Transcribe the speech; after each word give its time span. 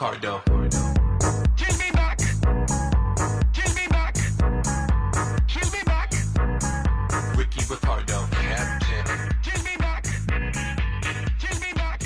Ricardo. 0.00 0.40
Give 1.56 1.78
me 1.78 1.90
back. 1.92 2.18
Give 3.52 3.76
me 3.76 3.86
back. 3.90 4.14
Give 5.46 5.72
me 5.74 5.82
back. 5.84 6.10
Ricky 7.36 7.62
Ricardo. 7.68 8.26
Captain. 8.30 9.30
Give 9.42 9.62
me 9.62 9.76
back. 9.76 10.04
Give 11.38 11.60
me 11.60 11.72
back. 11.74 12.02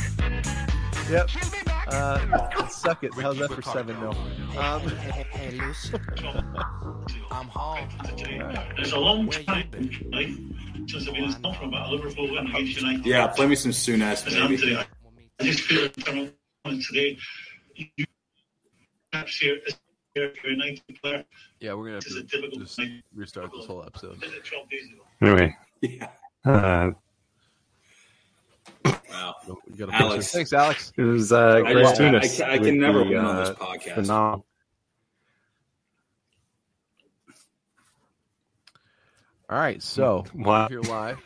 Yep. 1.09 1.29
Give 1.29 1.53
me 1.53 1.59
back. 1.65 1.87
Uh, 1.93 2.67
suck 2.67 3.05
it. 3.05 3.15
How's 3.15 3.39
that 3.39 3.53
for 3.53 3.63
seven 3.63 4.01
mil? 4.01 4.11
Um, 4.59 4.81
Hey, 4.89 5.27
hey, 5.31 5.51
Lucy. 5.53 5.97
I'm 7.31 7.47
home. 7.47 7.89
It's 8.77 8.91
a 8.91 8.99
long 8.99 9.31
time, 9.31 9.69
been? 9.71 10.89
since 10.89 11.07
I've 11.07 11.15
been 11.15 11.25
in 11.27 11.33
from 11.33 11.69
about 11.69 11.91
a 11.91 11.95
Liverpool 11.95 12.29
win 12.29 12.49
against 12.49 12.77
United. 12.81 13.07
Yeah, 13.07 13.29
play 13.29 13.47
me 13.47 13.55
some 13.55 13.71
Soonest, 13.71 14.27
As 14.27 14.35
Antony, 14.35 14.57
maybe. 14.57 14.77
I 14.79 14.85
I 15.39 15.45
just 15.45 15.61
feel 15.61 15.83
like 15.83 16.01
from 16.01 16.33
on 16.67 16.81
today, 16.81 17.19
you 17.77 18.05
perhaps 19.11 19.39
here 19.39 19.59
as 19.67 19.75
a 20.17 20.31
United 20.49 20.83
player, 21.03 21.25
yeah, 21.61 21.75
we're 21.75 21.85
gonna 21.85 21.95
have 21.97 22.05
it's 22.07 22.15
a 22.15 22.23
to 22.23 22.27
difficult 22.27 22.61
just 22.63 22.77
thing. 22.77 23.03
restart 23.15 23.51
this 23.53 23.67
whole 23.67 23.85
episode. 23.85 24.21
Did 24.21 24.33
it 24.35 24.45
12 24.45 24.69
days 24.71 24.87
ago. 24.93 25.03
Anyway, 25.21 25.57
Yeah. 25.81 26.09
uh, 26.45 26.91
Wow. 29.11 29.35
Got 29.77 29.89
a 29.91 29.95
Alex. 29.95 30.33
Thanks, 30.33 30.53
Alex. 30.53 30.93
it 30.97 31.03
was 31.03 31.33
uh, 31.33 31.63
I, 31.65 31.73
Chris 31.73 31.89
I, 31.89 31.95
Tunis. 31.95 32.41
I, 32.41 32.47
I 32.49 32.59
with 32.59 32.67
can 32.69 32.79
never 32.81 32.99
the, 33.01 33.05
win 33.11 33.19
on 33.19 33.37
uh, 33.37 33.45
this 33.51 33.59
podcast. 33.59 33.95
phenom- 33.95 34.43
All 39.51 39.59
right, 39.59 39.83
so 39.83 40.25
Wow. 40.35 40.69
we're 40.71 40.81
here 40.83 40.91
live, 40.91 41.19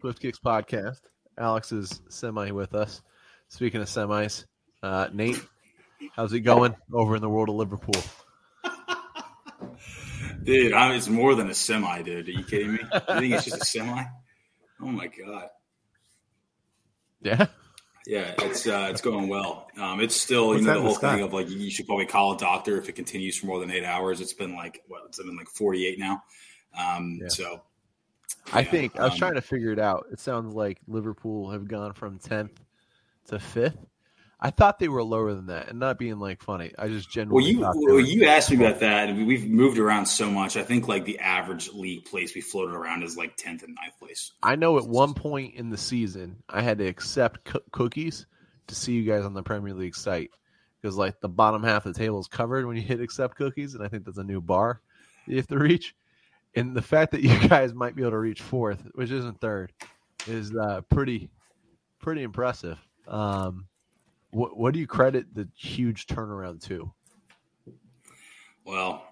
Swift 0.00 0.20
Kicks 0.20 0.38
podcast. 0.38 1.00
Alex 1.38 1.72
is 1.72 2.00
semi 2.08 2.50
with 2.52 2.74
us. 2.74 3.02
Speaking 3.48 3.80
of 3.80 3.86
semis, 3.88 4.44
uh, 4.82 5.08
Nate, 5.12 5.40
how's 6.14 6.32
it 6.32 6.40
going 6.40 6.74
over 6.92 7.16
in 7.16 7.22
the 7.22 7.28
world 7.28 7.48
of 7.48 7.54
Liverpool? 7.56 8.02
Dude, 10.42 10.72
I 10.72 10.94
it's 10.94 11.08
more 11.08 11.34
than 11.34 11.50
a 11.50 11.54
semi, 11.54 12.02
dude. 12.02 12.28
Are 12.28 12.30
you 12.30 12.44
kidding 12.44 12.72
me? 12.72 12.78
You 12.92 13.00
think 13.20 13.34
it's 13.34 13.44
just 13.44 13.60
a 13.62 13.64
semi? 13.64 14.02
Oh 14.80 14.86
my 14.86 15.06
god. 15.08 15.48
Yeah, 17.20 17.46
Yeah, 18.06 18.32
it's 18.38 18.66
uh, 18.66 18.88
it's 18.90 19.02
going 19.02 19.28
well. 19.28 19.68
Um, 19.76 20.00
it's 20.00 20.16
still 20.16 20.56
you 20.56 20.62
know 20.62 20.74
the 20.74 20.80
whole 20.80 20.94
thing 20.94 21.20
of 21.20 21.34
like 21.34 21.50
you 21.50 21.70
should 21.70 21.86
probably 21.86 22.06
call 22.06 22.32
a 22.32 22.38
doctor 22.38 22.78
if 22.78 22.88
it 22.88 22.92
continues 22.92 23.36
for 23.36 23.46
more 23.46 23.60
than 23.60 23.70
eight 23.70 23.84
hours. 23.84 24.22
It's 24.22 24.32
been 24.32 24.54
like 24.56 24.82
what 24.88 25.02
it's 25.06 25.22
been 25.22 25.36
like 25.36 25.48
forty 25.48 25.86
eight 25.86 25.98
now. 25.98 26.22
Um, 26.78 27.18
Yeah. 27.20 27.28
So 27.28 27.62
I 28.52 28.60
yeah, 28.60 28.70
think 28.70 28.98
I 28.98 29.04
was 29.04 29.12
um, 29.12 29.18
trying 29.18 29.34
to 29.34 29.42
figure 29.42 29.72
it 29.72 29.78
out. 29.78 30.06
It 30.10 30.18
sounds 30.18 30.54
like 30.54 30.78
Liverpool 30.88 31.50
have 31.50 31.68
gone 31.68 31.92
from 31.92 32.18
tenth 32.18 32.58
to 33.26 33.38
fifth. 33.38 33.76
I 34.42 34.50
thought 34.50 34.78
they 34.78 34.88
were 34.88 35.02
lower 35.02 35.34
than 35.34 35.46
that, 35.46 35.68
and 35.68 35.78
not 35.78 35.98
being 35.98 36.18
like 36.18 36.42
funny. 36.42 36.72
I 36.78 36.88
just 36.88 37.10
generally. 37.10 37.56
Well, 37.56 37.74
you 37.74 37.92
well, 37.92 38.00
you 38.00 38.26
asked 38.26 38.50
me 38.50 38.56
about 38.56 38.80
that, 38.80 39.10
and 39.10 39.26
we've 39.26 39.48
moved 39.48 39.78
around 39.78 40.06
so 40.06 40.30
much. 40.30 40.56
I 40.56 40.62
think 40.62 40.88
like 40.88 41.04
the 41.04 41.18
average 41.18 41.72
league 41.72 42.06
place 42.06 42.34
we 42.34 42.40
floated 42.40 42.74
around 42.74 43.02
is 43.02 43.16
like 43.16 43.36
tenth 43.36 43.62
and 43.62 43.76
9th 43.76 43.98
place. 43.98 44.32
I 44.42 44.56
know 44.56 44.78
at 44.78 44.86
one 44.86 45.12
point 45.14 45.54
in 45.54 45.68
the 45.68 45.76
season 45.76 46.42
I 46.48 46.62
had 46.62 46.78
to 46.78 46.86
accept 46.86 47.44
coo- 47.44 47.60
cookies 47.70 48.26
to 48.68 48.74
see 48.74 48.92
you 48.92 49.10
guys 49.10 49.24
on 49.24 49.34
the 49.34 49.42
Premier 49.42 49.74
League 49.74 49.94
site 49.94 50.30
because 50.80 50.96
like 50.96 51.20
the 51.20 51.28
bottom 51.28 51.62
half 51.62 51.84
of 51.84 51.92
the 51.92 51.98
table 51.98 52.18
is 52.20 52.28
covered 52.28 52.66
when 52.66 52.76
you 52.76 52.82
hit 52.82 53.00
accept 53.00 53.36
cookies, 53.36 53.74
and 53.74 53.84
I 53.84 53.88
think 53.88 54.04
that's 54.04 54.18
a 54.18 54.24
new 54.24 54.40
bar 54.40 54.80
you 55.26 55.36
have 55.36 55.46
to 55.48 55.58
reach. 55.58 55.94
And 56.54 56.74
the 56.74 56.82
fact 56.82 57.12
that 57.12 57.22
you 57.22 57.36
guys 57.48 57.74
might 57.74 57.94
be 57.94 58.02
able 58.02 58.12
to 58.12 58.18
reach 58.18 58.42
fourth, 58.42 58.86
which 58.94 59.10
isn't 59.10 59.40
third, 59.40 59.72
is 60.26 60.54
uh, 60.54 60.80
pretty 60.88 61.30
pretty 62.00 62.22
impressive. 62.22 62.78
Um, 63.06 63.66
what 64.30 64.56
what 64.56 64.72
do 64.72 64.80
you 64.80 64.86
credit 64.86 65.34
the 65.34 65.48
huge 65.56 66.06
turnaround 66.06 66.62
to? 66.64 66.92
Well, 68.64 69.04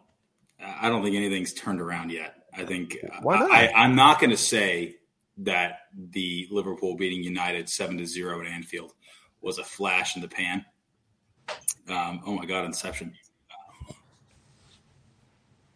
I 0.61 0.89
don't 0.89 1.03
think 1.03 1.17
anything's 1.17 1.53
turned 1.53 1.81
around 1.81 2.11
yet. 2.11 2.34
I 2.55 2.65
think 2.65 2.97
Why 3.23 3.39
not? 3.39 3.51
I, 3.51 3.73
I'm 3.75 3.95
not 3.95 4.21
going 4.21 4.31
to 4.31 4.37
say 4.37 4.97
that 5.39 5.81
the 6.12 6.49
Liverpool 6.51 6.97
beating 6.97 7.23
United 7.23 7.69
seven 7.69 7.99
to 7.99 8.06
zero 8.06 8.41
at 8.41 8.47
Anfield 8.47 8.93
was 9.41 9.59
a 9.59 9.65
flash 9.65 10.17
in 10.17 10.23
the 10.23 10.29
pan. 10.29 10.65
Um, 11.89 12.21
oh 12.27 12.35
my 12.35 12.45
God, 12.45 12.65
Inception! 12.65 13.15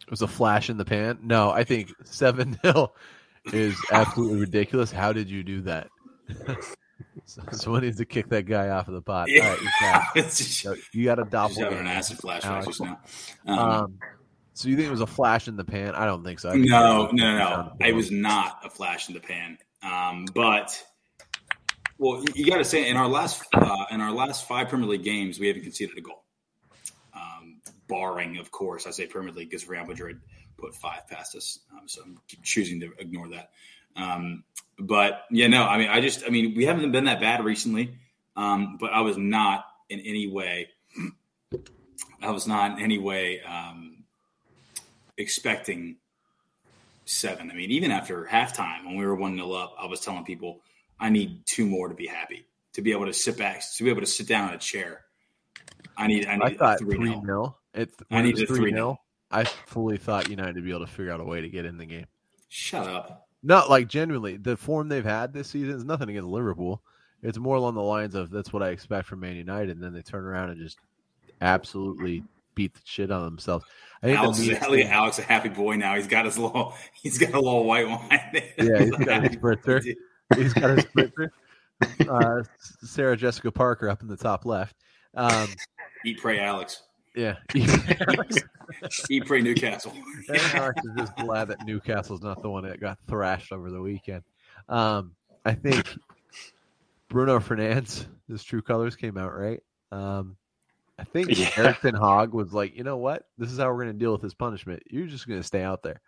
It 0.02 0.10
was 0.10 0.22
a 0.22 0.28
flash 0.28 0.68
in 0.68 0.76
the 0.76 0.84
pan. 0.84 1.20
No, 1.22 1.50
I 1.50 1.64
think 1.64 1.92
seven 2.04 2.58
0 2.64 2.92
is 3.46 3.76
absolutely 3.90 4.40
ridiculous. 4.40 4.90
How 4.90 5.12
did 5.12 5.30
you 5.30 5.42
do 5.42 5.62
that? 5.62 5.88
so, 7.24 7.42
someone 7.52 7.82
needs 7.82 7.98
to 7.98 8.04
kick 8.04 8.28
that 8.28 8.46
guy 8.46 8.68
off 8.68 8.88
of 8.88 8.94
the 8.94 9.02
pot. 9.02 9.28
All 9.30 9.48
right, 9.48 9.60
you 9.60 9.68
got 9.80 10.16
it. 10.16 10.20
it's 10.24 10.38
just, 10.38 10.60
So 10.60 10.74
you 10.92 11.04
got 11.04 11.18
a 11.18 11.38
having 11.38 11.78
an 11.78 11.86
acid 11.86 12.18
flashback 12.18 12.64
just 12.66 12.80
now. 12.80 13.00
Um, 13.46 13.58
Um, 13.58 13.98
so 14.54 14.68
you 14.68 14.76
think 14.76 14.88
it 14.88 14.92
was 14.92 15.00
a 15.00 15.06
flash 15.06 15.48
in 15.48 15.56
the 15.56 15.64
pan? 15.64 15.94
I 15.94 16.04
don't 16.04 16.24
think 16.24 16.38
so. 16.38 16.50
Think 16.50 16.68
no, 16.68 17.06
it 17.06 17.14
no, 17.14 17.38
no, 17.38 17.72
no. 17.78 17.86
It 17.86 17.94
was 17.94 18.10
not 18.10 18.60
a 18.64 18.70
flash 18.70 19.08
in 19.08 19.14
the 19.14 19.20
pan. 19.20 19.58
Um, 19.82 20.26
but 20.34 20.82
well, 21.98 22.22
you 22.34 22.46
got 22.46 22.58
to 22.58 22.64
say 22.64 22.88
in 22.88 22.96
our 22.96 23.08
last 23.08 23.42
uh, 23.54 23.84
in 23.90 24.00
our 24.00 24.12
last 24.12 24.46
five 24.46 24.68
Premier 24.68 24.88
League 24.88 25.04
games, 25.04 25.40
we 25.40 25.46
haven't 25.46 25.62
conceded 25.62 25.96
a 25.96 26.00
goal. 26.00 26.24
Um, 27.14 27.60
barring, 27.88 28.38
of 28.38 28.50
course, 28.50 28.86
I 28.86 28.90
say 28.90 29.06
Premier 29.06 29.32
League 29.32 29.50
because 29.50 29.68
Real 29.68 29.86
Madrid 29.86 30.20
put 30.58 30.74
five 30.74 31.08
past 31.08 31.34
us, 31.34 31.60
um, 31.72 31.88
so 31.88 32.02
I'm 32.02 32.18
choosing 32.42 32.80
to 32.80 32.92
ignore 32.98 33.28
that. 33.28 33.50
Um, 33.96 34.44
but 34.78 35.24
yeah, 35.30 35.48
no, 35.48 35.64
I 35.64 35.78
mean, 35.78 35.88
I 35.88 36.00
just, 36.00 36.24
I 36.26 36.30
mean, 36.30 36.54
we 36.56 36.64
haven't 36.64 36.90
been 36.92 37.04
that 37.04 37.20
bad 37.20 37.44
recently. 37.44 37.96
Um, 38.36 38.78
but 38.80 38.92
I 38.92 39.00
was 39.00 39.16
not 39.16 39.64
in 39.90 40.00
any 40.00 40.26
way, 40.26 40.68
I 42.22 42.30
was 42.30 42.46
not 42.46 42.78
in 42.78 42.84
any 42.84 42.98
way 42.98 43.40
um, 43.42 44.04
expecting 45.18 45.96
seven. 47.04 47.50
I 47.50 47.54
mean, 47.54 47.70
even 47.70 47.90
after 47.90 48.24
halftime 48.24 48.86
when 48.86 48.96
we 48.96 49.04
were 49.04 49.14
one 49.14 49.36
0 49.36 49.52
up, 49.52 49.74
I 49.78 49.86
was 49.86 50.00
telling 50.00 50.24
people 50.24 50.60
I 50.98 51.10
need 51.10 51.42
two 51.46 51.66
more 51.66 51.88
to 51.88 51.94
be 51.94 52.06
happy, 52.06 52.46
to 52.74 52.82
be 52.82 52.92
able 52.92 53.06
to 53.06 53.12
sit 53.12 53.36
back, 53.36 53.62
to 53.76 53.84
be 53.84 53.90
able 53.90 54.00
to 54.00 54.06
sit 54.06 54.26
down 54.26 54.48
in 54.48 54.54
a 54.54 54.58
chair. 54.58 55.02
I 55.96 56.06
need, 56.06 56.26
I 56.26 56.32
I 56.32 56.48
need 56.48 56.58
thought 56.58 56.78
three 56.78 56.96
three 56.96 57.08
0 57.08 57.22
0 57.24 57.56
It 57.74 57.90
I 58.10 58.22
need 58.22 58.38
a 58.38 58.46
three 58.46 58.72
3-0. 58.72 58.74
0 58.74 58.98
I 59.30 59.44
fully 59.44 59.96
thought 59.96 60.28
United 60.28 60.56
would 60.56 60.64
be 60.64 60.70
able 60.70 60.86
to 60.86 60.92
figure 60.92 61.12
out 61.12 61.20
a 61.20 61.24
way 61.24 61.40
to 61.40 61.48
get 61.48 61.64
in 61.64 61.78
the 61.78 61.86
game. 61.86 62.06
Shut 62.48 62.86
up. 62.86 63.28
Not 63.42 63.68
like 63.70 63.88
genuinely, 63.88 64.36
the 64.36 64.56
form 64.56 64.88
they've 64.88 65.04
had 65.04 65.32
this 65.32 65.48
season 65.48 65.74
is 65.74 65.84
nothing 65.84 66.08
against 66.08 66.28
Liverpool. 66.28 66.80
It's 67.22 67.38
more 67.38 67.56
along 67.56 67.74
the 67.74 67.82
lines 67.82 68.14
of 68.14 68.30
that's 68.30 68.52
what 68.52 68.62
I 68.62 68.68
expect 68.70 69.06
from 69.08 69.20
Man 69.20 69.36
United, 69.36 69.70
and 69.70 69.82
then 69.82 69.92
they 69.92 70.02
turn 70.02 70.24
around 70.24 70.50
and 70.50 70.60
just 70.60 70.78
absolutely 71.40 72.22
beat 72.54 72.74
the 72.74 72.80
shit 72.84 73.10
out 73.10 73.18
of 73.18 73.24
themselves. 73.24 73.64
I 74.02 74.06
think 74.06 74.18
Alex, 74.18 74.38
the 74.38 74.42
is, 74.42 74.48
meanest 74.48 74.70
look 74.70 74.78
at 74.80 74.84
thing- 74.84 74.92
Alex, 74.92 75.18
a 75.18 75.22
happy 75.22 75.48
boy 75.48 75.76
now. 75.76 75.94
He's 75.94 76.06
got 76.06 76.24
his 76.24 76.38
little, 76.38 76.74
he's 76.92 77.18
got 77.18 77.32
a 77.34 77.40
little 77.40 77.64
white 77.64 77.88
wine. 77.88 78.42
Yeah, 78.58 78.78
he's 78.78 78.90
got 78.96 79.22
his 79.22 79.36
spritzer. 79.36 79.94
he's 80.36 80.52
got 80.54 80.70
his 80.76 80.84
spritzer. 80.86 81.28
Uh, 82.08 82.42
Sarah 82.84 83.16
Jessica 83.16 83.50
Parker 83.50 83.88
up 83.88 84.02
in 84.02 84.08
the 84.08 84.16
top 84.16 84.44
left. 84.44 84.76
Um, 85.14 85.48
Eat, 86.04 86.20
pray, 86.20 86.38
Alex. 86.40 86.82
Yeah, 87.14 87.36
Eat, 89.10 89.26
pray, 89.26 89.42
Newcastle. 89.42 89.92
And 90.28 90.38
Alex 90.54 90.80
is 90.84 90.92
just 90.96 91.16
glad 91.16 91.48
that 91.48 91.66
Newcastle's 91.66 92.22
not 92.22 92.40
the 92.42 92.48
one 92.48 92.64
that 92.64 92.80
got 92.80 92.98
thrashed 93.06 93.52
over 93.52 93.70
the 93.70 93.82
weekend. 93.82 94.22
Um, 94.68 95.14
I 95.44 95.52
think 95.52 95.86
Bruno 97.08 97.38
Fernandes, 97.38 98.06
his 98.28 98.42
true 98.42 98.62
colors 98.62 98.96
came 98.96 99.18
out 99.18 99.36
right. 99.36 99.60
Um, 99.90 100.36
I 100.98 101.04
think 101.04 101.36
Yeah. 101.36 101.50
Erik 101.56 101.80
Ten 101.80 101.94
Hag 101.94 102.32
was 102.32 102.52
like, 102.52 102.76
you 102.76 102.84
know 102.84 102.96
what, 102.96 103.26
this 103.36 103.50
is 103.52 103.58
how 103.58 103.66
we're 103.68 103.84
going 103.84 103.92
to 103.92 103.98
deal 103.98 104.12
with 104.12 104.22
this 104.22 104.34
punishment. 104.34 104.82
You're 104.90 105.06
just 105.06 105.26
going 105.28 105.40
to 105.40 105.46
stay 105.46 105.62
out 105.62 105.82
there. 105.82 106.00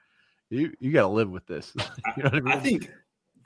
You 0.50 0.72
you 0.78 0.92
got 0.92 1.02
to 1.02 1.08
live 1.08 1.30
with 1.30 1.46
this. 1.46 1.72
you 2.16 2.22
know 2.22 2.30
what 2.30 2.34
I 2.34 2.40
mean? 2.40 2.52
I 2.52 2.58
think 2.60 2.90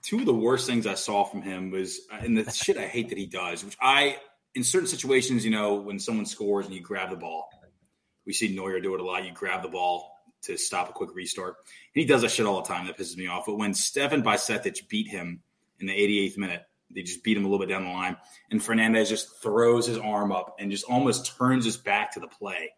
two 0.02 0.19
of 0.19 0.26
the 0.26 0.34
worst 0.34 0.66
things 0.66 0.87
I 0.87 0.94
saw 0.94 1.25
from 1.25 1.43
him 1.43 1.70
was, 1.70 2.00
and 2.11 2.37
the 2.37 2.50
shit 2.50 2.76
I 2.76 2.87
hate 2.87 3.08
that 3.08 3.19
he 3.19 3.26
does, 3.26 3.64
which 3.64 3.76
I, 3.81 4.19
in 4.58 4.64
certain 4.64 4.88
situations, 4.88 5.44
you 5.44 5.50
know, 5.52 5.75
when 5.76 5.99
someone 5.99 6.26
scores 6.26 6.66
and 6.66 6.75
you 6.75 6.81
grab 6.82 7.10
the 7.10 7.16
ball, 7.16 7.49
we 8.26 8.32
see 8.32 8.55
Neuer 8.55 8.81
do 8.81 8.94
it 8.94 9.00
a 9.00 9.05
lot. 9.05 9.25
You 9.25 9.32
grab 9.32 9.62
the 9.62 9.69
ball 9.69 10.10
to 10.43 10.56
stop 10.58 10.90
a 10.90 10.93
quick 10.93 11.14
restart. 11.14 11.55
And 11.94 12.00
he 12.02 12.05
does 12.05 12.22
that 12.22 12.31
shit 12.32 12.44
all 12.44 12.60
the 12.60 12.69
time. 12.69 12.87
That 12.87 12.99
pisses 12.99 13.16
me 13.16 13.28
off. 13.28 13.44
But 13.46 13.56
when 13.56 13.72
Stefan 13.72 14.22
Bajcetic 14.22 14.88
beat 14.88 15.06
him 15.08 15.40
in 15.81 15.87
the 15.87 15.93
88th 15.94 16.37
minute, 16.38 16.64
they 16.90 17.02
just 17.02 17.22
beat 17.22 17.37
him 17.37 17.44
a 17.44 17.49
little 17.49 17.64
bit 17.64 17.72
down 17.72 17.84
the 17.84 17.90
line, 17.90 18.16
and 18.50 18.60
Fernandes 18.60 19.08
just 19.10 19.40
throws 19.43 19.87
his 19.87 19.99
arm 19.99 20.32
up 20.32 20.56
and 20.58 20.70
just 20.70 20.84
almost 20.87 21.37
turns 21.37 21.64
his 21.64 21.76
back 21.76 22.12
to 22.14 22.20
the 22.20 22.26
play. 22.28 22.72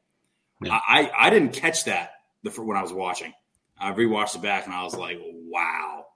Yeah. 0.62 0.78
I, 0.86 1.10
I 1.16 1.30
didn't 1.30 1.52
catch 1.52 1.84
that 1.84 2.10
the 2.42 2.50
when 2.50 2.76
I 2.76 2.82
was 2.82 2.92
watching. 2.92 3.32
I 3.78 3.92
rewatched 3.92 4.34
it 4.36 4.42
back 4.42 4.66
and 4.66 4.74
I 4.74 4.82
was 4.82 4.94
like, 4.94 5.18
wow, 5.22 6.06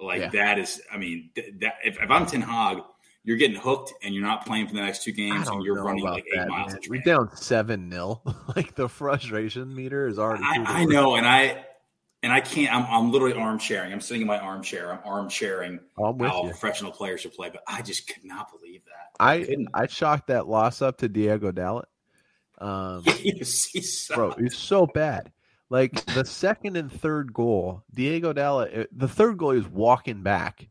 like 0.00 0.20
Yeah. 0.20 0.28
that 0.30 0.58
is. 0.58 0.80
I 0.92 0.96
mean, 0.96 1.30
th- 1.34 1.54
that 1.60 1.74
if, 1.84 2.00
if 2.02 2.10
I'm 2.10 2.26
Ten 2.26 2.40
Hag, 2.42 2.78
you're 3.24 3.36
getting 3.38 3.56
hooked 3.56 3.92
and 4.02 4.14
you're 4.14 4.22
not 4.22 4.44
playing 4.46 4.66
for 4.68 4.74
the 4.74 4.80
next 4.82 5.02
two 5.02 5.12
games 5.12 5.48
and 5.48 5.62
you're 5.62 5.82
running 5.82 6.04
like 6.04 6.24
eight 6.26 6.36
that, 6.36 6.48
miles 6.48 6.72
man. 6.72 6.80
We're 6.88 7.00
down 7.02 7.34
seven 7.36 7.88
nil. 7.88 8.22
Like 8.54 8.74
the 8.74 8.88
frustration 8.88 9.74
meter 9.74 10.06
is 10.06 10.18
already. 10.18 10.44
I, 10.44 10.82
I 10.82 10.84
know, 10.84 11.16
and 11.16 11.26
I 11.26 11.64
and 12.22 12.32
I 12.32 12.40
can't. 12.40 12.72
I'm, 12.74 12.84
I'm 12.88 13.10
literally 13.12 13.34
arm 13.34 13.58
sharing. 13.58 13.92
I'm 13.92 14.00
sitting 14.00 14.20
in 14.22 14.28
my 14.28 14.38
armchair. 14.38 14.92
I'm 14.92 15.00
arm 15.04 15.28
sharing 15.28 15.80
Oh, 15.98 16.06
I'm 16.06 16.18
how 16.20 16.44
you. 16.44 16.50
professional 16.50 16.92
players 16.92 17.22
should 17.22 17.32
play, 17.32 17.50
but 17.50 17.62
I 17.66 17.82
just 17.82 18.06
could 18.06 18.24
not 18.24 18.50
believe 18.52 18.82
that. 18.84 19.22
I 19.24 19.40
couldn't. 19.40 19.68
I 19.74 19.86
chalked 19.86 20.28
that 20.28 20.46
loss 20.46 20.82
up 20.82 20.98
to 20.98 21.08
Diego 21.08 21.50
Dalot 21.52 21.84
Um, 22.58 23.02
He's- 23.06 23.64
he's 23.72 23.98
so- 24.06 24.14
bro, 24.14 24.30
it's 24.38 24.56
so 24.58 24.86
bad. 24.86 25.32
Like 25.70 26.04
the 26.14 26.24
second 26.24 26.76
and 26.76 26.92
third 26.92 27.32
goal, 27.32 27.82
Diego 27.92 28.32
Dalot, 28.32 28.78
uh, 28.82 28.86
the 28.92 29.08
third 29.08 29.38
goal 29.38 29.54
was 29.54 29.66
walking 29.66 30.22
back. 30.22 30.68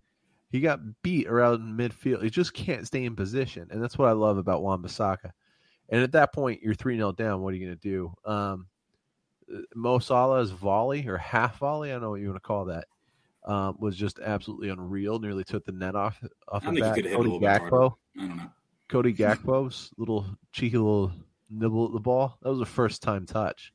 He 0.53 0.59
got 0.59 1.01
beat 1.01 1.25
around 1.25 1.61
midfield. 1.61 2.21
He 2.21 2.29
just 2.29 2.53
can't 2.53 2.85
stay 2.85 3.05
in 3.05 3.15
position, 3.15 3.67
and 3.71 3.81
that's 3.81 3.97
what 3.97 4.07
I 4.07 4.11
love 4.11 4.37
about 4.37 4.61
Wan-Bissaka. 4.61 5.31
And 5.89 6.03
at 6.03 6.11
that 6.11 6.31
point, 6.31 6.61
you're 6.61 6.75
three 6.75 6.95
0 6.95 7.13
down. 7.13 7.41
What 7.41 7.55
are 7.55 7.57
you 7.57 7.65
going 7.65 7.79
to 7.79 7.89
do? 7.89 8.13
Um, 8.23 8.67
Mo 9.73 9.97
Salah's 9.97 10.51
volley 10.51 11.07
or 11.07 11.17
half 11.17 11.57
volley, 11.57 11.89
I 11.89 11.93
don't 11.93 12.03
know 12.03 12.11
what 12.11 12.21
you 12.21 12.27
want 12.27 12.35
to 12.35 12.47
call 12.47 12.65
that, 12.65 12.85
um, 13.45 13.77
was 13.79 13.97
just 13.97 14.19
absolutely 14.19 14.69
unreal. 14.69 15.17
Nearly 15.17 15.43
took 15.43 15.65
the 15.65 15.71
net 15.71 15.95
off 15.95 16.23
off 16.47 16.63
I 16.63 16.69
the 16.69 16.73
think 16.73 16.75
he 16.75 16.81
bat. 16.81 16.95
could 16.97 17.05
hit 17.05 17.13
a 17.13 17.17
Cody. 17.17 17.29
Gakpo, 17.39 17.95
I 18.15 18.27
don't 18.27 18.37
know. 18.37 18.51
Cody 18.89 19.13
Gakpo's 19.15 19.89
little 19.97 20.27
cheeky 20.51 20.77
little 20.77 21.11
nibble 21.49 21.87
at 21.87 21.93
the 21.93 21.99
ball. 21.99 22.37
That 22.43 22.51
was 22.51 22.61
a 22.61 22.65
first 22.67 23.01
time 23.01 23.25
touch. 23.25 23.73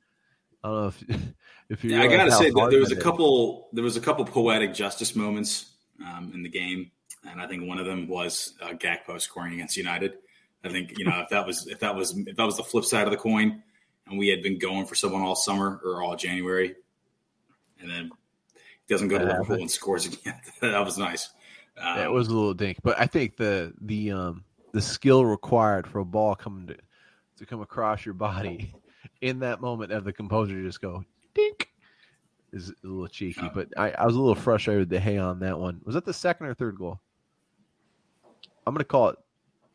I 0.63 0.69
don't 0.69 0.81
know 0.81 0.87
if 0.87 1.05
if 1.71 1.83
you. 1.83 1.91
Yeah, 1.91 2.03
I 2.03 2.07
gotta 2.07 2.31
say 2.31 2.51
that 2.51 2.69
there 2.71 2.79
was 2.79 2.93
a 2.93 2.97
couple. 2.97 3.69
There 3.73 3.83
was 3.83 3.97
a 3.97 4.01
couple 4.01 4.25
poetic 4.25 4.75
justice 4.75 5.17
moments 5.17 5.75
um, 6.05 6.33
in 6.35 6.43
the 6.43 6.49
game, 6.49 6.91
and 7.29 7.41
I 7.41 7.47
think 7.47 7.67
one 7.67 7.79
of 7.79 7.87
them 7.87 8.09
was 8.09 8.55
uh, 8.61 8.71
Gakpo 8.71 9.21
scoring 9.21 9.55
against 9.55 9.77
United. 9.77 10.15
I 10.65 10.71
think 10.71 10.99
you 10.99 11.05
know 11.05 11.21
if 11.21 11.29
that 11.31 11.47
was 11.47 11.67
if 11.67 11.81
that 11.81 11.95
was 11.95 12.17
if 12.17 12.37
that 12.37 12.45
was 12.45 12.57
the 12.57 12.65
flip 12.65 12.85
side 12.85 13.07
of 13.07 13.11
the 13.11 13.17
coin, 13.17 13.63
and 14.07 14.19
we 14.19 14.29
had 14.29 14.43
been 14.43 14.59
going 14.59 14.87
for 14.87 14.95
someone 14.95 15.23
all 15.23 15.37
summer 15.37 15.81
or 15.85 16.03
all 16.03 16.17
January, 16.17 16.75
and 17.81 17.91
then 17.91 18.11
he 18.87 18.95
doesn't 18.95 19.09
go 19.09 19.19
to 19.19 19.25
That 19.25 19.41
Liverpool 19.41 19.61
and 19.61 19.71
scores 19.71 20.07
again. 20.07 20.41
that 20.61 20.85
was 20.85 20.99
nice. 20.99 21.31
Um, 21.77 21.99
it 21.99 22.11
was 22.11 22.29
a 22.29 22.35
little 22.35 22.55
dink, 22.55 22.79
but 22.83 22.99
I 22.99 23.07
think 23.07 23.37
the 23.37 23.73
the 23.81 24.13
um 24.13 24.45
the 24.73 24.83
skill 24.83 25.25
required 25.25 25.87
for 25.87 26.01
a 26.01 26.05
ball 26.05 26.35
coming 26.35 26.67
to 26.69 26.77
to 27.39 27.47
come 27.47 27.61
across 27.61 28.05
your 28.05 28.15
body 28.15 28.75
in 29.21 29.41
that 29.41 29.61
moment 29.61 29.93
of 29.93 30.05
the 30.05 30.13
composer 30.13 30.61
just 30.63 30.81
go 30.81 31.05
dink 31.35 31.68
is 32.53 32.71
a 32.71 32.87
little 32.87 33.09
cheeky. 33.09 33.51
But 33.53 33.69
I, 33.77 33.91
I 33.91 34.07
was 34.07 34.17
a 34.17 34.21
little 34.21 34.35
frustrated 34.35 34.89
with 34.89 34.91
De 34.91 35.01
Gea 35.01 35.23
on 35.23 35.41
that 35.41 35.59
one. 35.59 35.81
Was 35.85 35.95
that 35.95 36.05
the 36.05 36.13
second 36.13 36.47
or 36.47 36.55
third 36.55 36.77
goal? 36.77 37.01
I'm 38.67 38.75
gonna 38.75 38.85
call 38.85 39.11
it. 39.11 39.19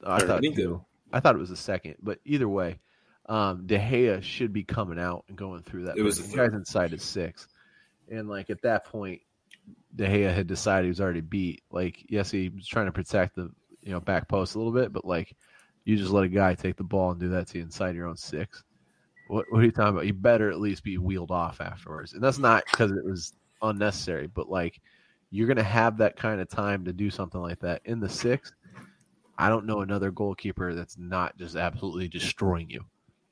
I 0.05 0.19
thought 0.19 0.43
two. 0.43 0.83
I 1.11 1.19
thought 1.19 1.35
it 1.35 1.39
was 1.39 1.49
the 1.49 1.55
second, 1.55 1.95
but 2.01 2.19
either 2.25 2.49
way, 2.49 2.79
um, 3.27 3.65
De 3.65 3.77
Gea 3.77 4.21
should 4.21 4.53
be 4.53 4.63
coming 4.63 4.99
out 4.99 5.25
and 5.27 5.37
going 5.37 5.63
through 5.63 5.85
that. 5.85 5.97
It 5.97 6.03
was 6.03 6.17
the 6.17 6.27
the 6.29 6.37
guy's 6.37 6.53
inside 6.53 6.93
at 6.93 7.01
six, 7.01 7.47
and 8.09 8.27
like 8.27 8.49
at 8.49 8.61
that 8.63 8.85
point, 8.85 9.21
De 9.95 10.05
Gea 10.05 10.33
had 10.33 10.47
decided 10.47 10.85
he 10.85 10.89
was 10.89 11.01
already 11.01 11.21
beat. 11.21 11.63
Like, 11.71 12.05
yes, 12.09 12.31
he 12.31 12.49
was 12.49 12.67
trying 12.67 12.87
to 12.87 12.91
protect 12.91 13.35
the 13.35 13.51
you 13.81 13.91
know 13.91 13.99
back 13.99 14.27
post 14.27 14.55
a 14.55 14.57
little 14.57 14.73
bit, 14.73 14.91
but 14.91 15.05
like, 15.05 15.35
you 15.85 15.95
just 15.95 16.11
let 16.11 16.23
a 16.23 16.29
guy 16.29 16.55
take 16.55 16.75
the 16.75 16.83
ball 16.83 17.11
and 17.11 17.19
do 17.19 17.29
that 17.29 17.47
to 17.47 17.57
you 17.57 17.63
inside 17.63 17.95
your 17.95 18.07
own 18.07 18.17
six. 18.17 18.63
What, 19.33 19.51
what 19.51 19.61
are 19.61 19.65
you 19.65 19.71
talking 19.71 19.95
about? 19.95 20.05
You 20.05 20.13
better 20.13 20.51
at 20.51 20.59
least 20.59 20.83
be 20.83 20.99
wheeled 20.99 21.31
off 21.31 21.59
afterwards, 21.59 22.13
and 22.13 22.23
that's 22.23 22.37
not 22.37 22.63
because 22.69 22.91
it 22.91 23.03
was 23.03 23.33
unnecessary, 23.63 24.27
but 24.27 24.47
like, 24.47 24.79
you're 25.31 25.47
gonna 25.47 25.63
have 25.63 25.97
that 25.97 26.15
kind 26.15 26.39
of 26.39 26.47
time 26.49 26.85
to 26.85 26.93
do 26.93 27.09
something 27.09 27.41
like 27.41 27.59
that 27.61 27.81
in 27.85 27.99
the 27.99 28.09
sixth. 28.09 28.53
I 29.35 29.49
don't 29.49 29.65
know 29.65 29.81
another 29.81 30.11
goalkeeper 30.11 30.75
that's 30.75 30.99
not 30.99 31.35
just 31.37 31.55
absolutely 31.55 32.07
destroying 32.07 32.69
you. 32.69 32.85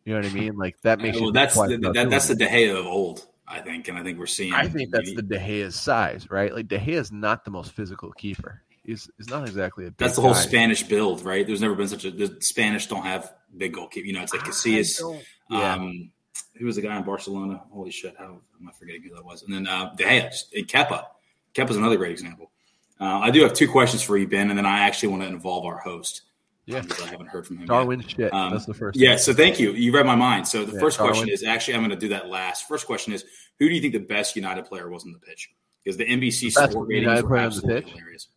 You 0.05 0.13
know 0.13 0.21
what 0.21 0.31
I 0.31 0.33
mean? 0.39 0.57
Like 0.57 0.81
that 0.81 0.99
makes 0.99 1.17
well, 1.17 1.27
you. 1.27 1.33
that's 1.33 1.53
the, 1.53 1.91
that, 1.93 2.09
that's 2.09 2.27
the 2.27 2.35
De 2.35 2.47
Gea 2.47 2.75
of 2.75 2.87
old, 2.87 3.27
I 3.47 3.59
think, 3.59 3.87
and 3.87 3.95
I 3.95 4.03
think 4.03 4.17
we're 4.17 4.25
seeing. 4.25 4.53
I 4.53 4.67
think 4.67 4.89
that's 4.89 5.13
the 5.13 5.21
De 5.21 5.37
Gea's 5.37 5.75
size, 5.75 6.31
right? 6.31 6.51
Like 6.51 6.67
De 6.67 6.79
Gea's 6.79 7.11
not 7.11 7.45
the 7.45 7.51
most 7.51 7.73
physical 7.73 8.11
keeper. 8.13 8.63
He's, 8.83 9.07
he's 9.19 9.29
not 9.29 9.47
exactly 9.47 9.85
a. 9.85 9.91
Big 9.91 9.97
That's 9.97 10.15
the 10.15 10.23
whole 10.23 10.33
guy. 10.33 10.39
Spanish 10.39 10.81
build, 10.81 11.23
right? 11.23 11.45
There's 11.45 11.61
never 11.61 11.75
been 11.75 11.87
such 11.87 12.05
a. 12.05 12.09
The 12.09 12.37
Spanish 12.39 12.87
don't 12.87 13.03
have 13.03 13.31
big 13.57 13.73
goalkeeper. 13.73 14.05
You 14.07 14.13
know, 14.13 14.21
it's 14.21 14.33
like 14.33 14.43
Casillas. 14.43 15.01
Yeah. 15.49 15.73
Um, 15.73 16.11
who 16.57 16.65
was 16.65 16.75
the 16.75 16.81
guy 16.81 16.97
in 16.97 17.03
Barcelona? 17.03 17.61
Holy 17.71 17.91
shit! 17.91 18.15
How 18.17 18.25
am 18.59 18.67
I 18.67 18.71
forgetting 18.73 19.03
who 19.03 19.13
that 19.15 19.25
was? 19.25 19.43
And 19.43 19.53
then 19.53 19.67
uh, 19.67 19.93
De 19.95 20.03
Gea 20.03 20.29
just- 20.29 20.53
and 20.53 20.67
Kepa. 20.67 21.05
Kepa's 21.53 21.75
another 21.75 21.97
great 21.97 22.11
example. 22.11 22.51
Uh, 22.99 23.19
I 23.19 23.31
do 23.31 23.41
have 23.41 23.53
two 23.53 23.67
questions 23.69 24.01
for 24.03 24.15
you, 24.17 24.27
Ben, 24.27 24.49
and 24.49 24.57
then 24.57 24.65
I 24.65 24.81
actually 24.81 25.09
want 25.09 25.23
to 25.23 25.27
involve 25.27 25.65
our 25.65 25.79
host. 25.79 26.21
Yeah. 26.67 26.77
um, 26.77 26.85
because 26.87 27.03
I 27.03 27.07
haven't 27.09 27.27
heard 27.27 27.47
from 27.47 27.55
him. 27.57 27.61
yet. 27.63 27.69
Darwin 27.69 28.01
shit. 28.07 28.31
Um, 28.31 28.51
that's 28.51 28.65
the 28.67 28.73
first. 28.75 28.97
Yeah, 28.99 29.15
so 29.17 29.33
thank 29.33 29.59
you. 29.59 29.71
You 29.71 29.91
read 29.93 30.05
my 30.05 30.15
mind. 30.15 30.47
So 30.47 30.63
the 30.63 30.73
Yeah, 30.73 30.79
first 30.79 30.99
question 30.99 31.23
Darwin. 31.25 31.33
is 31.33 31.43
actually 31.43 31.73
I'm 31.73 31.79
going 31.81 31.89
to 31.89 31.95
do 31.97 32.09
that 32.09 32.29
last. 32.29 32.67
First 32.67 32.85
question 32.85 33.11
is 33.13 33.25
who 33.59 33.67
do 33.67 33.73
you 33.75 33.81
think 33.81 33.93
the 33.93 33.99
best 33.99 34.35
United 34.35 34.65
player 34.65 34.87
was 34.89 35.03
on 35.03 35.11
the 35.11 35.19
pitch? 35.19 35.49
Because 35.83 35.97
the 35.97 36.05
NBC 36.05 36.53
Best 36.53 36.71
sport 36.71 36.87
ratings 36.87 37.01
United 37.05 37.23
were 37.23 37.29
player 37.29 37.41
the 37.41 37.45
absolutely 37.47 37.81
pitch? 37.81 37.91
hilarious. 37.91 38.27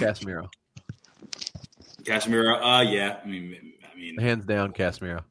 Casemiro, 0.00 0.48
Casemiro, 2.02 2.58
uh, 2.62 2.82
yeah. 2.82 3.18
I 3.22 3.26
mean, 3.28 3.74
I 3.79 3.79
mean, 4.00 4.18
hands 4.18 4.44
down, 4.44 4.72
Casemiro. 4.72 5.22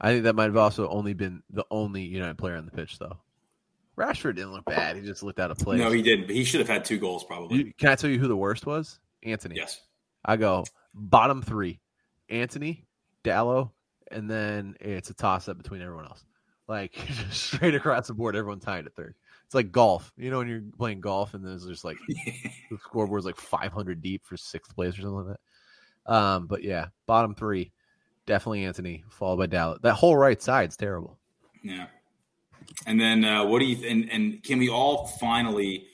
I 0.00 0.12
think 0.12 0.24
that 0.24 0.34
might 0.34 0.44
have 0.44 0.56
also 0.56 0.88
only 0.88 1.14
been 1.14 1.42
the 1.50 1.64
only 1.70 2.02
United 2.02 2.36
player 2.36 2.56
on 2.56 2.66
the 2.66 2.70
pitch, 2.72 2.98
though. 2.98 3.16
Rashford 3.96 4.34
didn't 4.36 4.52
look 4.52 4.66
bad. 4.66 4.96
He 4.96 5.02
just 5.02 5.22
looked 5.22 5.40
out 5.40 5.50
of 5.50 5.56
place. 5.58 5.78
no, 5.78 5.90
he 5.90 6.02
didn't. 6.02 6.26
But 6.26 6.34
he 6.36 6.44
should 6.44 6.60
have 6.60 6.68
had 6.68 6.84
two 6.84 6.98
goals 6.98 7.24
probably. 7.24 7.58
You- 7.58 7.72
can 7.78 7.88
I 7.88 7.94
tell 7.94 8.10
you 8.10 8.18
who 8.18 8.28
the 8.28 8.36
worst 8.36 8.66
was? 8.66 9.00
Antony. 9.22 9.56
yes. 9.56 9.80
I 10.24 10.36
go 10.36 10.64
bottom 10.92 11.40
three: 11.40 11.80
Antony, 12.28 12.84
Dalot, 13.24 13.70
and 14.10 14.30
then 14.30 14.76
it's 14.80 15.08
a 15.10 15.14
toss 15.14 15.48
up 15.48 15.56
between 15.56 15.80
everyone 15.80 16.04
else. 16.04 16.24
Like 16.68 16.92
just 17.06 17.42
straight 17.44 17.74
across 17.74 18.08
the 18.08 18.14
board, 18.14 18.36
everyone 18.36 18.60
tied 18.60 18.86
at 18.86 18.94
third. 18.94 19.14
It's 19.46 19.54
like 19.54 19.72
golf. 19.72 20.12
You 20.16 20.30
know 20.30 20.38
when 20.38 20.48
you're 20.48 20.62
playing 20.76 21.00
golf 21.00 21.32
and 21.34 21.44
there's 21.46 21.64
just 21.64 21.84
like 21.84 21.96
the 22.08 22.76
scoreboard's 22.82 23.24
like 23.24 23.36
500 23.36 24.02
deep 24.02 24.26
for 24.26 24.36
sixth 24.36 24.74
place 24.74 24.94
or 24.98 25.02
something 25.02 25.14
like 25.14 25.26
that. 25.28 25.40
Um, 26.06 26.46
but 26.46 26.62
yeah, 26.62 26.86
bottom 27.06 27.34
three, 27.34 27.72
definitely 28.26 28.64
Antony, 28.64 29.04
followed 29.10 29.36
by 29.38 29.46
Dallas. 29.46 29.78
That 29.82 29.94
whole 29.94 30.16
right 30.16 30.40
side's 30.40 30.76
terrible. 30.76 31.18
Yeah. 31.62 31.86
And 32.86 33.00
then 33.00 33.24
uh, 33.24 33.44
what 33.44 33.60
do 33.60 33.64
you 33.64 33.76
th- 33.76 33.90
and 33.90 34.10
and 34.10 34.42
can 34.42 34.58
we 34.58 34.68
all 34.68 35.06
finally 35.20 35.86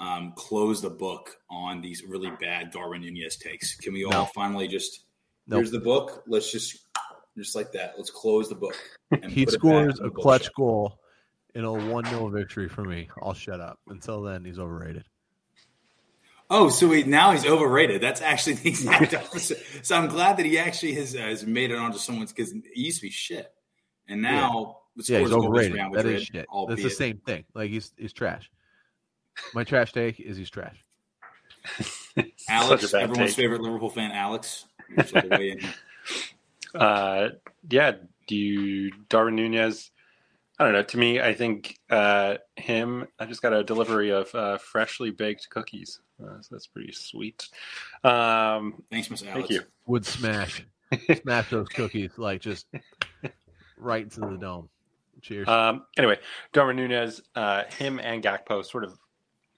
um, 0.00 0.32
close 0.36 0.80
the 0.82 0.90
book 0.90 1.36
on 1.50 1.80
these 1.80 2.02
really 2.02 2.30
bad 2.40 2.70
Darwin 2.70 3.02
Nunez 3.02 3.36
takes? 3.36 3.76
Can 3.76 3.92
we 3.92 4.04
all 4.04 4.10
No. 4.12 4.24
finally 4.34 4.68
just 4.68 5.04
Nope. 5.46 5.58
here's 5.58 5.70
the 5.70 5.80
book? 5.80 6.22
Let's 6.26 6.50
just 6.50 6.78
just 7.36 7.54
like 7.54 7.72
that. 7.72 7.94
Let's 7.96 8.10
close 8.10 8.48
the 8.48 8.54
book. 8.54 8.76
He 9.10 9.16
put 9.18 9.24
it 9.26 9.46
back 9.46 9.48
scores 9.54 10.00
a 10.00 10.10
clutch 10.10 10.52
goal 10.54 10.98
in 11.54 11.64
a 11.64 11.72
1 11.72 12.06
0 12.06 12.28
victory 12.30 12.68
for 12.68 12.84
me. 12.84 13.08
I'll 13.22 13.34
shut 13.34 13.60
up. 13.60 13.78
Until 13.88 14.22
then, 14.22 14.44
he's 14.44 14.58
overrated. 14.58 15.04
Oh, 16.50 16.68
so 16.68 16.90
he, 16.90 17.04
now 17.04 17.32
he's 17.32 17.46
overrated. 17.46 18.00
That's 18.00 18.20
actually 18.20 18.54
the 18.54 18.68
exact 18.68 19.14
opposite. 19.14 19.62
So 19.82 19.96
I'm 19.96 20.08
glad 20.08 20.36
that 20.36 20.46
he 20.46 20.58
actually 20.58 20.94
has, 20.94 21.14
has 21.14 21.46
made 21.46 21.70
it 21.70 21.76
onto 21.78 21.98
someone's 21.98 22.32
because 22.32 22.52
he 22.52 22.82
used 22.82 22.98
to 23.00 23.06
be 23.06 23.10
shit, 23.10 23.52
and 24.08 24.20
now 24.22 24.78
the 24.96 25.04
Yeah, 25.08 25.20
he's 25.20 25.28
scores 25.28 25.30
go 25.30 25.36
against 25.38 25.48
overrated. 25.48 25.74
Real 25.74 25.84
That 25.90 25.96
Madrid, 25.96 26.16
is 26.16 26.22
shit. 26.24 26.46
That's 26.68 26.82
the 26.82 26.90
same 26.90 27.18
thing. 27.18 27.44
Like 27.54 27.70
he's 27.70 27.92
he's 27.96 28.12
trash. 28.12 28.50
My 29.54 29.64
trash 29.64 29.92
take 29.92 30.20
is 30.20 30.36
he's 30.36 30.50
trash. 30.50 30.76
Alex, 32.48 32.82
Such 32.82 32.90
a 32.90 32.92
bad 32.92 33.02
everyone's 33.04 33.30
take. 33.30 33.36
favorite 33.36 33.62
Liverpool 33.62 33.90
fan, 33.90 34.12
Alex. 34.12 34.66
You're 34.94 35.06
sort 35.06 35.24
of 35.24 35.30
way 35.32 35.50
in 35.50 35.58
here. 35.60 35.74
Uh, 36.74 37.28
yeah, 37.70 37.92
do 38.26 38.34
you, 38.34 38.90
Darwin 39.08 39.36
Nunez? 39.36 39.92
I 40.58 40.64
don't 40.64 40.72
know. 40.72 40.82
To 40.82 40.98
me, 40.98 41.20
I 41.20 41.34
think 41.34 41.78
uh, 41.90 42.36
him. 42.56 43.06
I 43.18 43.26
just 43.26 43.42
got 43.42 43.52
a 43.52 43.64
delivery 43.64 44.10
of 44.10 44.32
uh, 44.34 44.58
freshly 44.58 45.10
baked 45.10 45.50
cookies. 45.50 46.00
Uh, 46.22 46.40
so 46.40 46.48
that's 46.54 46.68
pretty 46.68 46.92
sweet. 46.92 47.48
Um, 48.04 48.82
Thanks, 48.90 49.10
Miss 49.10 49.22
Alex. 49.22 49.34
thank 49.34 49.50
you. 49.50 49.62
Would 49.86 50.06
smash 50.06 50.64
smash 51.22 51.50
those 51.50 51.68
cookies 51.68 52.12
like 52.16 52.40
just 52.40 52.66
right 53.76 54.04
into 54.04 54.20
the 54.20 54.36
dome. 54.36 54.68
Cheers. 55.22 55.48
Um, 55.48 55.84
anyway, 55.96 56.18
Darwin 56.52 56.76
Nunez, 56.76 57.22
uh, 57.34 57.64
him 57.64 57.98
and 57.98 58.22
Gakpo 58.22 58.64
sort 58.64 58.84
of 58.84 58.98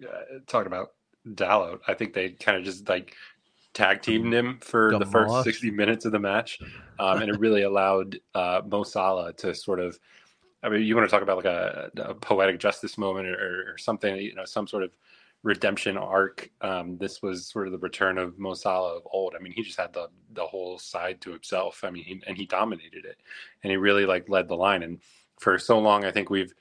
uh, 0.02 0.38
talking 0.46 0.68
about 0.68 0.92
Dalot. 1.28 1.80
I 1.88 1.94
think 1.94 2.14
they 2.14 2.30
kind 2.30 2.56
of 2.56 2.64
just 2.64 2.88
like 2.88 3.14
tag 3.74 4.00
teamed 4.00 4.32
him 4.32 4.58
for 4.62 4.92
the 4.92 5.04
first 5.04 5.28
Demolished. 5.28 5.44
60 5.44 5.70
minutes 5.72 6.04
of 6.04 6.12
the 6.12 6.18
match. 6.18 6.58
Um, 6.98 7.20
and 7.20 7.30
it 7.30 7.38
really 7.40 7.62
allowed 7.62 8.18
uh, 8.34 8.62
Mo 8.66 8.84
Salah 8.84 9.32
to 9.34 9.54
sort 9.54 9.80
of, 9.80 9.98
I 10.66 10.68
mean, 10.68 10.82
you 10.82 10.96
want 10.96 11.08
to 11.08 11.10
talk 11.10 11.22
about 11.22 11.36
like 11.36 11.46
a, 11.46 11.90
a 11.96 12.14
poetic 12.14 12.58
justice 12.58 12.98
moment 12.98 13.28
or, 13.28 13.72
or 13.72 13.78
something, 13.78 14.16
you 14.16 14.34
know, 14.34 14.44
some 14.44 14.66
sort 14.66 14.82
of 14.82 14.90
redemption 15.44 15.96
arc. 15.96 16.50
Um, 16.60 16.98
this 16.98 17.22
was 17.22 17.46
sort 17.46 17.68
of 17.68 17.72
the 17.72 17.78
return 17.78 18.18
of 18.18 18.36
Mo 18.36 18.54
Salah 18.54 18.96
of 18.96 19.02
old. 19.12 19.34
I 19.38 19.42
mean, 19.42 19.52
he 19.52 19.62
just 19.62 19.78
had 19.78 19.92
the, 19.92 20.08
the 20.32 20.44
whole 20.44 20.76
side 20.78 21.20
to 21.20 21.30
himself. 21.30 21.84
I 21.84 21.90
mean, 21.90 22.02
he, 22.02 22.20
and 22.26 22.36
he 22.36 22.46
dominated 22.46 23.04
it 23.04 23.18
and 23.62 23.70
he 23.70 23.76
really 23.76 24.06
like 24.06 24.28
led 24.28 24.48
the 24.48 24.56
line. 24.56 24.82
And 24.82 24.98
for 25.38 25.56
so 25.58 25.78
long, 25.78 26.04
I 26.04 26.10
think 26.10 26.30
we've, 26.30 26.52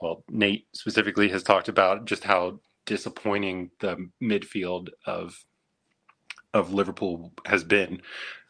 well, 0.00 0.24
Nate 0.28 0.66
specifically 0.72 1.28
has 1.28 1.44
talked 1.44 1.68
about 1.68 2.04
just 2.04 2.24
how 2.24 2.58
disappointing 2.84 3.70
the 3.78 4.10
midfield 4.20 4.88
of 5.06 5.44
of 6.54 6.74
Liverpool 6.74 7.32
has 7.46 7.64
been. 7.64 8.02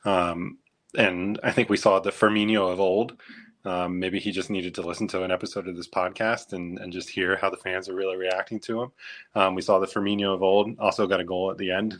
Um, 0.04 0.59
and 0.97 1.38
I 1.42 1.52
think 1.52 1.69
we 1.69 1.76
saw 1.76 2.00
the 2.00 2.11
Firmino 2.11 2.73
of 2.73 2.81
old. 2.81 3.16
Um, 3.64 3.99
maybe 3.99 4.19
he 4.19 4.33
just 4.33 4.50
needed 4.50 4.75
to 4.75 4.83
listen 4.83 5.07
to 5.09 5.23
an 5.23 5.31
episode 5.31 5.69
of 5.69 5.76
this 5.76 5.88
podcast 5.88 6.52
and, 6.52 6.78
and 6.78 6.92
just 6.92 7.09
hear 7.09 7.37
how 7.37 7.49
the 7.49 7.57
fans 7.57 7.88
are 7.88 7.95
really 7.95 8.16
reacting 8.16 8.59
to 8.61 8.83
him. 8.83 8.92
Um, 9.35 9.54
we 9.54 9.62
saw 9.62 9.78
the 9.78 9.87
Firmino 9.87 10.35
of 10.35 10.42
old 10.42 10.78
also 10.81 11.07
got 11.07 11.21
a 11.21 11.25
goal 11.25 11.50
at 11.50 11.59
the 11.59 11.71
end. 11.71 11.99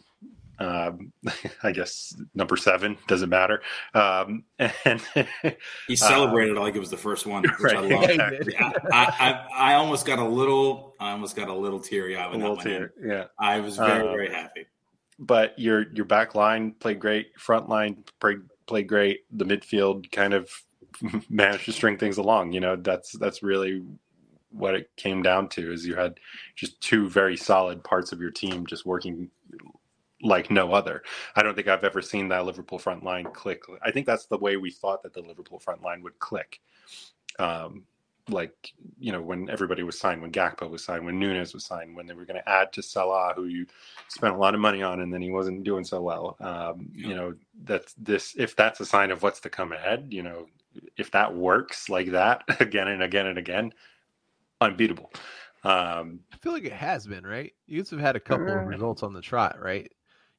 Um, 0.59 1.13
I 1.63 1.73
guess 1.73 2.15
number 2.35 2.57
seven 2.57 2.99
doesn't 3.09 3.29
matter. 3.31 3.63
Um, 3.95 4.45
and 4.59 5.01
He 5.87 5.97
celebrated 5.97 6.57
it 6.57 6.61
like 6.61 6.75
it 6.77 6.81
was 6.81 6.91
the 6.91 6.97
first 6.97 7.27
one, 7.27 7.43
which 7.45 7.73
I 7.75 7.81
Right, 7.81 7.91
love. 7.91 8.11
exactly. 8.11 8.57
I, 8.57 8.73
I, 8.93 9.07
I, 9.31 9.73
I 9.73 9.75
almost 9.75 10.05
got 10.07 10.19
a 10.19 10.25
little, 10.27 10.95
I 11.01 11.13
almost 11.13 11.37
got 11.37 11.49
a 11.49 11.55
little 11.55 11.81
teary 11.81 12.17
eyed 12.17 12.35
a 12.35 12.37
little 12.39 12.57
went 12.57 12.67
in. 12.67 12.73
tear, 12.73 12.93
yeah. 13.05 13.25
I 13.39 13.61
was 13.61 13.77
very, 13.77 14.01
Um, 14.01 14.07
very 14.09 14.31
happy. 14.33 14.67
But 15.19 15.57
your 15.59 15.87
your 15.93 16.05
back 16.07 16.35
line 16.35 16.73
played 16.73 16.99
great. 16.99 17.39
Front 17.39 17.69
line 17.69 18.03
played 18.21 18.39
played 18.67 18.89
great. 18.89 19.21
The 19.31 19.45
midfield 19.45 20.11
kind 20.11 20.35
of 20.35 20.51
managed 21.31 21.67
to 21.67 21.73
string 21.73 21.99
things 21.99 22.19
along. 22.19 22.53
You 22.53 22.61
know, 22.61 22.77
that's 22.77 23.13
that's 23.13 23.43
really 23.43 23.83
what 24.51 24.75
it 24.75 24.91
came 24.97 25.23
down 25.23 25.49
to. 25.51 25.73
Is 25.73 25.87
you 25.87 25.97
had 25.97 26.19
just 26.57 26.81
two 26.81 27.09
very 27.09 27.37
solid 27.37 27.85
parts 27.85 28.13
of 28.13 28.21
your 28.21 28.31
team 28.33 28.67
just 28.67 28.87
working 28.87 29.31
like 30.23 30.51
no 30.51 30.73
other. 30.73 31.03
I 31.37 31.43
don't 31.43 31.55
think 31.55 31.69
I've 31.69 31.85
ever 31.85 32.03
seen 32.03 32.29
that 32.29 32.47
Liverpool 32.47 32.79
front 32.79 33.05
line 33.05 33.27
click. 33.33 33.63
I 33.83 33.91
think 33.91 34.07
that's 34.07 34.27
the 34.27 34.39
way 34.39 34.57
we 34.57 34.71
thought 34.71 35.03
that 35.03 35.15
the 35.15 35.23
Liverpool 35.23 35.59
front 35.61 35.83
line 35.83 36.03
would 36.03 36.19
click. 36.19 36.61
Um, 37.39 37.85
like 38.31 38.73
you 39.01 39.13
know 39.13 39.23
when 39.23 39.51
everybody 39.51 39.83
was 39.85 39.99
signed, 39.99 40.23
when 40.23 40.33
Gakpo 40.33 40.71
was 40.71 40.85
signed, 40.85 41.05
when 41.07 41.19
Nunez 41.19 41.55
was 41.55 41.65
signed, 41.65 41.97
when 41.97 42.07
they 42.07 42.15
were 42.15 42.27
going 42.27 42.41
to 42.41 42.49
add 42.49 42.73
to 42.75 42.83
Salah, 42.83 43.35
who 43.37 43.47
you 43.47 43.67
spent 44.09 44.35
a 44.35 44.39
lot 44.39 44.55
of 44.55 44.61
money 44.61 44.83
on, 44.83 45.01
and 45.01 45.13
then 45.13 45.23
he 45.23 45.31
wasn't 45.31 45.65
doing 45.65 45.85
so 45.85 46.03
well. 46.03 46.37
Um, 46.41 46.91
You 46.95 47.15
know 47.17 47.35
that's 47.65 47.95
this. 47.95 48.35
If 48.39 48.57
that's 48.57 48.81
a 48.81 48.87
sign 48.87 49.11
of 49.13 49.23
what's 49.23 49.41
to 49.41 49.51
come 49.51 49.73
ahead, 49.73 50.09
you 50.11 50.23
know, 50.23 50.47
if 50.97 51.11
that 51.13 51.35
works 51.35 51.89
like 51.89 52.11
that 52.13 52.43
again 52.61 52.89
and 52.89 53.03
again 53.03 53.27
and 53.27 53.39
again, 53.39 53.73
unbeatable. 54.61 55.11
Um, 55.65 56.21
I 56.33 56.37
feel 56.39 56.53
like 56.53 56.65
it 56.65 56.73
has 56.73 57.07
been 57.07 57.25
right. 57.25 57.53
You 57.67 57.79
guys 57.83 57.91
have 57.91 58.01
had 58.01 58.17
a 58.17 58.21
couple 58.21 58.49
Uh, 58.51 58.57
of 58.63 58.67
results 58.67 59.03
on 59.03 59.13
the 59.13 59.21
trot, 59.21 59.57
right? 59.61 59.91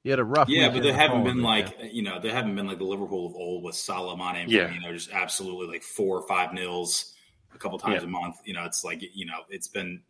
You 0.03 0.11
had 0.11 0.19
a 0.19 0.23
rough. 0.25 0.49
Yeah, 0.49 0.67
but 0.67 0.75
weekend 0.75 0.85
there 0.85 0.93
haven't 1.01 1.17
home, 1.17 1.23
been 1.25 1.37
yeah. 1.37 1.47
like 1.47 1.77
you 1.93 2.01
know 2.01 2.19
there 2.19 2.33
haven't 2.33 2.55
been 2.55 2.67
like 2.67 2.77
the 2.77 2.83
Liverpool 2.83 3.25
of 3.27 3.35
old 3.35 3.63
with 3.63 3.75
Salah, 3.75 4.17
Mane, 4.17 4.41
and 4.43 4.51
Yeah. 4.51 4.67
Firmino 4.67 4.91
just 4.93 5.11
absolutely 5.13 5.67
like 5.67 5.81
four 5.83 6.17
or 6.19 6.27
five 6.27 6.53
nils 6.53 7.13
a 7.55 7.57
couple 7.57 7.77
times 7.79 8.01
Yeah. 8.01 8.07
a 8.09 8.11
month. 8.11 8.35
You 8.43 8.53
know, 8.53 8.65
it's 8.65 8.83
like 8.83 9.01
you 9.01 9.25
know 9.25 9.39
it's 9.49 9.69
been 9.69 10.01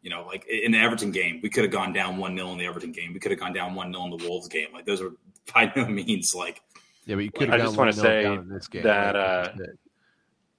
you 0.00 0.10
know 0.10 0.24
like 0.26 0.46
in 0.46 0.70
the 0.70 0.78
Everton 0.78 1.10
game 1.10 1.40
we 1.42 1.48
could 1.50 1.64
have 1.64 1.72
gone 1.72 1.92
down 1.92 2.18
one 2.18 2.36
0 2.36 2.52
in 2.52 2.58
the 2.58 2.66
Everton 2.66 2.92
game. 2.92 3.12
We 3.12 3.18
could 3.18 3.32
have 3.32 3.40
gone 3.40 3.52
down 3.52 3.74
one 3.74 3.92
0 3.92 4.04
in 4.04 4.10
the 4.16 4.28
Wolves 4.28 4.46
game. 4.46 4.68
Like 4.72 4.86
those 4.86 5.02
are 5.02 5.10
by 5.54 5.72
no 5.74 5.86
means 5.86 6.32
like 6.36 6.62
Yeah, 7.06 7.14
but 7.14 7.24
you 7.24 7.30
could 7.30 7.50
I 7.50 7.58
just 7.58 7.76
want 7.76 7.78
wanna 7.78 7.92
say 7.94 8.22
game. 8.24 8.82
that, 8.82 9.14
right? 9.14 9.16
uh, 9.16 9.52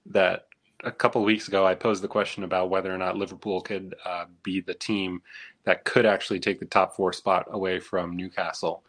that 0.07 0.47
a 0.83 0.91
couple 0.91 1.21
of 1.21 1.25
weeks 1.25 1.47
ago 1.47 1.65
I 1.65 1.75
posed 1.75 2.01
the 2.01 2.07
question 2.07 2.43
about 2.43 2.69
whether 2.69 2.93
or 2.93 2.97
not 2.97 3.17
Liverpool 3.17 3.61
could 3.61 3.95
uh, 4.05 4.25
be 4.43 4.61
the 4.61 4.73
team 4.73 5.21
that 5.65 5.83
could 5.83 6.05
actually 6.05 6.39
take 6.39 6.59
the 6.59 6.65
top 6.65 6.95
four 6.95 7.11
spot 7.11 7.45
away 7.51 7.79
from 7.79 8.15
Newcastle. 8.15 8.83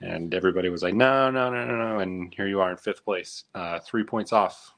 And 0.00 0.32
everybody 0.32 0.70
was 0.70 0.82
like, 0.82 0.94
no, 0.94 1.30
no, 1.30 1.50
no, 1.50 1.66
no, 1.66 1.76
no. 1.76 1.98
And 1.98 2.32
here 2.34 2.46
you 2.46 2.60
are 2.60 2.70
in 2.70 2.76
fifth 2.78 3.04
place, 3.04 3.44
uh, 3.54 3.80
three 3.80 4.04
points 4.04 4.32
off 4.32 4.72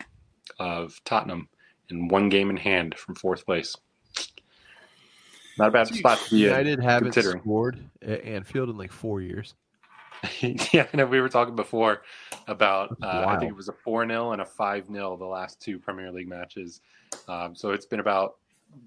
of 0.59 1.01
Tottenham 1.05 1.49
and 1.91 2.11
one 2.11 2.29
game 2.29 2.51
in 2.51 2.57
hand 2.57 2.97
from 2.97 3.15
fourth 3.15 3.45
place. 3.47 3.77
Not 5.59 5.69
a 5.69 5.71
bad 5.71 5.89
spot 5.89 6.19
to 6.19 6.31
be 6.31 6.45
in. 6.45 6.49
United 6.49 6.81
haven't 6.81 7.12
considering. 7.12 7.43
scored 7.43 7.79
at 8.01 8.25
Anfield 8.25 8.71
in 8.71 8.79
like 8.79 8.91
four 8.91 9.21
years. 9.21 9.55
yeah, 10.73 10.87
I 10.93 10.97
know 10.97 11.07
we 11.07 11.21
were 11.21 11.29
talking 11.29 11.57
before 11.57 12.02
about 12.47 12.97
uh, 13.02 13.25
I 13.26 13.38
think 13.38 13.50
it 13.50 13.57
was 13.57 13.69
a 13.69 13.73
4 13.73 14.07
0 14.07 14.33
and 14.33 14.41
a 14.43 14.45
5 14.45 14.87
0 14.87 15.17
the 15.17 15.25
last 15.25 15.61
two 15.61 15.79
Premier 15.79 16.11
League 16.12 16.29
matches. 16.29 16.81
Um, 17.29 17.55
so 17.57 17.71
it's 17.71 17.87
been 17.87 18.00
about 18.00 18.37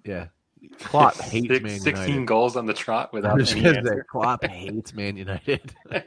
Yeah, 0.05 0.27
Klopp 0.79 1.15
hates 1.15 1.47
six- 1.47 1.63
Man 1.63 1.79
16 1.79 2.07
United. 2.07 2.27
goals 2.27 2.55
on 2.55 2.65
the 2.65 2.73
trot 2.73 3.11
without 3.13 3.39
any 3.39 3.65
answer. 3.65 4.05
Klopp 4.09 4.43
hates 4.49 4.93
Man 4.93 5.17
United. 5.17 5.73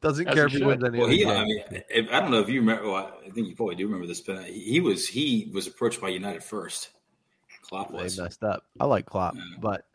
Doesn't 0.00 0.26
As 0.28 0.34
care 0.34 0.46
if 0.46 0.52
he 0.52 0.62
wins 0.62 0.84
any 0.84 0.98
well 0.98 1.08
he, 1.08 1.24
I 1.24 1.44
mean 1.44 1.62
if, 1.88 2.08
I 2.12 2.20
don't 2.20 2.30
know 2.30 2.40
if 2.40 2.48
you 2.48 2.60
remember 2.60 2.90
well, 2.90 3.12
I 3.26 3.30
think 3.30 3.48
you 3.48 3.56
probably 3.56 3.74
do 3.76 3.86
remember 3.86 4.06
this, 4.06 4.20
but 4.20 4.44
he 4.44 4.60
he 4.60 4.80
was 4.80 5.06
he 5.08 5.50
was 5.52 5.66
approached 5.66 6.00
by 6.00 6.08
United 6.08 6.44
first. 6.44 6.90
Klopp 7.62 7.90
they 7.90 8.02
was. 8.02 8.18
messed 8.18 8.42
up. 8.44 8.64
I 8.78 8.84
like 8.84 9.06
Klopp, 9.06 9.34
Yeah. 9.36 9.42
but 9.60 9.86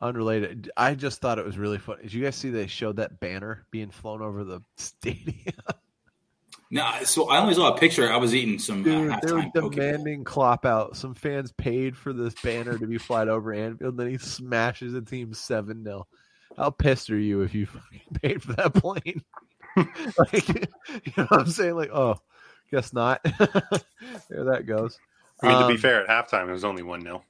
unrelated. 0.00 0.70
I 0.76 0.94
just 0.94 1.20
thought 1.20 1.38
it 1.38 1.44
was 1.44 1.58
really 1.58 1.78
fun. 1.78 1.98
Did 2.02 2.12
you 2.12 2.24
guys 2.24 2.36
see 2.36 2.50
they 2.50 2.66
showed 2.66 2.96
that 2.96 3.20
banner 3.20 3.66
being 3.70 3.90
flown 3.90 4.22
over 4.22 4.44
the 4.44 4.60
stadium? 4.76 5.54
No, 6.70 6.90
so 7.04 7.28
I 7.28 7.38
only 7.38 7.54
saw 7.54 7.74
a 7.74 7.78
picture. 7.78 8.10
I 8.12 8.16
was 8.16 8.34
eating 8.34 8.58
some 8.58 8.80
uh, 8.80 8.84
they 8.84 8.96
were 8.96 9.08
halftime 9.08 9.54
poke 9.54 9.54
bowl. 9.54 9.70
demanding 9.70 10.24
Klopp 10.24 10.66
out. 10.66 10.96
Some 10.96 11.14
fans 11.14 11.52
paid 11.52 11.96
for 11.96 12.12
this 12.12 12.34
banner 12.42 12.76
to 12.76 12.86
be 12.86 12.98
flying 12.98 13.28
over 13.28 13.52
Anfield, 13.52 13.96
then 13.96 14.10
he 14.10 14.18
smashes 14.18 14.92
the 14.92 15.00
team 15.00 15.32
seven 15.32 15.84
0 15.84 16.06
How 16.56 16.70
pissed 16.70 17.10
are 17.10 17.18
you 17.18 17.42
if 17.42 17.54
you 17.54 17.68
paid 18.22 18.42
for 18.42 18.54
that 18.54 18.74
plane? 18.74 19.22
like, 20.18 20.48
you 20.48 21.12
know 21.16 21.26
what 21.28 21.40
I'm 21.40 21.46
saying? 21.46 21.76
Like, 21.76 21.90
oh, 21.92 22.20
guess 22.72 22.92
not. 22.92 23.22
there 23.22 24.44
that 24.44 24.64
goes. 24.66 24.98
I 25.42 25.48
mean, 25.48 25.60
to 25.60 25.66
be 25.68 25.74
Um, 25.74 25.78
fair, 25.80 26.08
at 26.08 26.28
halftime, 26.30 26.48
it 26.48 26.52
was 26.52 26.64
only 26.64 26.82
1 26.82 27.02
0. 27.02 27.22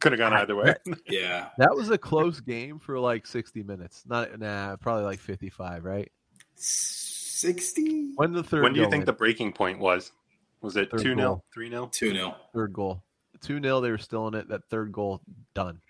Could 0.00 0.12
have 0.12 0.18
gone 0.18 0.32
either 0.32 0.56
way. 0.56 0.74
Yeah, 1.06 1.48
That 1.58 1.74
was 1.74 1.90
a 1.90 1.98
close 1.98 2.40
game 2.40 2.78
for 2.78 2.98
like 2.98 3.26
60 3.26 3.62
minutes. 3.62 4.04
Not 4.06 4.38
nah, 4.38 4.76
probably 4.76 5.04
like 5.04 5.18
55, 5.20 5.84
right? 5.84 6.10
sixty 6.54 8.12
When 8.14 8.32
the 8.32 8.42
third 8.42 8.62
when 8.62 8.72
do 8.72 8.78
you 8.80 8.84
think 8.86 9.00
went? 9.00 9.06
the 9.06 9.12
breaking 9.12 9.52
point 9.52 9.78
was? 9.78 10.12
Was 10.60 10.76
it 10.76 10.90
2 10.92 10.98
0, 10.98 11.42
3 11.52 11.68
0? 11.70 11.86
two 11.92 12.12
0 12.12 12.36
third 12.54 12.72
goal? 12.72 13.02
2 13.42 13.60
0, 13.60 13.80
they 13.80 13.90
were 13.90 13.98
still 13.98 14.28
in 14.28 14.34
it. 14.34 14.48
That 14.48 14.64
third 14.70 14.92
goal, 14.92 15.20
done. 15.54 15.80